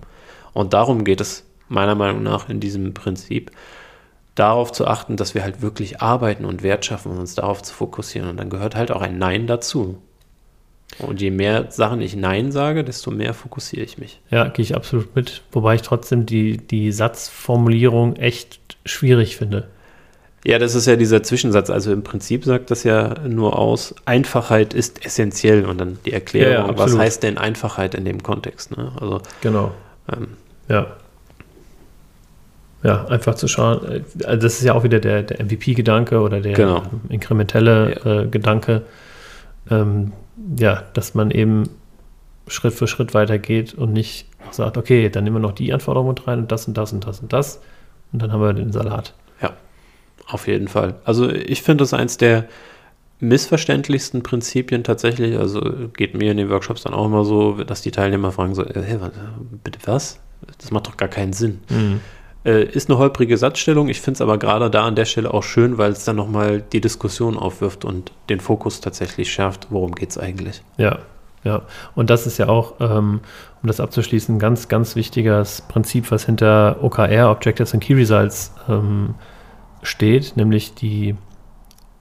Und 0.53 0.73
darum 0.73 1.03
geht 1.03 1.19
es 1.19 1.45
meiner 1.67 1.95
Meinung 1.95 2.23
nach 2.23 2.47
in 2.47 2.61
diesem 2.61 2.93
Prinzip, 2.93 3.51
darauf 4.35 4.71
zu 4.71 4.87
achten, 4.87 5.17
dass 5.17 5.35
wir 5.35 5.43
halt 5.43 5.61
wirklich 5.61 6.01
arbeiten 6.01 6.45
und 6.45 6.63
Wert 6.63 6.85
schaffen 6.85 7.11
und 7.11 7.19
uns 7.19 7.35
darauf 7.35 7.61
zu 7.61 7.73
fokussieren. 7.73 8.29
Und 8.29 8.37
dann 8.37 8.49
gehört 8.49 8.75
halt 8.75 8.89
auch 8.89 9.01
ein 9.01 9.17
Nein 9.17 9.47
dazu. 9.47 9.97
Und 10.99 11.21
je 11.21 11.31
mehr 11.31 11.71
Sachen 11.71 12.01
ich 12.01 12.15
Nein 12.15 12.51
sage, 12.51 12.83
desto 12.83 13.11
mehr 13.11 13.33
fokussiere 13.33 13.83
ich 13.83 13.97
mich. 13.97 14.21
Ja, 14.29 14.47
gehe 14.47 14.63
ich 14.63 14.75
absolut 14.75 15.15
mit. 15.15 15.41
Wobei 15.51 15.75
ich 15.75 15.81
trotzdem 15.81 16.25
die, 16.25 16.57
die 16.57 16.91
Satzformulierung 16.91 18.15
echt 18.15 18.59
schwierig 18.85 19.37
finde. 19.37 19.67
Ja, 20.45 20.59
das 20.59 20.75
ist 20.75 20.87
ja 20.87 20.97
dieser 20.97 21.23
Zwischensatz. 21.23 21.69
Also 21.69 21.93
im 21.93 22.03
Prinzip 22.03 22.43
sagt 22.43 22.69
das 22.69 22.83
ja 22.83 23.15
nur 23.27 23.57
aus, 23.57 23.95
Einfachheit 24.05 24.73
ist 24.73 25.05
essentiell. 25.05 25.65
Und 25.65 25.77
dann 25.79 25.99
die 26.05 26.11
Erklärung, 26.11 26.65
Ja, 26.67 26.71
ja, 26.71 26.77
was 26.77 26.97
heißt 26.97 27.23
denn 27.23 27.37
Einfachheit 27.37 27.95
in 27.95 28.03
dem 28.03 28.21
Kontext? 28.21 28.75
Ne? 28.75 28.91
Also 28.99 29.21
Genau. 29.41 29.71
ähm, 30.11 30.27
Ja. 30.67 30.87
Ja, 32.83 33.05
einfach 33.05 33.35
zu 33.35 33.47
schauen. 33.47 34.03
Also 34.25 34.41
das 34.41 34.55
ist 34.59 34.63
ja 34.63 34.73
auch 34.73 34.83
wieder 34.83 34.99
der, 34.99 35.23
der 35.23 35.39
MVP-Gedanke 35.39 36.19
oder 36.19 36.41
der 36.41 36.51
Genau. 36.53 36.83
inkrementelle 37.07 38.23
äh, 38.25 38.27
Gedanke. 38.27 38.81
Ähm, 39.71 40.11
ja, 40.59 40.83
dass 40.93 41.13
man 41.15 41.31
eben 41.31 41.69
Schritt 42.47 42.73
für 42.73 42.87
Schritt 42.87 43.13
weitergeht 43.13 43.73
und 43.73 43.93
nicht 43.93 44.27
sagt, 44.51 44.75
okay, 44.77 45.07
dann 45.09 45.23
nehmen 45.23 45.37
wir 45.37 45.39
noch 45.39 45.53
die 45.53 45.71
Anforderung 45.71 46.09
mit 46.09 46.27
rein 46.27 46.39
und 46.39 46.51
das 46.51 46.67
und 46.67 46.75
das 46.77 46.91
und 46.91 47.07
das 47.07 47.21
und 47.21 47.31
das. 47.31 47.61
Und 48.13 48.21
dann 48.21 48.31
haben 48.31 48.41
wir 48.41 48.53
den 48.53 48.71
Salat. 48.71 49.13
Auf 50.27 50.47
jeden 50.47 50.67
Fall. 50.67 50.95
Also 51.03 51.29
ich 51.29 51.61
finde 51.61 51.83
das 51.83 51.93
eins 51.93 52.17
der 52.17 52.45
missverständlichsten 53.19 54.23
Prinzipien 54.23 54.83
tatsächlich. 54.83 55.37
Also 55.37 55.61
geht 55.95 56.15
mir 56.15 56.31
in 56.31 56.37
den 56.37 56.49
Workshops 56.49 56.83
dann 56.83 56.93
auch 56.93 57.05
immer 57.05 57.25
so, 57.25 57.63
dass 57.63 57.81
die 57.81 57.91
Teilnehmer 57.91 58.31
fragen 58.31 58.55
so, 58.55 58.63
äh, 58.63 58.81
hey, 58.81 59.01
was, 59.01 59.11
bitte 59.63 59.79
was? 59.85 60.19
Das 60.59 60.71
macht 60.71 60.87
doch 60.87 60.97
gar 60.97 61.09
keinen 61.09 61.33
Sinn. 61.33 61.59
Äh, 62.45 62.65
ist 62.65 62.89
eine 62.89 62.99
holprige 62.99 63.37
Satzstellung. 63.37 63.89
Ich 63.89 64.01
finde 64.01 64.17
es 64.17 64.21
aber 64.21 64.37
gerade 64.37 64.69
da 64.69 64.85
an 64.85 64.95
der 64.95 65.05
Stelle 65.05 65.33
auch 65.33 65.43
schön, 65.43 65.77
weil 65.77 65.91
es 65.91 66.03
dann 66.03 66.17
nochmal 66.17 66.61
die 66.61 66.81
Diskussion 66.81 67.37
aufwirft 67.37 67.85
und 67.85 68.11
den 68.29 68.39
Fokus 68.39 68.81
tatsächlich 68.81 69.31
schärft. 69.31 69.67
Worum 69.69 69.93
geht 69.93 70.09
es 70.09 70.17
eigentlich? 70.17 70.61
Ja, 70.77 70.99
ja. 71.43 71.63
Und 71.95 72.09
das 72.09 72.25
ist 72.27 72.37
ja 72.37 72.47
auch, 72.47 72.75
ähm, 72.79 73.21
um 73.61 73.67
das 73.67 73.79
abzuschließen, 73.79 74.35
ein 74.35 74.39
ganz, 74.39 74.67
ganz 74.67 74.95
wichtiges 74.95 75.61
Prinzip, 75.61 76.11
was 76.11 76.25
hinter 76.25 76.77
OKR, 76.81 77.31
Objectives 77.31 77.73
and 77.73 77.83
Key 77.83 77.93
Results, 77.93 78.53
ähm, 78.67 79.15
steht, 79.81 80.37
nämlich 80.37 80.73
die 80.73 81.15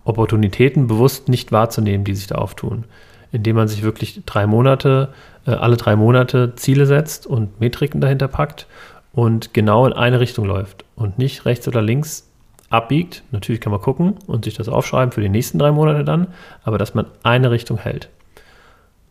Opportunitäten 0.05 0.87
bewusst 0.87 1.29
nicht 1.29 1.53
wahrzunehmen, 1.53 2.05
die 2.05 2.15
sich 2.15 2.27
da 2.27 2.37
auftun. 2.37 2.85
Indem 3.31 3.57
man 3.57 3.69
sich 3.69 3.83
wirklich 3.83 4.23
drei 4.27 4.47
Monate, 4.47 5.09
äh, 5.47 5.53
alle 5.53 5.77
drei 5.77 5.97
Monate 5.97 6.55
Ziele 6.57 6.87
setzt 6.87 7.27
und 7.27 7.61
Metriken 7.61 8.01
dahinter 8.01 8.29
packt 8.29 8.67
und 9.13 9.55
genau 9.55 9.87
in 9.87 9.93
eine 9.93 10.21
Richtung 10.21 10.45
läuft 10.45 10.85
und 10.97 11.19
nicht 11.19 11.45
rechts 11.45 11.67
oder 11.69 11.83
links 11.83 12.29
abbiegt. 12.71 13.23
Natürlich 13.31 13.61
kann 13.61 13.73
man 13.73 13.81
gucken 13.81 14.15
und 14.27 14.45
sich 14.45 14.55
das 14.55 14.69
aufschreiben 14.69 15.13
für 15.13 15.21
die 15.21 15.29
nächsten 15.29 15.59
drei 15.59 15.71
Monate 15.71 16.05
dann, 16.05 16.29
aber 16.65 16.79
dass 16.79 16.95
man 16.95 17.07
eine 17.23 17.51
Richtung 17.51 17.79
hält. 17.79 18.09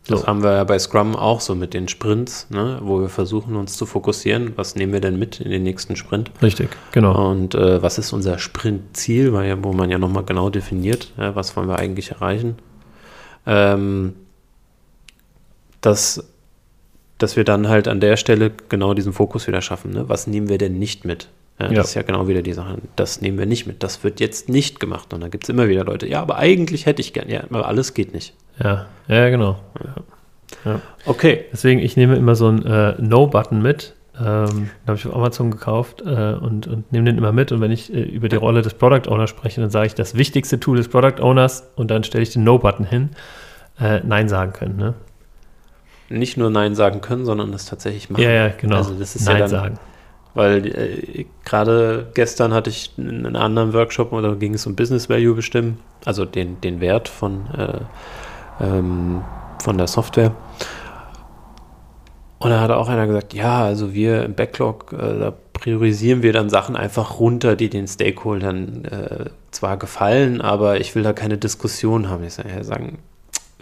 Das 0.07 0.21
So. 0.21 0.27
haben 0.27 0.41
wir 0.43 0.53
ja 0.53 0.63
bei 0.63 0.79
Scrum 0.79 1.15
auch 1.15 1.41
so 1.41 1.53
mit 1.53 1.73
den 1.75 1.87
Sprints, 1.87 2.47
ne, 2.49 2.79
wo 2.81 2.99
wir 3.01 3.09
versuchen, 3.09 3.55
uns 3.55 3.77
zu 3.77 3.85
fokussieren. 3.85 4.53
Was 4.55 4.75
nehmen 4.75 4.93
wir 4.93 4.99
denn 4.99 5.19
mit 5.19 5.39
in 5.39 5.51
den 5.51 5.61
nächsten 5.63 5.95
Sprint? 5.95 6.31
Richtig, 6.41 6.69
genau. 6.91 7.29
Und 7.29 7.53
äh, 7.53 7.81
was 7.83 7.97
ist 7.99 8.11
unser 8.11 8.39
Sprintziel, 8.39 9.31
weil 9.33 9.63
wo 9.63 9.73
man 9.73 9.91
ja 9.91 9.99
nochmal 9.99 10.23
genau 10.23 10.49
definiert, 10.49 11.11
ja, 11.17 11.35
was 11.35 11.55
wollen 11.55 11.67
wir 11.67 11.77
eigentlich 11.77 12.11
erreichen. 12.11 12.55
Ähm, 13.45 14.13
dass, 15.81 16.23
dass 17.17 17.35
wir 17.35 17.43
dann 17.43 17.67
halt 17.67 17.87
an 17.87 17.99
der 17.99 18.17
Stelle 18.17 18.51
genau 18.69 18.93
diesen 18.93 19.13
Fokus 19.13 19.47
wieder 19.47 19.61
schaffen. 19.61 19.91
Ne? 19.91 20.09
Was 20.09 20.27
nehmen 20.27 20.49
wir 20.49 20.57
denn 20.57 20.77
nicht 20.79 21.05
mit? 21.05 21.29
Ja, 21.59 21.67
Ja. 21.69 21.73
Das 21.73 21.89
ist 21.89 21.93
ja 21.95 22.01
genau 22.01 22.27
wieder 22.27 22.41
die 22.41 22.53
Sache. 22.53 22.77
Das 22.95 23.21
nehmen 23.21 23.37
wir 23.37 23.45
nicht 23.45 23.67
mit. 23.67 23.83
Das 23.83 24.03
wird 24.03 24.19
jetzt 24.19 24.49
nicht 24.49 24.79
gemacht. 24.79 25.13
Und 25.13 25.21
dann 25.21 25.31
gibt 25.31 25.43
es 25.45 25.49
immer 25.49 25.67
wieder 25.67 25.83
Leute, 25.83 26.07
ja, 26.07 26.21
aber 26.21 26.37
eigentlich 26.37 26.85
hätte 26.85 27.01
ich 27.01 27.13
gern. 27.13 27.29
Ja, 27.29 27.43
aber 27.43 27.67
alles 27.67 27.93
geht 27.93 28.13
nicht. 28.13 28.33
Ja, 28.59 28.85
ja, 29.07 29.29
genau. 29.29 29.59
Okay. 31.05 31.45
Deswegen, 31.51 31.79
ich 31.79 31.97
nehme 31.97 32.15
immer 32.15 32.35
so 32.35 32.47
einen 32.47 32.65
äh, 32.65 32.95
No-Button 32.99 33.61
mit. 33.61 33.95
Ähm, 34.19 34.47
den 34.47 34.87
habe 34.87 34.97
ich 34.97 35.07
auf 35.07 35.15
Amazon 35.15 35.51
gekauft 35.51 36.01
äh, 36.01 36.33
und, 36.33 36.67
und 36.67 36.91
nehme 36.91 37.05
den 37.05 37.17
immer 37.17 37.31
mit. 37.31 37.51
Und 37.51 37.61
wenn 37.61 37.71
ich 37.71 37.93
äh, 37.93 38.01
über 38.01 38.29
die 38.29 38.35
Rolle 38.35 38.61
des 38.61 38.73
Product 38.73 39.09
Owners 39.09 39.29
spreche, 39.29 39.61
dann 39.61 39.69
sage 39.69 39.87
ich, 39.87 39.95
das 39.95 40.15
wichtigste 40.15 40.59
Tool 40.59 40.77
des 40.77 40.89
Product 40.89 41.21
Owners 41.21 41.71
und 41.75 41.89
dann 41.89 42.03
stelle 42.03 42.23
ich 42.23 42.31
den 42.31 42.43
No-Button 42.43 42.85
hin. 42.85 43.09
Äh, 43.79 44.01
Nein 44.03 44.29
sagen 44.29 44.53
können. 44.53 44.75
Ne? 44.77 44.93
Nicht 46.09 46.37
nur 46.37 46.49
Nein 46.49 46.75
sagen 46.75 47.01
können, 47.01 47.25
sondern 47.25 47.51
das 47.51 47.65
tatsächlich 47.65 48.09
machen. 48.09 48.23
Ja, 48.23 48.31
ja, 48.31 48.47
genau. 48.49 48.75
Also 48.77 48.93
das 48.93 49.15
ist 49.15 49.25
Nein 49.25 49.35
ja 49.35 49.39
dann, 49.41 49.49
sagen. 49.49 49.79
Weil 50.33 50.67
äh, 50.67 51.25
gerade 51.43 52.09
gestern 52.13 52.53
hatte 52.53 52.69
ich 52.69 52.91
einen 52.97 53.35
anderen 53.35 53.73
Workshop, 53.73 54.11
da 54.11 54.33
ging 54.35 54.53
es 54.53 54.65
um 54.65 54.75
Business 54.75 55.09
Value 55.09 55.35
bestimmen, 55.35 55.79
also 56.05 56.25
den, 56.25 56.61
den 56.61 56.79
Wert 56.79 57.09
von, 57.09 57.47
äh, 57.57 57.79
ähm, 58.62 59.22
von 59.62 59.78
der 59.78 59.88
Software. 59.88 60.32
Und 62.39 62.49
da 62.49 62.59
hat 62.59 62.72
auch 62.72 62.89
einer 62.89 63.05
gesagt, 63.05 63.34
ja, 63.34 63.64
also 63.64 63.93
wir 63.93 64.24
im 64.24 64.34
Backlog, 64.34 64.93
äh, 64.93 65.20
da 65.20 65.34
priorisieren 65.53 66.24
wir 66.24 66.34
dann 66.34 66.49
Sachen 66.49 66.76
einfach 66.76 67.20
runter, 67.20 67.55
die 67.55 67.70
den 67.70 67.88
Stakeholdern 67.88 68.86
äh, 68.86 69.26
zwar 69.51 69.78
gefallen, 69.78 70.41
aber 70.41 70.80
ich 70.80 70.95
will 70.95 71.03
da 71.03 71.14
keine 71.14 71.38
Diskussion 71.38 72.09
haben. 72.09 72.24
Ich 72.24 72.34
sage, 72.34 72.49
ja, 72.49 72.64
sagen, 72.64 72.97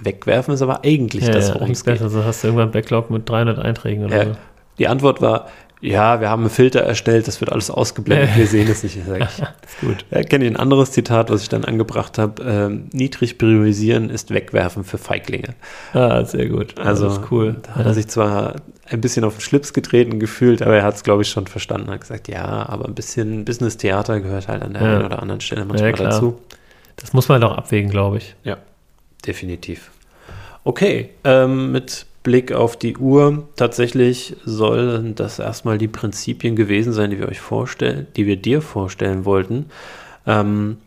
wegwerfen 0.02 0.54
ist 0.54 0.62
aber 0.62 0.86
eigentlich 0.86 1.26
Ja, 1.26 1.34
das, 1.34 1.50
ja, 1.50 1.56
worum 1.56 1.72
es 1.72 1.86
eigentlich 1.86 2.00
geht. 2.00 2.02
Also 2.04 2.24
hast 2.24 2.42
du 2.42 2.48
irgendwann 2.48 2.68
einen 2.68 2.72
Backlog 2.72 3.10
mit 3.10 3.28
300 3.28 3.60
Einträgen 3.60 4.06
oder 4.06 4.18
Ja. 4.18 4.26
so. 4.26 4.32
Die 4.78 4.88
Antwort 4.88 5.22
war, 5.22 5.48
ja, 5.82 6.20
wir 6.20 6.30
haben 6.30 6.42
einen 6.42 6.50
Filter 6.50 6.82
erstellt, 6.82 7.28
das 7.28 7.40
wird 7.40 7.52
alles 7.52 7.72
ausgeblendet, 7.72 8.36
wir 8.36 8.48
sehen 8.48 8.68
es 8.70 8.84
nicht. 8.84 8.98
Ich 8.98 9.04
gut. 9.82 10.06
Ja, 10.12 10.24
kenne 10.24 10.46
ich 10.46 10.52
ein 10.52 10.58
anderes 10.58 10.92
Zitat, 10.92 11.30
was 11.30 11.42
ich 11.42 11.50
dann 11.50 11.64
angebracht 11.64 12.18
habe. 12.18 12.44
Ähm, 12.44 12.90
niedrig 12.92 13.38
priorisieren 13.38 14.10
ist 14.10 14.32
wegwerfen 14.32 14.84
für 14.84 14.98
Feiglinge. 14.98 15.56
Ah, 15.94 16.26
sehr 16.26 16.48
gut. 16.48 16.78
Also, 16.80 17.06
das 17.06 17.18
ist 17.20 17.32
cool. 17.32 17.56
Da 17.64 17.76
hat 17.76 17.86
er 17.86 17.94
sich 17.94 18.08
zwar 18.10 18.56
ein 18.88 19.00
bisschen 19.00 19.24
auf 19.24 19.36
den 19.36 19.42
Schlips 19.42 19.72
getreten 19.72 20.20
gefühlt, 20.20 20.62
aber 20.62 20.76
er 20.76 20.84
hat 20.84 20.96
es, 20.96 21.04
glaube 21.04 21.22
ich, 21.22 21.30
schon 21.30 21.48
verstanden. 21.48 21.90
Hat 21.90 22.02
gesagt, 22.02 22.28
ja, 22.28 22.68
aber 22.68 22.86
ein 22.86 22.96
bisschen 22.96 23.46
Business-Theater 23.46 24.20
gehört 24.20 24.50
halt 24.50 24.64
an 24.64 24.74
der 24.74 24.82
ja. 24.82 24.96
einen 24.96 25.06
oder 25.06 25.22
anderen 25.22 25.40
Stelle 25.40 25.64
manchmal 25.64 25.92
ja, 25.92 25.96
dazu. 25.96 26.40
Das 26.98 27.14
muss 27.14 27.30
man 27.30 27.40
doch 27.40 27.58
abwägen, 27.58 27.90
glaube 27.90 28.18
ich. 28.18 28.36
Ja, 28.44 28.58
definitiv. 29.26 29.92
Okay, 30.66 31.12
ähm, 31.24 31.72
mit 31.72 32.06
Blick 32.30 32.52
auf 32.52 32.78
die 32.78 32.96
Uhr, 32.96 33.48
tatsächlich 33.56 34.36
sollen 34.46 35.16
das 35.16 35.40
erstmal 35.40 35.80
die 35.80 35.88
Prinzipien 35.88 36.56
gewesen 36.56 36.94
sein, 36.94 37.10
die 37.10 37.18
wir 37.18 37.28
euch 37.28 37.40
vorstellen, 37.40 38.06
die 38.16 38.28
wir 38.28 38.36
dir 38.36 38.62
vorstellen 38.62 39.26
wollten. 39.26 39.66
Ähm, 40.28 40.78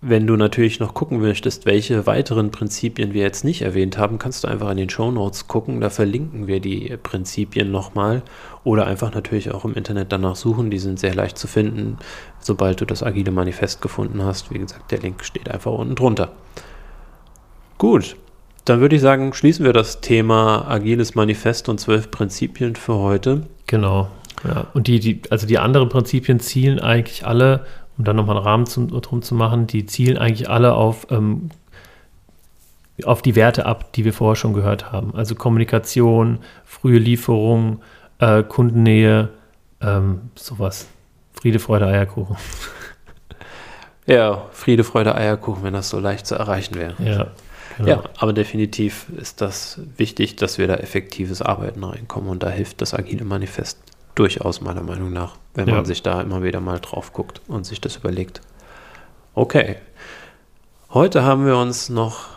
wenn 0.00 0.28
du 0.28 0.36
natürlich 0.36 0.78
noch 0.78 0.94
gucken 0.94 1.20
möchtest, 1.20 1.66
welche 1.66 2.06
weiteren 2.06 2.52
Prinzipien 2.52 3.14
wir 3.14 3.22
jetzt 3.22 3.42
nicht 3.42 3.62
erwähnt 3.62 3.98
haben, 3.98 4.20
kannst 4.20 4.44
du 4.44 4.48
einfach 4.48 4.70
in 4.70 4.76
den 4.76 4.90
Show 4.90 5.10
Notes 5.10 5.48
gucken. 5.48 5.80
Da 5.80 5.90
verlinken 5.90 6.46
wir 6.46 6.60
die 6.60 6.96
Prinzipien 7.02 7.72
nochmal 7.72 8.22
oder 8.62 8.86
einfach 8.86 9.12
natürlich 9.12 9.50
auch 9.50 9.64
im 9.64 9.74
Internet 9.74 10.12
danach 10.12 10.36
suchen. 10.36 10.70
Die 10.70 10.78
sind 10.78 11.00
sehr 11.00 11.16
leicht 11.16 11.36
zu 11.36 11.48
finden, 11.48 11.98
sobald 12.38 12.80
du 12.80 12.84
das 12.84 13.02
agile 13.02 13.32
Manifest 13.32 13.82
gefunden 13.82 14.22
hast. 14.22 14.54
Wie 14.54 14.58
gesagt, 14.60 14.92
der 14.92 15.00
Link 15.00 15.24
steht 15.24 15.50
einfach 15.50 15.72
unten 15.72 15.96
drunter. 15.96 16.30
Gut, 17.76 18.14
dann 18.64 18.80
würde 18.80 18.96
ich 18.96 19.02
sagen, 19.02 19.32
schließen 19.32 19.64
wir 19.64 19.72
das 19.72 20.00
Thema 20.00 20.66
agiles 20.68 21.14
Manifest 21.14 21.68
und 21.68 21.78
zwölf 21.78 22.10
Prinzipien 22.10 22.76
für 22.76 22.94
heute. 22.94 23.42
Genau. 23.66 24.08
Ja. 24.44 24.66
Und 24.74 24.86
die, 24.86 25.00
die, 25.00 25.22
also 25.30 25.46
die 25.46 25.58
anderen 25.58 25.88
Prinzipien 25.88 26.40
zielen 26.40 26.80
eigentlich 26.80 27.26
alle 27.26 27.64
um 27.98 28.04
dann 28.04 28.16
nochmal 28.16 28.36
einen 28.36 28.46
Rahmen 28.46 28.66
zum, 28.66 28.88
drum 28.88 29.22
zu 29.22 29.34
machen, 29.34 29.66
die 29.66 29.86
zielen 29.86 30.18
eigentlich 30.18 30.48
alle 30.48 30.74
auf, 30.74 31.06
ähm, 31.10 31.50
auf 33.04 33.22
die 33.22 33.36
Werte 33.36 33.66
ab, 33.66 33.92
die 33.92 34.04
wir 34.04 34.12
vorher 34.12 34.36
schon 34.36 34.54
gehört 34.54 34.92
haben. 34.92 35.14
Also 35.14 35.34
Kommunikation, 35.34 36.38
frühe 36.64 36.98
Lieferung, 36.98 37.82
äh, 38.18 38.42
Kundennähe, 38.42 39.30
ähm, 39.80 40.30
sowas. 40.34 40.88
Friede, 41.32 41.58
Freude, 41.58 41.86
Eierkuchen. 41.86 42.36
Ja, 44.04 44.46
Friede, 44.50 44.82
Freude, 44.82 45.14
Eierkuchen, 45.14 45.62
wenn 45.62 45.74
das 45.74 45.88
so 45.88 46.00
leicht 46.00 46.26
zu 46.26 46.34
erreichen 46.34 46.74
wäre. 46.74 46.96
Ja. 46.98 47.28
Genau. 47.76 47.88
Ja, 47.88 48.02
aber 48.18 48.32
definitiv 48.32 49.06
ist 49.16 49.40
das 49.40 49.80
wichtig, 49.96 50.36
dass 50.36 50.58
wir 50.58 50.66
da 50.66 50.74
effektives 50.74 51.42
Arbeiten 51.42 51.82
reinkommen 51.84 52.28
und 52.30 52.42
da 52.42 52.50
hilft 52.50 52.80
das 52.80 52.94
agile 52.94 53.24
Manifest 53.24 53.78
durchaus 54.14 54.60
meiner 54.60 54.82
Meinung 54.82 55.12
nach, 55.12 55.36
wenn 55.54 55.68
ja. 55.68 55.74
man 55.74 55.84
sich 55.84 56.02
da 56.02 56.20
immer 56.20 56.42
wieder 56.42 56.60
mal 56.60 56.80
drauf 56.80 57.12
guckt 57.12 57.40
und 57.48 57.64
sich 57.64 57.80
das 57.80 57.96
überlegt. 57.96 58.40
Okay. 59.34 59.76
Heute 60.90 61.22
haben 61.22 61.46
wir 61.46 61.56
uns 61.56 61.88
noch 61.88 62.31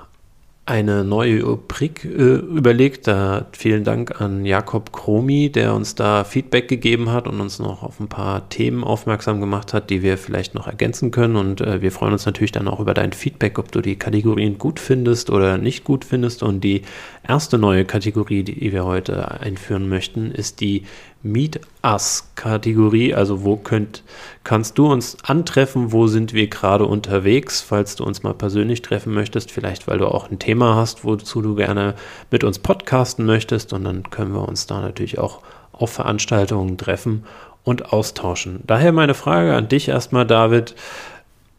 eine 0.68 1.04
neue 1.04 1.44
Rubrik 1.44 2.06
äh, 2.06 2.08
überlegt. 2.08 3.06
Da 3.08 3.46
vielen 3.52 3.84
Dank 3.84 4.20
an 4.20 4.46
Jakob 4.46 4.92
Kromi, 4.92 5.52
der 5.52 5.76
uns 5.76 5.94
da 5.94 6.24
Feedback 6.24 6.68
gegeben 6.68 7.12
hat 7.12 7.28
und 7.28 7.40
uns 7.40 7.60
noch 7.60 7.84
auf 7.84 8.00
ein 8.00 8.08
paar 8.08 8.50
Themen 8.50 8.84
aufmerksam 8.84 9.40
gemacht 9.40 9.74
hat, 9.74 9.92
die 9.92 10.02
wir 10.02 10.18
vielleicht 10.18 10.56
noch 10.56 10.66
ergänzen 10.66 11.12
können. 11.12 11.36
Und 11.36 11.62
äh, 11.62 11.84
wir 11.84 11.92
freuen 11.92 12.14
uns 12.14 12.26
natürlich 12.26 12.52
dann 12.52 12.68
auch 12.68 12.80
über 12.80 12.96
dein 12.96 13.14
Feedback, 13.14 13.60
ob 13.60 13.72
du 13.72 13.82
die 13.82 13.96
Kategorien 13.98 14.58
gut 14.58 14.80
findest 14.80 15.30
oder 15.30 15.60
nicht 15.60 15.84
gut 15.84 16.04
findest. 16.04 16.42
Und 16.42 16.64
die 16.64 16.82
erste 17.28 17.60
neue 17.60 17.86
Kategorie, 17.86 18.42
die 18.42 18.72
wir 18.72 18.86
heute 18.86 19.40
einführen 19.40 19.88
möchten, 19.88 20.32
ist 20.32 20.62
die 20.62 20.84
Meet 21.26 21.60
Us-Kategorie. 21.84 23.14
Also 23.14 23.44
wo 23.44 23.58
könnt, 23.58 24.04
kannst 24.44 24.78
du 24.78 24.88
uns 24.88 25.18
antreffen? 25.24 25.92
Wo 25.92 26.08
sind 26.08 26.34
wir 26.34 26.48
gerade 26.48 26.86
unterwegs? 26.86 27.62
Falls 27.62 27.96
du 27.96 28.06
uns 28.06 28.24
mal 28.24 28.34
persönlich 28.34 28.82
treffen 28.82 29.14
möchtest, 29.14 29.52
vielleicht 29.52 29.88
weil 29.88 29.98
du 29.98 30.08
auch 30.08 30.30
ein 30.30 30.40
Thema 30.40 30.76
hast, 30.76 31.04
wozu 31.04 31.42
du 31.42 31.56
gerne 31.56 31.96
mit 32.32 32.44
uns 32.44 32.60
podcasten 32.60 33.26
möchtest. 33.26 33.74
Und 33.74 33.84
dann 33.84 34.10
können 34.10 34.34
wir 34.34 34.48
uns 34.48 34.68
da 34.68 34.82
natürlich 34.82 35.20
auch 35.20 35.42
auf 35.72 35.92
Veranstaltungen 35.92 36.78
treffen 36.78 37.26
und 37.64 37.92
austauschen. 37.92 38.62
Daher 38.66 38.92
meine 38.92 39.16
Frage 39.16 39.56
an 39.56 39.68
dich 39.68 39.90
erstmal, 39.90 40.26
David. 40.26 40.76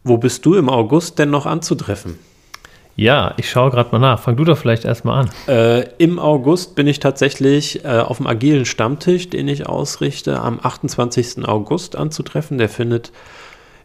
Wo 0.03 0.17
bist 0.17 0.45
du 0.45 0.55
im 0.55 0.69
August 0.69 1.19
denn 1.19 1.29
noch 1.29 1.45
anzutreffen? 1.45 2.17
Ja, 2.97 3.35
ich 3.37 3.47
schaue 3.47 3.69
gerade 3.69 3.91
mal 3.91 3.99
nach. 3.99 4.19
Fang 4.19 4.35
du 4.35 4.43
doch 4.43 4.57
vielleicht 4.57 4.83
erstmal 4.83 5.21
an. 5.21 5.29
Äh, 5.47 5.87
Im 5.99 6.17
August 6.17 6.73
bin 6.73 6.87
ich 6.87 6.99
tatsächlich 6.99 7.85
äh, 7.85 7.99
auf 7.99 8.17
dem 8.17 8.25
agilen 8.25 8.65
Stammtisch, 8.65 9.29
den 9.29 9.47
ich 9.47 9.67
ausrichte, 9.67 10.39
am 10.41 10.59
28. 10.61 11.47
August 11.47 11.95
anzutreffen. 11.95 12.57
Der 12.57 12.69
findet 12.69 13.11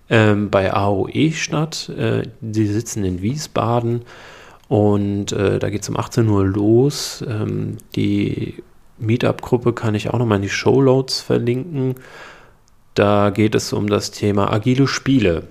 ähm, 0.08 0.48
bei 0.48 0.72
AOE 0.72 1.32
statt. 1.32 1.90
Äh, 1.90 2.22
die 2.40 2.66
sitzen 2.66 3.04
in 3.04 3.20
Wiesbaden 3.20 4.02
und 4.68 5.32
äh, 5.32 5.58
da 5.58 5.68
geht 5.68 5.82
es 5.82 5.90
um 5.90 5.98
18 5.98 6.26
Uhr 6.26 6.46
los. 6.46 7.22
Ähm, 7.28 7.76
die 7.94 8.62
Meetup-Gruppe 8.98 9.74
kann 9.74 9.94
ich 9.94 10.08
auch 10.08 10.18
nochmal 10.18 10.36
in 10.36 10.42
die 10.42 10.48
Showloads 10.48 11.20
verlinken. 11.20 11.96
Da 12.94 13.28
geht 13.28 13.54
es 13.54 13.74
um 13.74 13.90
das 13.90 14.10
Thema 14.10 14.50
agile 14.50 14.88
Spiele. 14.88 15.42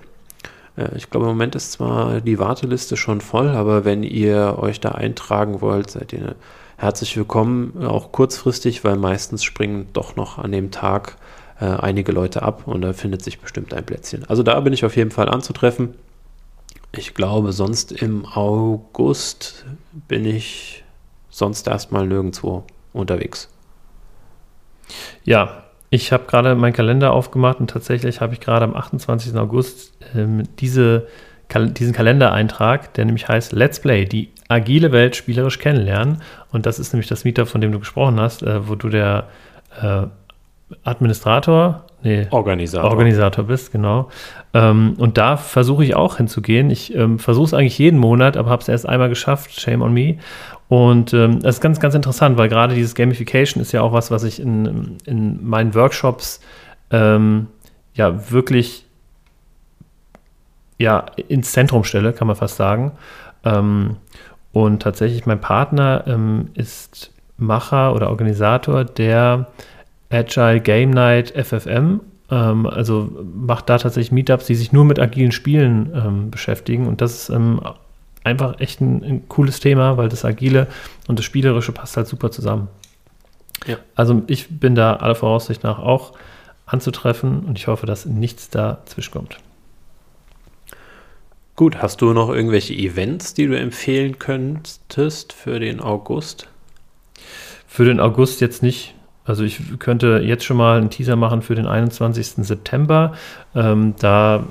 Äh, 0.76 0.96
ich 0.96 1.10
glaube, 1.10 1.26
im 1.26 1.32
Moment 1.32 1.54
ist 1.54 1.72
zwar 1.72 2.20
die 2.20 2.38
Warteliste 2.38 2.96
schon 2.96 3.20
voll, 3.20 3.48
aber 3.48 3.84
wenn 3.84 4.02
ihr 4.02 4.56
euch 4.58 4.80
da 4.80 4.90
eintragen 4.90 5.60
wollt, 5.60 5.90
seid 5.90 6.12
ihr 6.12 6.36
herzlich 6.76 7.16
willkommen, 7.16 7.84
auch 7.84 8.12
kurzfristig, 8.12 8.84
weil 8.84 8.96
meistens 8.96 9.44
springen 9.44 9.88
doch 9.92 10.16
noch 10.16 10.38
an 10.38 10.52
dem 10.52 10.70
Tag 10.70 11.16
äh, 11.60 11.66
einige 11.66 12.12
Leute 12.12 12.42
ab 12.42 12.66
und 12.66 12.82
da 12.82 12.92
findet 12.92 13.22
sich 13.22 13.38
bestimmt 13.38 13.72
ein 13.72 13.86
Plätzchen. 13.86 14.24
Also 14.28 14.42
da 14.42 14.58
bin 14.60 14.72
ich 14.72 14.84
auf 14.84 14.96
jeden 14.96 15.10
Fall 15.10 15.28
anzutreffen. 15.28 15.94
Ich 16.94 17.14
glaube, 17.14 17.52
sonst 17.52 17.92
im 17.92 18.26
August 18.26 19.64
bin 20.08 20.26
ich 20.26 20.84
sonst 21.30 21.66
erstmal 21.66 22.06
nirgendwo 22.06 22.64
unterwegs. 22.92 23.48
Ja, 25.24 25.64
ich 25.92 26.10
habe 26.10 26.24
gerade 26.26 26.54
meinen 26.54 26.72
Kalender 26.72 27.12
aufgemacht 27.12 27.60
und 27.60 27.68
tatsächlich 27.68 28.22
habe 28.22 28.32
ich 28.32 28.40
gerade 28.40 28.64
am 28.64 28.74
28. 28.74 29.36
August 29.36 29.92
ähm, 30.16 30.44
diese, 30.58 31.06
Kal 31.48 31.68
diesen 31.68 31.92
Kalendereintrag, 31.92 32.94
der 32.94 33.04
nämlich 33.04 33.28
heißt 33.28 33.52
Let's 33.52 33.78
Play, 33.78 34.06
die 34.06 34.30
agile 34.48 34.90
Welt 34.90 35.16
spielerisch 35.16 35.58
kennenlernen. 35.58 36.22
Und 36.50 36.64
das 36.64 36.78
ist 36.78 36.94
nämlich 36.94 37.08
das 37.08 37.24
Meetup, 37.24 37.46
von 37.46 37.60
dem 37.60 37.72
du 37.72 37.78
gesprochen 37.78 38.18
hast, 38.18 38.42
äh, 38.42 38.66
wo 38.66 38.74
du 38.74 38.88
der 38.88 39.28
äh, 39.82 40.04
Administrator, 40.84 41.84
nee, 42.02 42.26
Organisator. 42.30 42.90
Organisator 42.90 43.44
bist, 43.44 43.72
genau. 43.72 44.08
Ähm, 44.54 44.94
und 44.98 45.18
da 45.18 45.36
versuche 45.36 45.84
ich 45.84 45.94
auch 45.94 46.16
hinzugehen. 46.16 46.70
Ich 46.70 46.94
ähm, 46.94 47.18
versuche 47.18 47.46
es 47.46 47.54
eigentlich 47.54 47.78
jeden 47.78 47.98
Monat, 47.98 48.36
aber 48.36 48.50
habe 48.50 48.62
es 48.62 48.68
erst 48.68 48.88
einmal 48.88 49.08
geschafft. 49.08 49.58
Shame 49.60 49.82
on 49.82 49.92
me. 49.92 50.18
Und 50.68 51.12
ähm, 51.12 51.40
das 51.40 51.56
ist 51.56 51.60
ganz, 51.60 51.80
ganz 51.80 51.94
interessant, 51.94 52.38
weil 52.38 52.48
gerade 52.48 52.74
dieses 52.74 52.94
Gamification 52.94 53.60
ist 53.60 53.72
ja 53.72 53.82
auch 53.82 53.92
was, 53.92 54.10
was 54.10 54.24
ich 54.24 54.40
in, 54.40 54.96
in 55.04 55.46
meinen 55.46 55.74
Workshops 55.74 56.40
ähm, 56.90 57.48
ja 57.94 58.30
wirklich 58.30 58.86
ja, 60.78 61.06
ins 61.28 61.52
Zentrum 61.52 61.84
stelle, 61.84 62.12
kann 62.12 62.26
man 62.26 62.36
fast 62.36 62.56
sagen. 62.56 62.92
Ähm, 63.44 63.96
und 64.52 64.82
tatsächlich 64.82 65.26
mein 65.26 65.40
Partner 65.40 66.04
ähm, 66.06 66.50
ist 66.54 67.12
Macher 67.36 67.94
oder 67.94 68.10
Organisator 68.10 68.84
der 68.84 69.46
Agile 70.12 70.60
Game 70.60 70.90
Night 70.90 71.30
FFM. 71.30 72.00
Ähm, 72.30 72.66
also 72.66 73.10
macht 73.34 73.68
da 73.68 73.78
tatsächlich 73.78 74.12
Meetups, 74.12 74.46
die 74.46 74.54
sich 74.54 74.72
nur 74.72 74.84
mit 74.84 74.98
agilen 74.98 75.32
Spielen 75.32 75.92
ähm, 75.94 76.30
beschäftigen. 76.30 76.86
Und 76.86 77.00
das 77.00 77.14
ist 77.14 77.30
ähm, 77.30 77.60
einfach 78.24 78.60
echt 78.60 78.80
ein, 78.80 79.02
ein, 79.02 79.28
cooles 79.28 79.60
Thema, 79.60 79.96
weil 79.96 80.08
das 80.08 80.24
Agile 80.24 80.66
und 81.08 81.18
das 81.18 81.24
Spielerische 81.24 81.72
passt 81.72 81.96
halt 81.96 82.06
super 82.06 82.30
zusammen. 82.30 82.68
Ja. 83.66 83.76
Also 83.94 84.22
ich 84.26 84.48
bin 84.48 84.74
da 84.74 84.96
aller 84.96 85.14
Voraussicht 85.14 85.62
nach 85.62 85.78
auch 85.78 86.12
anzutreffen 86.66 87.40
und 87.40 87.58
ich 87.58 87.66
hoffe, 87.66 87.86
dass 87.86 88.06
nichts 88.06 88.50
dazwischen 88.50 89.12
kommt. 89.12 89.38
Gut, 91.54 91.82
hast 91.82 92.00
du 92.00 92.12
noch 92.12 92.30
irgendwelche 92.30 92.72
Events, 92.72 93.34
die 93.34 93.46
du 93.46 93.58
empfehlen 93.58 94.18
könntest 94.18 95.32
für 95.32 95.60
den 95.60 95.80
August? 95.80 96.48
Für 97.66 97.84
den 97.84 98.00
August 98.00 98.40
jetzt 98.40 98.62
nicht. 98.62 98.94
Also 99.24 99.44
ich 99.44 99.78
könnte 99.78 100.20
jetzt 100.24 100.44
schon 100.44 100.56
mal 100.56 100.78
einen 100.78 100.90
Teaser 100.90 101.16
machen 101.16 101.42
für 101.42 101.54
den 101.54 101.66
21. 101.66 102.44
September. 102.46 103.12
Ähm, 103.54 103.94
da 103.98 104.44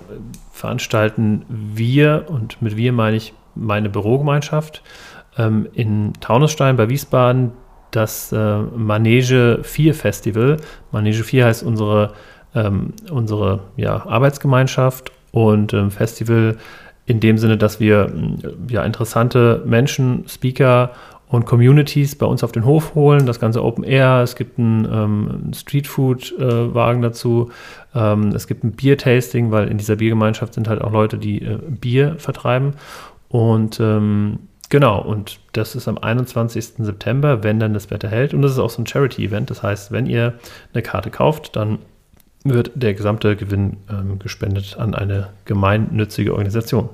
veranstalten 0.51 1.45
wir, 1.49 2.26
und 2.28 2.61
mit 2.61 2.78
wir 2.78 2.93
meine 2.93 3.17
ich 3.17 3.34
meine 3.53 3.89
Bürogemeinschaft 3.89 4.82
ähm, 5.38 5.67
in 5.74 6.13
Taunusstein 6.22 6.78
bei 6.78 6.89
Wiesbaden 6.89 7.51
das 7.91 8.32
äh, 8.32 8.57
Manege 8.59 9.59
4 9.63 9.93
Festival. 9.93 10.57
Manege 10.91 11.24
4 11.24 11.45
heißt 11.45 11.63
unsere, 11.63 12.13
ähm, 12.55 12.93
unsere 13.09 13.59
ja, 13.76 14.05
Arbeitsgemeinschaft 14.05 15.11
und 15.32 15.74
ähm, 15.74 15.91
Festival 15.91 16.57
in 17.05 17.19
dem 17.19 17.38
Sinne, 17.38 17.57
dass 17.57 17.80
wir 17.80 18.11
ja, 18.69 18.84
interessante 18.84 19.61
Menschen, 19.65 20.24
Speaker 20.28 20.91
und 21.32 21.45
Communities 21.45 22.15
bei 22.15 22.25
uns 22.25 22.43
auf 22.43 22.51
den 22.51 22.65
Hof 22.65 22.93
holen. 22.93 23.25
Das 23.25 23.39
Ganze 23.39 23.63
Open 23.63 23.86
Air. 23.86 24.21
Es 24.21 24.36
gibt 24.36 24.59
einen 24.59 24.86
ähm, 24.86 25.53
Streetfood-Wagen 25.53 26.99
äh, 26.99 27.07
dazu. 27.07 27.51
Ähm, 27.95 28.36
es 28.36 28.47
gibt 28.47 28.65
ein 28.65 28.73
Bier-Tasting, 28.73 29.49
weil 29.49 29.69
in 29.69 29.77
dieser 29.77 29.95
Biergemeinschaft 29.95 30.53
sind 30.53 30.67
halt 30.67 30.82
auch 30.82 30.91
Leute, 30.91 31.17
die 31.17 31.41
äh, 31.41 31.57
Bier 31.69 32.15
vertreiben. 32.17 32.73
Und 33.29 33.79
ähm, 33.79 34.39
genau, 34.69 35.01
und 35.01 35.39
das 35.53 35.73
ist 35.73 35.88
am 35.88 35.97
21. 35.97 36.73
September, 36.79 37.43
wenn 37.43 37.61
dann 37.61 37.73
das 37.73 37.89
Wetter 37.89 38.09
hält. 38.09 38.34
Und 38.34 38.41
das 38.41 38.51
ist 38.51 38.59
auch 38.59 38.69
so 38.69 38.82
ein 38.82 38.88
Charity-Event. 38.88 39.49
Das 39.49 39.63
heißt, 39.63 39.93
wenn 39.93 40.07
ihr 40.07 40.34
eine 40.73 40.84
Karte 40.84 41.11
kauft, 41.11 41.55
dann 41.55 41.79
wird 42.43 42.71
der 42.75 42.93
gesamte 42.93 43.38
Gewinn 43.38 43.77
ähm, 43.89 44.19
gespendet 44.19 44.75
an 44.77 44.95
eine 44.95 45.29
gemeinnützige 45.45 46.34
Organisation. 46.34 46.89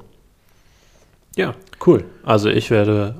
Ja, 1.36 1.56
cool. 1.88 2.04
Also 2.24 2.50
ich 2.50 2.70
werde 2.70 3.16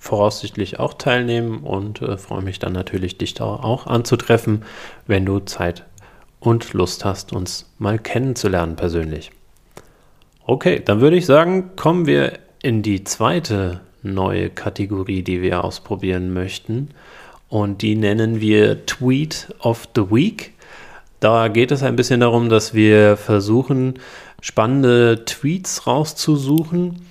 voraussichtlich 0.00 0.80
auch 0.80 0.94
teilnehmen 0.94 1.58
und 1.58 2.00
äh, 2.00 2.16
freue 2.16 2.42
mich 2.42 2.58
dann 2.58 2.72
natürlich, 2.72 3.18
dich 3.18 3.34
da 3.34 3.44
auch 3.44 3.86
anzutreffen, 3.86 4.64
wenn 5.06 5.26
du 5.26 5.40
Zeit 5.40 5.84
und 6.40 6.72
Lust 6.72 7.04
hast, 7.04 7.34
uns 7.34 7.70
mal 7.78 7.98
kennenzulernen 7.98 8.76
persönlich. 8.76 9.30
Okay, 10.46 10.80
dann 10.82 11.02
würde 11.02 11.16
ich 11.16 11.26
sagen, 11.26 11.76
kommen 11.76 12.06
wir 12.06 12.38
in 12.62 12.82
die 12.82 13.04
zweite 13.04 13.80
neue 14.02 14.48
Kategorie, 14.48 15.22
die 15.22 15.42
wir 15.42 15.62
ausprobieren 15.62 16.32
möchten. 16.32 16.88
Und 17.50 17.82
die 17.82 17.94
nennen 17.94 18.40
wir 18.40 18.86
Tweet 18.86 19.54
of 19.58 19.86
the 19.94 20.10
Week. 20.10 20.54
Da 21.20 21.48
geht 21.48 21.72
es 21.72 21.82
ein 21.82 21.96
bisschen 21.96 22.20
darum, 22.20 22.48
dass 22.48 22.72
wir 22.72 23.18
versuchen, 23.18 23.98
spannende 24.40 25.26
Tweets 25.26 25.86
rauszusuchen 25.86 27.02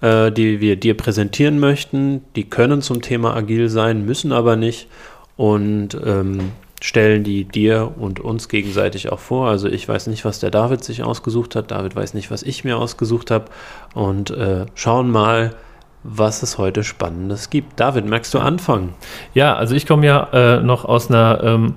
äh, 0.00 0.30
die 0.30 0.60
wir 0.60 0.76
dir 0.76 0.96
präsentieren 0.96 1.58
möchten. 1.58 2.22
Die 2.36 2.48
können 2.48 2.82
zum 2.82 3.02
Thema 3.02 3.34
agil 3.34 3.68
sein, 3.68 4.04
müssen 4.04 4.32
aber 4.32 4.56
nicht 4.56 4.88
und 5.36 5.96
ähm, 6.04 6.52
stellen 6.80 7.24
die 7.24 7.44
dir 7.44 7.92
und 7.96 8.20
uns 8.20 8.48
gegenseitig 8.48 9.10
auch 9.10 9.18
vor. 9.18 9.48
Also 9.48 9.68
ich 9.68 9.88
weiß 9.88 10.06
nicht, 10.06 10.24
was 10.24 10.40
der 10.40 10.50
David 10.50 10.84
sich 10.84 11.02
ausgesucht 11.02 11.56
hat. 11.56 11.70
David 11.70 11.96
weiß 11.96 12.14
nicht, 12.14 12.30
was 12.30 12.42
ich 12.42 12.64
mir 12.64 12.76
ausgesucht 12.78 13.30
habe. 13.30 13.46
Und 13.94 14.30
äh, 14.30 14.66
schauen 14.74 15.10
mal, 15.10 15.54
was 16.04 16.42
es 16.42 16.58
heute 16.58 16.84
Spannendes 16.84 17.50
gibt. 17.50 17.80
David, 17.80 18.06
merkst 18.06 18.32
du 18.32 18.38
anfangen? 18.38 18.94
Ja, 19.34 19.56
also 19.56 19.74
ich 19.74 19.86
komme 19.86 20.06
ja 20.06 20.28
äh, 20.32 20.62
noch 20.62 20.84
aus 20.84 21.10
einer 21.10 21.40
ähm, 21.42 21.74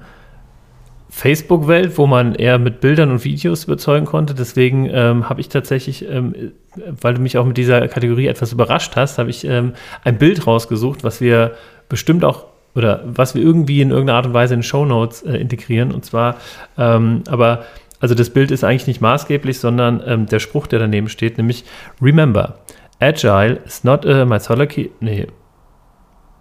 Facebook-Welt, 1.12 1.98
wo 1.98 2.08
man 2.08 2.34
eher 2.36 2.58
mit 2.58 2.80
Bildern 2.80 3.12
und 3.12 3.26
Videos 3.26 3.66
überzeugen 3.66 4.06
konnte. 4.06 4.34
Deswegen 4.34 4.90
ähm, 4.90 5.30
habe 5.30 5.42
ich 5.42 5.50
tatsächlich, 5.50 6.08
ähm, 6.10 6.54
weil 6.76 7.16
du 7.16 7.22
mich 7.22 7.38
auch 7.38 7.46
mit 7.46 7.58
dieser 7.58 7.88
Kategorie 7.90 8.28
etwas 8.28 8.54
überrascht 8.54 8.96
hast, 8.96 9.20
habe 9.20 9.30
ich 9.30 9.44
ähm, 9.44 9.74
ein 10.06 10.18
Bild 10.18 10.48
rausgesucht, 10.48 11.04
was 11.04 11.20
wir 11.20 11.52
bestimmt 11.90 12.24
auch 12.24 12.46
oder 12.74 13.04
was 13.06 13.36
wir 13.36 13.42
irgendwie 13.42 13.82
in 13.82 13.92
irgendeiner 13.92 14.18
Art 14.18 14.26
und 14.26 14.34
Weise 14.34 14.54
in 14.54 14.64
Show 14.64 14.86
Notes 14.86 15.22
äh, 15.24 15.36
integrieren. 15.36 15.92
Und 15.92 16.06
zwar, 16.06 16.38
ähm, 16.78 17.24
aber 17.28 17.66
also 18.00 18.16
das 18.16 18.30
Bild 18.30 18.50
ist 18.50 18.64
eigentlich 18.64 18.88
nicht 18.88 19.02
maßgeblich, 19.02 19.60
sondern 19.60 20.02
ähm, 20.06 20.26
der 20.28 20.40
Spruch, 20.40 20.66
der 20.66 20.80
daneben 20.80 21.10
steht, 21.10 21.38
nämlich 21.38 21.66
Remember, 22.02 22.60
Agile 23.02 23.60
is 23.66 23.84
not 23.84 24.06
a 24.06 24.26
mythology, 24.26 24.92
nee, 25.02 25.28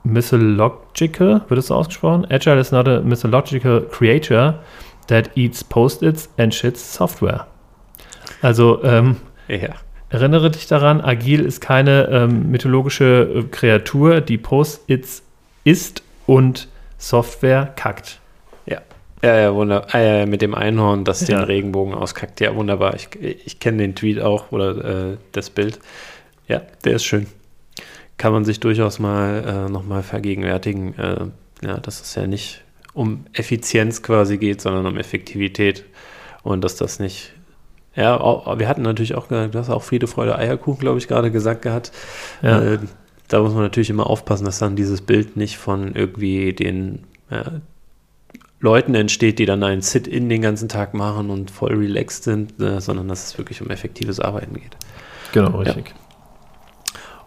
mythological, 0.05 1.43
wird 1.49 1.59
es 1.59 1.67
so 1.67 1.75
ausgesprochen? 1.75 2.27
Agile 2.31 2.59
is 2.59 2.73
not 2.73 2.89
a 2.89 3.01
mythological 3.01 3.83
creature 3.83 4.61
that 5.09 5.31
eats 5.37 5.63
Post-its 5.63 6.29
and 6.39 6.55
shits 6.55 6.95
software. 6.95 7.47
Also, 8.43 8.83
ähm, 8.85 9.17
ja. 9.49 9.71
erinnere 10.09 10.51
dich 10.51 10.67
daran, 10.67 11.01
Agil 11.01 11.45
ist 11.45 11.61
keine 11.61 12.09
ähm, 12.11 12.51
mythologische 12.51 13.29
äh, 13.35 13.43
Kreatur, 13.51 14.21
die 14.21 14.39
Post-its 14.39 15.23
isst 15.65 16.03
und 16.27 16.69
Software 16.97 17.73
kackt. 17.77 18.21
Ja. 18.67 18.81
Ja, 19.23 19.39
ja, 19.39 19.55
wunderbar. 19.55 19.95
Äh, 19.95 20.27
mit 20.27 20.43
dem 20.43 20.55
Einhorn, 20.55 21.05
das 21.05 21.21
den 21.21 21.39
Regenbogen 21.39 21.95
auskackt. 21.95 22.41
Ja, 22.41 22.55
wunderbar. 22.55 22.95
Ich, 22.95 23.09
ich 23.21 23.59
kenne 23.59 23.79
den 23.79 23.95
Tweet 23.95 24.21
auch 24.21 24.53
oder 24.53 25.13
äh, 25.13 25.17
das 25.33 25.51
Bild. 25.51 25.79
Ja, 26.49 26.63
der 26.85 26.95
ist 26.95 27.05
schön 27.05 27.27
kann 28.21 28.35
man 28.35 28.45
sich 28.45 28.61
durchaus 28.61 28.99
mal 28.99 29.67
äh, 29.67 29.73
nochmal 29.73 30.03
vergegenwärtigen, 30.03 30.95
äh, 30.99 31.25
ja, 31.63 31.79
dass 31.79 32.03
es 32.03 32.15
ja 32.15 32.27
nicht 32.27 32.63
um 32.93 33.25
Effizienz 33.33 34.03
quasi 34.03 34.37
geht, 34.37 34.61
sondern 34.61 34.85
um 34.85 34.99
Effektivität 34.99 35.87
und 36.43 36.63
dass 36.63 36.77
das 36.77 37.01
nicht 37.01 37.33
ja, 37.97 38.21
auch, 38.21 38.59
wir 38.59 38.69
hatten 38.69 38.83
natürlich 38.83 39.15
auch, 39.15 39.29
du 39.29 39.51
hast 39.55 39.71
auch 39.71 39.83
Friede, 39.83 40.07
Freude, 40.07 40.37
Eierkuchen, 40.37 40.81
glaube 40.81 40.99
ich, 40.99 41.09
gerade 41.09 41.31
gesagt 41.31 41.63
gehabt. 41.63 41.93
Ja. 42.43 42.75
Äh, 42.75 42.79
da 43.29 43.41
muss 43.41 43.55
man 43.55 43.63
natürlich 43.63 43.89
immer 43.89 44.07
aufpassen, 44.07 44.45
dass 44.45 44.59
dann 44.59 44.77
dieses 44.77 45.01
Bild 45.01 45.39
nicht 45.39 45.57
von 45.57 45.95
irgendwie 45.95 46.53
den 46.53 47.05
ja, 47.31 47.61
Leuten 48.61 48.95
entsteht, 48.95 49.39
die 49.39 49.47
dann 49.47 49.63
einen 49.63 49.81
Sit-In 49.81 50.29
den 50.29 50.43
ganzen 50.43 50.69
Tag 50.69 50.93
machen 50.93 51.31
und 51.31 51.51
voll 51.51 51.75
relaxed 51.75 52.25
sind, 52.25 52.61
äh, 52.61 52.83
sondern 52.83 53.09
dass 53.09 53.29
es 53.29 53.39
wirklich 53.39 53.63
um 53.63 53.71
effektives 53.71 54.21
Arbeiten 54.21 54.55
geht. 54.55 54.77
Genau, 55.33 55.57
richtig. 55.57 55.89
Ja. 55.89 56.10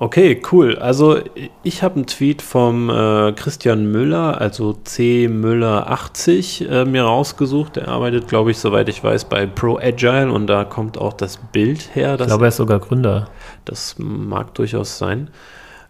Okay, 0.03 0.41
cool. 0.51 0.77
Also 0.79 1.21
ich 1.63 1.81
habe 1.81 1.95
einen 1.95 2.07
Tweet 2.07 2.41
vom 2.41 2.89
äh, 2.89 3.31
Christian 3.31 3.89
Müller, 3.89 4.41
also 4.41 4.73
C 4.83 5.29
Müller 5.29 5.89
80, 5.89 6.69
äh, 6.69 6.83
mir 6.83 7.03
rausgesucht. 7.03 7.77
Der 7.77 7.87
arbeitet, 7.87 8.27
glaube 8.27 8.51
ich, 8.51 8.57
soweit 8.57 8.89
ich 8.89 9.01
weiß, 9.01 9.23
bei 9.23 9.45
Pro 9.45 9.77
Agile 9.77 10.29
und 10.29 10.47
da 10.47 10.65
kommt 10.65 10.97
auch 10.97 11.13
das 11.13 11.37
Bild 11.37 11.95
her. 11.95 12.19
ich 12.19 12.25
glaube, 12.25 12.43
er 12.43 12.49
ist 12.49 12.57
sogar 12.57 12.79
Gründer. 12.79 13.29
Das 13.63 13.95
mag 13.97 14.53
durchaus 14.55 14.97
sein. 14.97 15.29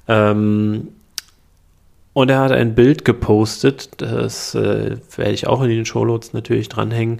Ähm, 0.07 0.89
und 2.14 2.30
er 2.30 2.39
hat 2.41 2.51
ein 2.51 2.76
Bild 2.76 3.05
gepostet, 3.05 3.99
das 3.99 4.53
äh, 4.53 4.97
werde 5.16 5.32
ich 5.32 5.47
auch 5.47 5.64
in 5.64 5.70
den 5.70 5.88
Shownotes 5.88 6.34
natürlich 6.34 6.70
dranhängen, 6.70 7.20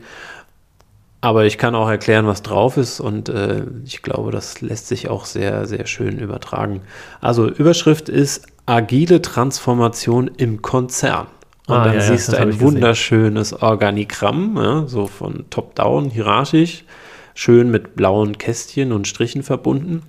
aber 1.24 1.46
ich 1.46 1.58
kann 1.58 1.74
auch 1.74 1.88
erklären, 1.88 2.28
was 2.28 2.42
drauf 2.42 2.76
ist 2.76 3.00
und 3.00 3.30
äh, 3.30 3.64
ich 3.86 4.02
glaube, 4.02 4.30
das 4.32 4.60
lässt 4.60 4.90
sich 4.90 5.10
auch 5.10 5.24
sehr, 5.24 5.66
sehr 5.68 5.86
schön 5.86 6.20
übertragen. 6.20 6.82
Also 7.22 7.48
Überschrift 7.48 8.10
ist 8.10 8.46
agile 8.66 9.22
Transformation 9.22 10.30
im 10.36 10.62
Konzern. 10.62 11.28
Und 11.68 11.76
ah, 11.78 11.86
dann 11.86 11.94
ja, 11.94 12.02
siehst 12.02 12.34
ja, 12.34 12.40
du 12.40 12.42
ein 12.42 12.60
wunderschönes 12.60 13.54
Organigramm, 13.54 14.58
ja, 14.58 14.86
so 14.88 15.08
von 15.08 15.46
top-down, 15.50 16.10
hierarchisch, 16.10 16.84
schön 17.36 17.72
mit 17.72 17.96
blauen 17.96 18.38
Kästchen 18.38 18.92
und 18.92 19.08
Strichen 19.08 19.44
verbunden. 19.44 20.02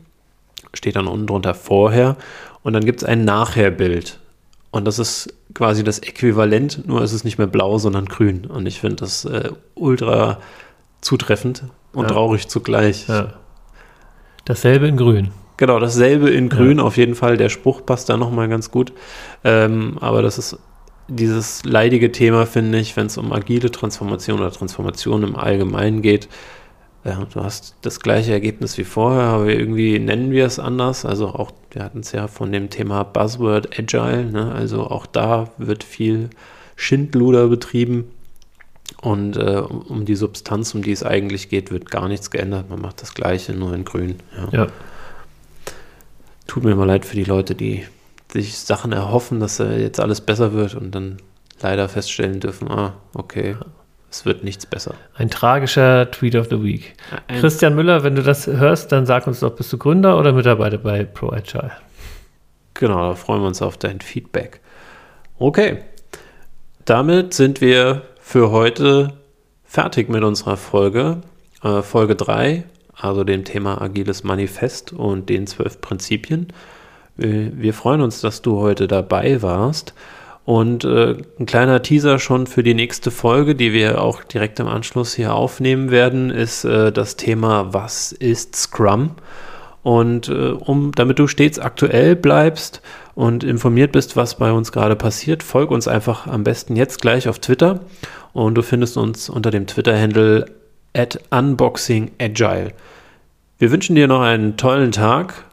Steht 0.73 0.97
dann 0.97 1.07
unten 1.07 1.29
drunter 1.29 1.55
vorher. 1.55 2.17
Und 2.65 2.73
dann 2.73 2.85
gibt 2.85 3.03
es 3.03 3.09
ein 3.09 3.25
Nachher-Bild. 3.25 4.19
Und 4.73 4.85
das 4.85 4.99
ist 4.99 5.33
quasi 5.55 5.85
das 5.85 6.01
Äquivalent, 6.01 6.89
nur 6.89 7.05
ist 7.05 7.13
es 7.13 7.23
nicht 7.23 7.39
mehr 7.39 7.47
blau, 7.47 7.79
sondern 7.79 8.07
grün. 8.07 8.47
Und 8.47 8.67
ich 8.67 8.81
finde 8.81 8.97
das 8.97 9.25
äh, 9.25 9.51
ultra 9.77 10.41
zutreffend 11.05 11.65
und 11.93 12.05
ja. 12.05 12.09
traurig 12.09 12.49
zugleich. 12.49 13.07
Ja. 13.09 13.35
Dasselbe 14.45 14.89
in 14.89 14.97
Grün. 14.97 15.31
Genau, 15.57 15.79
dasselbe 15.79 16.31
in 16.31 16.49
Grün 16.49 16.79
ja. 16.79 16.85
auf 16.85 16.97
jeden 16.97 17.15
Fall. 17.15 17.37
Der 17.37 17.49
Spruch 17.49 17.87
passt 17.87 18.09
da 18.09 18.17
nochmal 18.17 18.49
ganz 18.49 18.71
gut. 18.71 18.93
Ähm, 19.45 19.99
aber 20.01 20.23
das 20.23 20.39
ist 20.39 20.59
dieses 21.07 21.65
leidige 21.65 22.11
Thema, 22.11 22.47
finde 22.47 22.79
ich, 22.79 22.97
wenn 22.97 23.07
es 23.07 23.19
um 23.19 23.33
agile 23.33 23.71
Transformation 23.71 24.41
oder 24.41 24.51
Transformation 24.51 25.23
im 25.23 25.37
Allgemeinen 25.37 26.03
geht. 26.03 26.29
Ja, 27.05 27.27
du 27.33 27.45
hast 27.45 27.77
das 27.83 28.01
gleiche 28.01 28.33
Ergebnis 28.33 28.79
wie 28.79 28.85
vorher, 28.85 29.25
aber 29.25 29.49
irgendwie 29.49 29.99
nennen 29.99 30.31
wir 30.31 30.47
es 30.47 30.59
anders. 30.59 31.05
Also 31.05 31.29
auch, 31.29 31.53
wir 31.71 31.85
hatten 31.85 32.01
es 32.01 32.13
ja 32.13 32.29
von 32.29 32.51
dem 32.51 32.71
Thema 32.71 33.03
Buzzword 33.03 33.79
Agile. 33.79 34.25
Ne? 34.25 34.53
Also 34.53 34.85
auch 34.85 35.05
da 35.05 35.51
wird 35.59 35.85
viel 35.85 36.31
Schindluder 36.77 37.49
betrieben. 37.49 38.11
Und 39.05 39.37
äh, 39.37 39.61
um 39.61 40.07
die 40.07 40.15
Substanz, 40.15 40.75
um 40.75 40.81
die 40.81 40.93
es 40.93 41.03
eigentlich 41.03 41.51
geht, 41.51 41.71
wird 41.71 41.91
gar 41.91 42.09
nichts 42.09 42.31
geändert. 42.31 42.71
Man 42.71 42.81
macht 42.81 43.03
das 43.03 43.13
Gleiche, 43.13 43.53
nur 43.53 43.75
in 43.75 43.85
Grün. 43.85 44.17
Ja. 44.35 44.61
ja. 44.61 44.67
Tut 46.47 46.65
mir 46.65 46.75
mal 46.75 46.87
leid 46.87 47.05
für 47.05 47.15
die 47.15 47.25
Leute, 47.25 47.55
die 47.55 47.85
sich 48.33 48.59
Sachen 48.59 48.93
erhoffen, 48.93 49.41
dass 49.41 49.61
äh, 49.61 49.79
jetzt 49.79 50.01
alles 50.01 50.23
besser 50.23 50.55
wird 50.55 50.75
und 50.75 50.95
dann 50.95 51.19
leider 51.61 51.87
feststellen 51.91 52.41
dürfen, 52.41 52.71
ah, 52.71 52.95
okay, 53.13 53.57
es 54.11 54.25
wird 54.25 54.43
nichts 54.43 54.65
besser. 54.65 54.95
Ein 55.17 55.29
tragischer 55.29 56.11
Tweet 56.11 56.35
of 56.37 56.47
the 56.49 56.63
Week. 56.63 56.95
Ein 57.27 57.41
Christian 57.41 57.75
Müller, 57.75 58.05
wenn 58.05 58.15
du 58.15 58.23
das 58.23 58.47
hörst, 58.47 58.91
dann 58.91 59.05
sag 59.05 59.27
uns 59.27 59.41
doch, 59.41 59.55
bist 59.55 59.71
du 59.71 59.77
Gründer 59.77 60.19
oder 60.19 60.33
Mitarbeiter 60.33 60.79
bei 60.79 61.05
ProAgile? 61.05 61.73
Genau, 62.73 63.11
da 63.11 63.15
freuen 63.17 63.43
wir 63.43 63.49
uns 63.49 63.61
auf 63.61 63.77
dein 63.77 64.01
Feedback. 64.01 64.61
Okay, 65.39 65.83
damit 66.87 67.35
sind 67.35 67.61
wir 67.61 68.03
für 68.27 68.51
heute 68.51 69.13
fertig 69.65 70.09
mit 70.09 70.25
unserer 70.25 70.57
Folge. 70.57 71.19
Äh, 71.63 71.83
Folge 71.83 72.17
3, 72.17 72.65
also 72.97 73.23
dem 73.23 73.45
Thema 73.45 73.81
Agiles 73.83 74.25
Manifest 74.25 74.95
und 74.95 75.29
den 75.29 75.47
zwölf 75.47 75.81
Prinzipien. 75.83 76.49
Äh, 77.19 77.51
wir 77.53 77.75
freuen 77.75 78.01
uns, 78.01 78.23
dass 78.23 78.41
du 78.41 78.59
heute 78.59 78.89
dabei 78.89 79.43
warst. 79.43 79.93
Und 80.47 80.85
äh, 80.85 81.17
ein 81.39 81.47
kleiner 81.47 81.83
Teaser 81.83 82.19
schon 82.19 82.47
für 82.47 82.63
die 82.63 82.75
nächste 82.75 83.11
Folge, 83.11 83.55
die 83.55 83.75
wir 83.75 84.01
auch 84.01 84.25
direkt 84.25 84.59
im 84.59 84.69
Anschluss 84.69 85.15
hier 85.15 85.35
aufnehmen 85.35 85.91
werden, 85.91 86.31
ist 86.31 86.65
äh, 86.65 86.91
das 86.93 87.17
Thema 87.17 87.75
Was 87.75 88.11
ist 88.11 88.57
Scrum? 88.57 89.11
Und 89.83 90.31
äh, 90.31 90.49
um, 90.49 90.93
damit 90.93 91.19
du 91.19 91.29
stets 91.29 91.59
aktuell 91.59 92.17
bleibst 92.17 92.81
und 93.15 93.45
informiert 93.45 93.93
bist, 93.93 94.17
was 94.17 94.37
bei 94.37 94.53
uns 94.53 94.73
gerade 94.73 94.97
passiert, 94.97 95.43
folg 95.43 95.71
uns 95.71 95.89
einfach 95.89 96.27
am 96.27 96.45
besten 96.45 96.77
jetzt 96.77 97.01
gleich 97.01 97.29
auf 97.29 97.39
Twitter 97.39 97.81
und 98.33 98.55
du 98.57 98.63
findest 98.63 98.97
uns 98.97 99.29
unter 99.29 99.51
dem 99.51 99.67
Twitter-Handle 99.67 100.47
at 100.97 101.21
unboxingagile. 101.31 102.73
Wir 103.59 103.71
wünschen 103.71 103.95
dir 103.95 104.09
noch 104.09 104.21
einen 104.21 104.57
tollen 104.57 104.93
Tag 104.93 105.45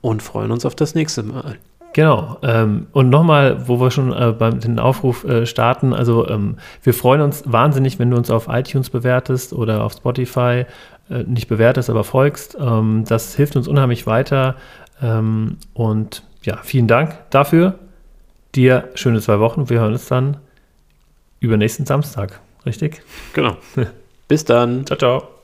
und 0.00 0.22
freuen 0.22 0.50
uns 0.50 0.64
auf 0.64 0.74
das 0.74 0.94
nächste 0.94 1.22
Mal. 1.22 1.56
Genau. 1.94 2.38
Ähm, 2.42 2.86
und 2.92 3.08
nochmal, 3.08 3.66
wo 3.66 3.80
wir 3.80 3.90
schon 3.90 4.12
äh, 4.12 4.32
beim 4.32 4.60
den 4.60 4.78
Aufruf 4.78 5.24
äh, 5.24 5.46
starten, 5.46 5.92
also 5.92 6.28
ähm, 6.28 6.56
wir 6.82 6.94
freuen 6.94 7.22
uns 7.22 7.42
wahnsinnig, 7.46 7.98
wenn 7.98 8.10
du 8.10 8.16
uns 8.16 8.30
auf 8.30 8.46
iTunes 8.48 8.90
bewertest 8.90 9.52
oder 9.52 9.82
auf 9.82 9.94
Spotify, 9.94 10.64
äh, 11.10 11.22
nicht 11.24 11.48
bewertest, 11.48 11.90
aber 11.90 12.04
folgst. 12.04 12.56
Ähm, 12.60 13.04
das 13.06 13.34
hilft 13.34 13.56
uns 13.56 13.68
unheimlich 13.68 14.06
weiter. 14.06 14.56
Und 15.74 16.22
ja, 16.42 16.58
vielen 16.62 16.86
Dank 16.86 17.16
dafür. 17.30 17.78
Dir 18.54 18.88
schöne 18.94 19.20
zwei 19.20 19.40
Wochen. 19.40 19.68
Wir 19.68 19.80
hören 19.80 19.92
uns 19.92 20.06
dann 20.06 20.38
übernächsten 21.40 21.86
Samstag. 21.86 22.40
Richtig? 22.66 23.02
Genau. 23.32 23.56
Bis 24.28 24.44
dann. 24.44 24.86
Ciao, 24.86 24.98
ciao. 24.98 25.37